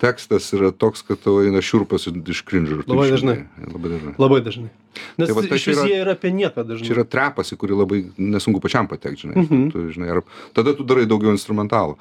tekstas 0.02 0.50
yra 0.54 0.72
toks, 0.72 1.02
kad 1.08 1.22
tau 1.24 1.40
eina 1.42 1.62
šiurpas 1.64 2.08
iš 2.08 2.44
krindžio. 2.48 2.84
Labai 2.86 3.10
dažnai. 3.14 3.40
Labai 3.66 3.94
dažnai. 3.96 4.14
Labai 4.22 4.42
dažnai. 4.46 4.70
Nes 5.18 5.30
Tai 5.30 5.36
va, 5.38 5.44
tai 5.46 5.58
iš 5.60 5.66
vis 5.70 5.80
jie 5.86 5.98
yra 6.02 6.14
apie 6.18 6.32
nieką 6.34 6.64
dažnai. 6.66 6.88
Čia 6.88 6.94
yra 6.96 7.04
trepas, 7.06 7.52
į 7.54 7.58
kurį 7.62 7.78
labai 7.78 8.00
nesunku 8.18 8.62
pačiam 8.64 8.88
patekti, 8.90 9.26
žinai. 9.26 9.36
Mhm. 9.44 9.64
Tu, 9.74 9.84
žinai 9.94 10.10
ar, 10.14 10.22
tada 10.58 10.74
tu 10.78 10.86
darai 10.88 11.06
daugiau 11.10 11.34
instrumentalų. 11.36 11.98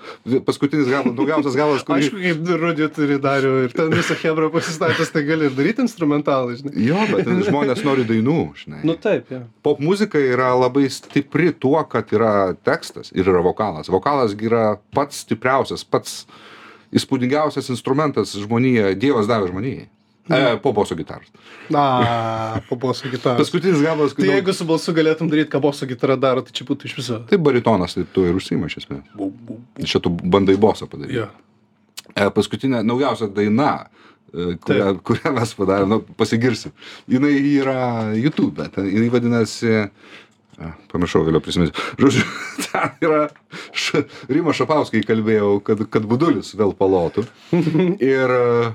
Paskutinis 0.46 0.88
galas, 0.88 1.12
daugiausias 1.18 1.58
galas, 1.58 1.84
kurį... 1.86 2.06
Aišku, 2.06 2.22
kaip 2.24 2.52
rudį 2.62 2.88
turi 2.96 3.18
dariu 3.22 3.52
ir 3.66 3.76
ten 3.76 3.92
visą 3.92 4.16
hebrą 4.22 4.50
pasistatęs, 4.54 5.12
tai 5.12 5.24
gali 5.28 5.50
ir 5.50 5.56
daryti 5.58 5.84
instrumentalą, 5.84 6.56
žinai. 6.60 6.74
Jo, 6.86 7.04
bet 7.12 7.30
žmonės 7.50 7.84
nori 7.86 8.06
dainų, 8.08 8.40
žinai. 8.62 8.82
Nu 8.86 8.96
taip, 9.00 9.28
ja. 9.32 9.44
Pop 9.66 9.80
muzika 9.84 10.20
yra 10.20 10.52
labai 10.56 10.86
stipri 10.92 11.52
tuo, 11.52 11.78
kad 11.90 12.12
yra 12.16 12.32
tekstas 12.66 13.12
ir 13.12 13.28
yra 13.28 13.44
vokalas. 13.44 13.92
Vokalas 13.92 14.36
yra 14.36 14.76
pats 14.96 15.24
stipriausias, 15.26 15.84
pats 15.84 16.24
įspūdingiausias 16.94 17.70
instrumentas 17.74 18.36
žmonėje, 18.38 18.94
Dievas 19.00 19.30
davė 19.30 19.50
žmonėje. 19.50 19.86
E, 20.28 20.56
po 20.62 20.72
boso 20.72 20.96
gitaros. 20.98 21.28
Na, 21.70 22.60
po 22.68 22.76
boso 22.76 23.08
gitaros. 23.08 23.38
Paskutinis 23.38 23.82
gabalas, 23.82 24.14
Tai 24.14 24.26
jeigu 24.26 24.54
su 24.54 24.66
balsu 24.66 24.94
galėtum 24.94 25.30
daryti, 25.30 25.52
ką 25.52 25.60
boso 25.62 25.86
gitara 25.86 26.16
daro, 26.18 26.42
tai 26.42 26.54
čia 26.56 26.66
būtų 26.66 26.88
iš 26.88 26.96
viso. 26.98 27.18
Tai 27.30 27.38
baritonas, 27.38 27.94
tai 27.94 28.02
tu 28.10 28.24
ir 28.26 28.34
užsima 28.34 28.66
iš 28.66 28.80
esmės. 28.82 29.04
Čia 29.86 30.02
tu 30.02 30.10
bandai 30.10 30.58
bosą 30.58 30.90
padaryti. 30.90 31.20
Ja. 31.20 31.28
E, 32.10 32.26
paskutinė 32.34 32.82
naujausia 32.86 33.30
daina, 33.30 33.86
e, 34.32 34.56
kurią, 34.66 34.96
kurią 35.06 35.32
mes 35.38 35.54
padarėme, 35.60 35.92
nu, 35.94 36.16
pasigirsiu. 36.18 36.74
Jinai 37.10 37.34
yra 37.52 37.78
YouTube, 38.18 38.66
ten, 38.74 38.90
jinai 38.90 39.12
vadinasi, 39.14 39.76
pamiršau, 40.92 41.24
vėliau 41.26 41.42
prisiminsiu. 41.44 41.76
Žodžiu, 42.00 42.24
ten 42.64 43.04
yra, 43.04 43.26
š, 43.76 44.06
Rima 44.32 44.54
Šapauskai 44.56 45.04
kalbėjau, 45.06 45.58
kad, 45.66 45.84
kad 45.92 46.08
budulis 46.08 46.54
vėl 46.56 46.74
palotų. 46.76 47.26
Ir 48.00 48.34
e, 48.36 48.72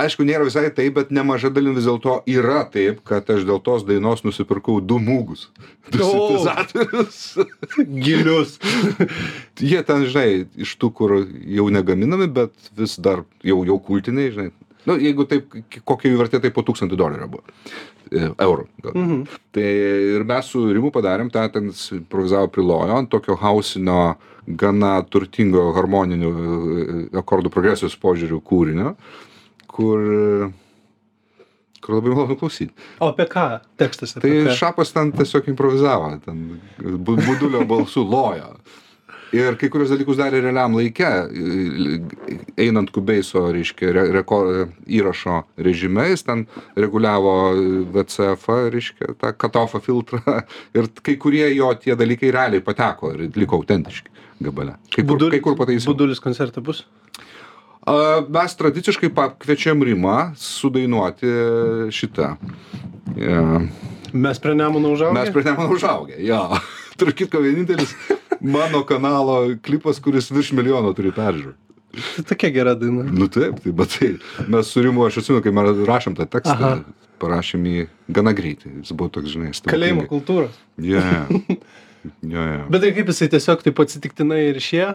aišku, 0.00 0.26
nėra 0.26 0.48
visai 0.48 0.66
taip, 0.74 0.96
bet 0.98 1.12
nemaža 1.14 1.52
dalim 1.54 1.76
vis 1.76 1.86
dėlto 1.88 2.20
yra 2.30 2.64
taip, 2.72 3.04
kad 3.06 3.28
aš 3.30 3.46
dėl 3.48 3.60
tos 3.64 3.86
dainos 3.88 4.24
nusipirkau 4.26 4.80
du 4.80 4.98
mūgus. 5.02 5.48
Du 5.92 6.00
sintetizatorius. 6.00 7.22
Gilius. 8.04 8.58
Jie 9.60 9.84
ten, 9.86 10.08
žinai, 10.08 10.44
iš 10.56 10.76
tų, 10.80 10.92
kur 10.96 11.18
jau 11.20 11.70
negaminami, 11.72 12.30
bet 12.40 12.74
vis 12.78 12.96
dar 13.02 13.26
jau, 13.44 13.62
jau 13.68 13.80
kultiniai, 13.82 14.32
žinai. 14.34 14.52
Nu, 14.84 14.98
jeigu 15.00 15.24
taip, 15.28 15.52
kokia 15.88 16.10
jų 16.12 16.20
vertė, 16.20 16.40
tai 16.44 16.50
po 16.52 16.64
tūkstantį 16.64 16.98
dolerių 17.00 17.28
buvo. 17.32 17.54
E, 18.14 18.28
Eurų. 18.44 18.66
Mhm. 18.92 19.22
Tai 19.54 19.70
ir 20.14 20.24
mes 20.28 20.50
su 20.52 20.62
Rimu 20.70 20.92
padarėm 20.94 21.30
tą, 21.34 21.46
ten 21.52 21.70
improvizavo 21.98 22.50
prilojo 22.54 22.98
ant 23.00 23.10
tokio 23.10 23.36
hausinio, 23.40 24.14
gana 24.60 24.98
turtingo 25.08 25.70
harmoninių 25.74 26.30
e, 26.30 26.98
akordų 27.18 27.50
progresijos 27.54 27.96
požiūrių 28.00 28.38
kūrinio, 28.44 28.94
kur, 29.72 30.04
kur 31.80 31.98
labai 31.98 32.14
malonu 32.14 32.38
klausyti. 32.38 32.74
O 33.02 33.10
apie 33.10 33.26
ką 33.30 33.48
tekstas? 33.80 34.14
Tai 34.14 34.22
Apie 34.22 34.46
ką? 34.50 34.56
Šapas 34.60 34.94
ten 34.94 35.12
tiesiog 35.16 35.50
improvizavo, 35.54 36.14
ten 36.26 36.46
budulio 36.78 37.64
balsu 37.68 38.06
lojo. 38.06 38.54
Ir 39.34 39.56
kai 39.58 39.68
kurios 39.72 39.90
dalykus 39.90 40.18
darė 40.20 40.38
realiam 40.44 40.76
laike, 40.78 41.08
einant 42.60 42.90
kubeiso, 42.94 43.42
reiškia, 43.54 43.90
re, 43.96 44.04
reko, 44.14 44.40
įrašo 44.86 45.40
režime, 45.66 46.04
jis 46.12 46.22
ten 46.26 46.44
reguliavo 46.78 47.32
VCF, 47.96 48.44
reiškia, 48.74 49.14
tą 49.18 49.32
katofą 49.34 49.80
filtrą. 49.82 50.20
Ir 50.78 50.90
kai 51.02 51.16
kurie 51.20 51.48
jo 51.56 51.72
tie 51.80 51.96
dalykai 51.98 52.30
realiai 52.34 52.62
pateko 52.64 53.10
ir 53.14 53.26
liko 53.34 53.58
autentiški 53.62 54.12
gabale. 54.44 54.76
Kai 54.92 55.02
kur, 55.02 55.14
Budulis- 55.16 55.34
kai 55.34 55.42
kur 55.48 55.58
pataisė. 55.58 55.88
Budulis 55.90 56.22
koncerte 56.22 56.62
bus? 56.64 56.84
Mes 57.84 58.54
tradiciškai 58.56 59.10
pakviečiam 59.12 59.82
Rimą 59.84 60.18
sudainuoti 60.40 61.32
šitą. 61.92 62.30
Ja. 63.20 63.42
Mes 64.14 64.38
prie 64.40 64.54
Nemuno 64.56 64.94
užaugę? 64.94 65.18
Mes 65.18 65.32
prie 65.34 65.44
Nemuno 65.44 65.74
užaugę, 65.74 66.16
jo. 66.24 66.40
Tarp 66.98 67.16
kitko, 67.18 67.42
vienintelis 67.42 67.92
mano 68.44 68.82
kanalo 68.86 69.38
klipas, 69.64 70.00
kuris 70.04 70.28
virš 70.34 70.52
milijono 70.58 70.92
turi 70.96 71.12
peržiūrų. 71.16 71.54
Tai 71.94 72.24
tokia 72.30 72.50
gera 72.54 72.74
daina. 72.78 73.04
Nu 73.06 73.28
taip, 73.32 73.60
tai 73.64 73.72
bet 73.72 73.92
tai 73.96 74.08
mes 74.50 74.68
su 74.70 74.82
Rimu, 74.84 75.04
aš 75.06 75.20
atsimenu, 75.22 75.42
kai 75.44 75.52
mes 75.54 75.82
rašėm 75.88 76.16
tą 76.18 76.26
tekstą, 76.26 76.56
Aha. 76.58 77.08
parašėm 77.22 77.64
jį 77.70 77.84
gana 78.16 78.32
greitai. 78.36 78.72
Jis 78.82 78.92
buvo 78.98 79.12
toks, 79.14 79.30
žinai, 79.36 79.52
Kalėjimo 79.70 80.04
kultūros. 80.10 80.56
Ja. 80.82 81.24
Ja, 82.20 82.42
ja. 82.44 82.64
Bet 82.68 82.82
tai 82.84 82.90
kaip 82.92 83.08
jisai 83.08 83.30
tiesiog 83.32 83.62
taip 83.64 83.78
atsitiktinai 83.80 84.40
ir 84.50 84.58
šie? 84.60 84.88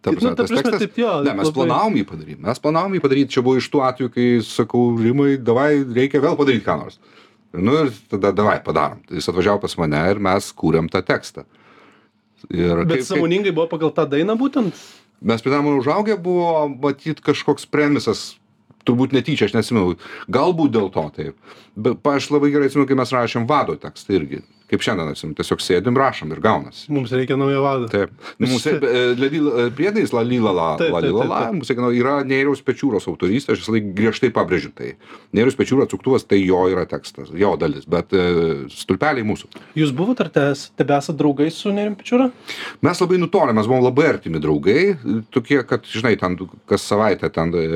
Ta 0.00 0.12
nu, 0.14 0.20
ta 0.22 0.30
tas 0.38 0.48
prasme, 0.48 0.62
tekstas- 0.62 0.80
taip 0.86 0.96
jo, 1.02 1.10
Ne, 1.26 1.34
mes 1.34 1.48
labai- 1.50 1.58
planavom 1.58 1.98
jį 1.98 2.04
padaryti. 2.08 2.38
Mes 2.46 2.62
planavom 2.62 2.94
jį 2.96 3.00
padaryti. 3.04 3.32
Čia 3.34 3.42
buvo 3.44 3.58
iš 3.60 3.66
tų 3.72 3.82
atvejų, 3.88 4.12
kai 4.14 4.26
sakau, 4.46 4.84
Rimai, 5.02 5.34
davai, 5.42 5.82
reikia 5.84 6.22
vėl 6.22 6.38
padaryti 6.38 6.64
ką 6.64 6.78
nors. 6.84 6.96
Nu 7.52 7.74
ir 7.84 7.90
tada 8.08 8.30
davai, 8.32 8.60
padarom. 8.64 9.02
Jis 9.10 9.28
atvažiavo 9.28 9.60
pas 9.66 9.74
mane 9.82 10.00
ir 10.10 10.18
mes 10.22 10.48
kūrėm 10.56 10.88
tą 10.92 11.02
tekstą. 11.02 11.44
Ir 12.54 12.84
Bet 12.86 13.06
sąmoningai 13.06 13.52
buvo 13.52 13.66
pagal 13.70 13.90
tą 13.96 14.06
dainą 14.10 14.36
būtent? 14.38 14.74
mes 15.20 15.42
prie 15.42 15.52
Nemuno 15.52 15.80
užaugę 15.80 16.16
buvo 16.16 16.68
matyt 16.68 17.20
kažkoks 17.24 17.66
premisas, 17.66 18.36
turbūt 18.86 19.14
netyčia, 19.16 19.48
aš 19.48 19.56
nesimenu, 19.56 19.96
galbūt 20.30 20.74
dėl 20.76 20.90
to 20.94 21.06
taip. 21.16 21.56
Bet 21.76 22.04
aš 22.06 22.30
labai 22.30 22.52
gerai 22.54 22.68
atsimenu, 22.70 22.86
kai 22.88 22.98
mes 22.98 23.12
rašėm 23.14 23.48
vado 23.48 23.76
tekstą 23.80 24.18
irgi. 24.20 24.42
Kaip 24.70 24.82
šiandien 24.82 25.12
atsimenu, 25.12 25.36
tiesiog 25.38 25.62
sėdim, 25.62 25.98
rašom 26.00 26.32
ir 26.34 26.40
gaunasi. 26.42 26.86
Mums 26.90 27.12
reikia 27.14 27.36
naujo 27.38 27.60
vado. 27.62 27.88
Taip. 27.92 28.12
Nu, 28.42 28.48
mūsų 28.50 28.72
e, 28.80 29.66
priedais 29.76 30.14
la 30.14 30.24
lyla 30.26 30.54
la, 30.56 30.68
Taip, 30.80 30.94
la 30.96 31.42
mūsų 31.54 31.70
kiekvieno 31.70 31.90
yra 31.94 32.16
Nėriaus 32.26 32.64
Pečiūros 32.66 33.06
autorystė, 33.10 33.54
aš 33.54 33.62
visą 33.62 33.76
laiką 33.76 33.92
griežtai 33.98 34.32
pabrėžiu 34.34 34.72
tai. 34.76 34.94
Nėriaus 35.36 35.58
Pečiūro 35.58 35.86
atsuktuvas 35.86 36.26
tai 36.26 36.40
jo 36.42 36.64
yra 36.72 36.86
tekstas, 36.90 37.30
jo 37.30 37.52
dalis, 37.60 37.86
bet 37.90 38.14
e, 38.16 38.26
stulpeliai 38.74 39.26
mūsų. 39.26 39.52
Jūs 39.78 39.94
buvote 39.96 40.26
ar 40.26 40.32
tebe 40.34 40.96
esate 40.98 41.16
draugai 41.20 41.48
su 41.54 41.70
Nerim 41.74 41.94
Pičiūra? 42.00 42.28
Mes 42.86 43.04
labai 43.04 43.20
nutolę, 43.22 43.54
mes 43.56 43.70
buvom 43.70 43.86
labai 43.86 44.08
artimi 44.16 44.42
draugai, 44.42 44.96
tokie, 45.34 45.60
kad, 45.68 45.86
žinai, 45.86 46.16
ten 46.20 46.38
kas 46.66 46.86
savaitę 46.90 47.30
ten 47.34 47.54
e, 47.54 47.66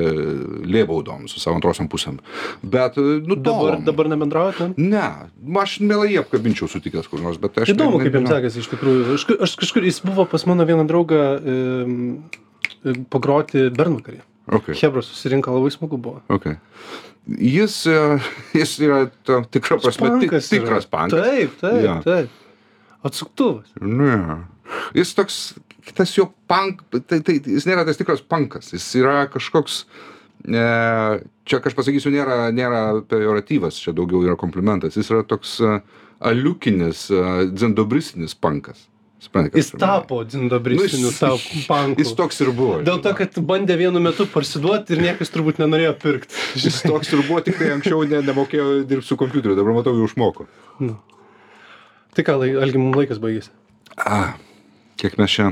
lėbaudom 0.67 1.27
su 1.31 1.39
savo 1.39 1.59
antrosiam 1.59 1.87
pusėm. 1.91 2.19
Bet 2.63 2.99
e, 2.99 3.21
Dabar, 3.41 3.79
dabar 3.85 4.09
nebendraujate? 4.11 4.71
Ne, 4.77 5.07
aš 5.61 5.79
mielai 5.83 6.13
apkabinčiau 6.21 6.69
sutikęs 6.81 7.07
kur 7.11 7.21
nors, 7.23 7.37
bet 7.41 7.61
aš... 7.61 7.71
Įdomu, 7.75 8.01
ne- 8.01 8.09
kaip 8.09 8.17
jam 8.19 8.27
sekasi 8.27 8.59
iš 8.65 8.71
tikrųjų. 8.73 9.05
Aš, 9.15 9.27
aš 9.47 9.55
kažkur, 9.61 9.85
jis 9.87 10.01
buvo 10.03 10.25
pas 10.29 10.43
mano 10.49 10.65
vieną 10.67 10.83
draugą 10.89 11.21
um, 11.37 11.95
pagroti 13.13 13.69
Bernvakarį. 13.71 14.21
Okay. 14.51 14.75
Hebra 14.81 15.03
susirinko, 15.05 15.53
labai 15.53 15.71
smagu 15.71 15.99
buvo. 16.01 16.19
Okay. 16.33 16.57
Jis, 17.29 17.85
e, 17.87 17.97
jis 18.59 18.75
yra 18.81 19.03
tam 19.27 19.45
tikra 19.45 19.77
prasme 19.79 20.15
tik, 20.17 20.31
Pankas 20.31 20.49
tikras 20.51 20.87
pankas. 20.89 21.21
Taip, 21.21 21.59
taip, 21.61 21.83
Jo. 21.85 21.97
taip. 22.05 22.39
Atsuktuvas. 23.05 23.69
Ne. 23.81 24.17
Jis 24.97 25.13
toks, 25.17 25.37
tas 25.97 26.11
jo 26.17 26.27
punk, 26.49 26.81
tai, 27.09 27.21
tai 27.25 27.37
jis 27.39 27.65
nėra 27.69 27.85
tas 27.87 27.99
tikras 27.99 28.21
punkas, 28.25 28.73
jis 28.73 28.85
yra 28.99 29.23
kažkoks, 29.31 29.83
e, 30.45 30.65
čia 31.49 31.61
aš 31.61 31.77
pasakysiu, 31.77 32.13
nėra, 32.13 32.49
nėra 32.55 32.83
pejoratyvas, 33.09 33.79
čia 33.81 33.93
daugiau 33.97 34.23
yra 34.25 34.37
komplimentas, 34.39 34.97
jis 34.97 35.09
yra 35.13 35.23
toks 35.27 35.57
e, 35.65 35.79
aliukinis, 36.21 37.07
dzendobristinis 37.53 38.35
punkas. 38.37 38.87
Suprantate, 39.21 39.59
Jis 39.59 39.67
tapo 39.77 40.23
dzindobristiniu 40.25 41.11
Nu, 41.11 41.13
tau 41.13 41.35
panku. 41.67 42.01
Jis 42.01 42.15
toks 42.17 42.39
ir 42.41 42.49
buvo. 42.57 42.79
Dėl 42.81 43.03
to, 43.05 43.11
kad 43.13 43.35
bandė 43.45 43.75
vienu 43.77 44.01
metu 44.01 44.25
parsiduoti 44.25 44.95
ir 44.95 45.03
niekas 45.05 45.29
turbūt 45.29 45.59
nenorėjo 45.61 45.91
pirkti. 46.01 46.39
Jis 46.63 46.79
toks 46.87 47.11
ir 47.13 47.21
buvo, 47.27 47.37
tik 47.45 47.59
tai 47.59 47.69
anksčiau 47.75 48.01
ne, 48.09 48.23
nemokėjo 48.25 48.79
dirbti 48.89 49.11
su 49.11 49.17
kompiuteriu, 49.21 49.53
dabar 49.59 49.77
matau, 49.77 49.93
jau 49.93 50.07
išmoko. 50.09 50.47
Tai 52.17 52.25
ką, 52.25 52.39
Algi, 52.65 52.81
mums 52.81 52.97
laikas 52.97 53.21
baigėsi. 53.21 53.53
A, 54.01 54.33
kiek 54.97 55.19
mes 55.21 55.37
čia. 55.37 55.51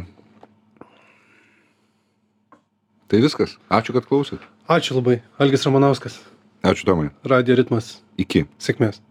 Tai 3.10 3.22
viskas. 3.22 3.54
Ačiū, 3.70 3.94
kad 3.94 4.10
klausėt. 4.10 4.42
Ačiū 4.66 4.98
labai. 4.98 5.22
Algis 5.38 5.70
Ramanauskas. 5.70 6.18
ačiū 6.64 6.84
tomai 6.90 7.10
radijo 7.24 7.56
ritmas 7.56 8.00
iki 8.20 8.44
sėkmės 8.60 9.00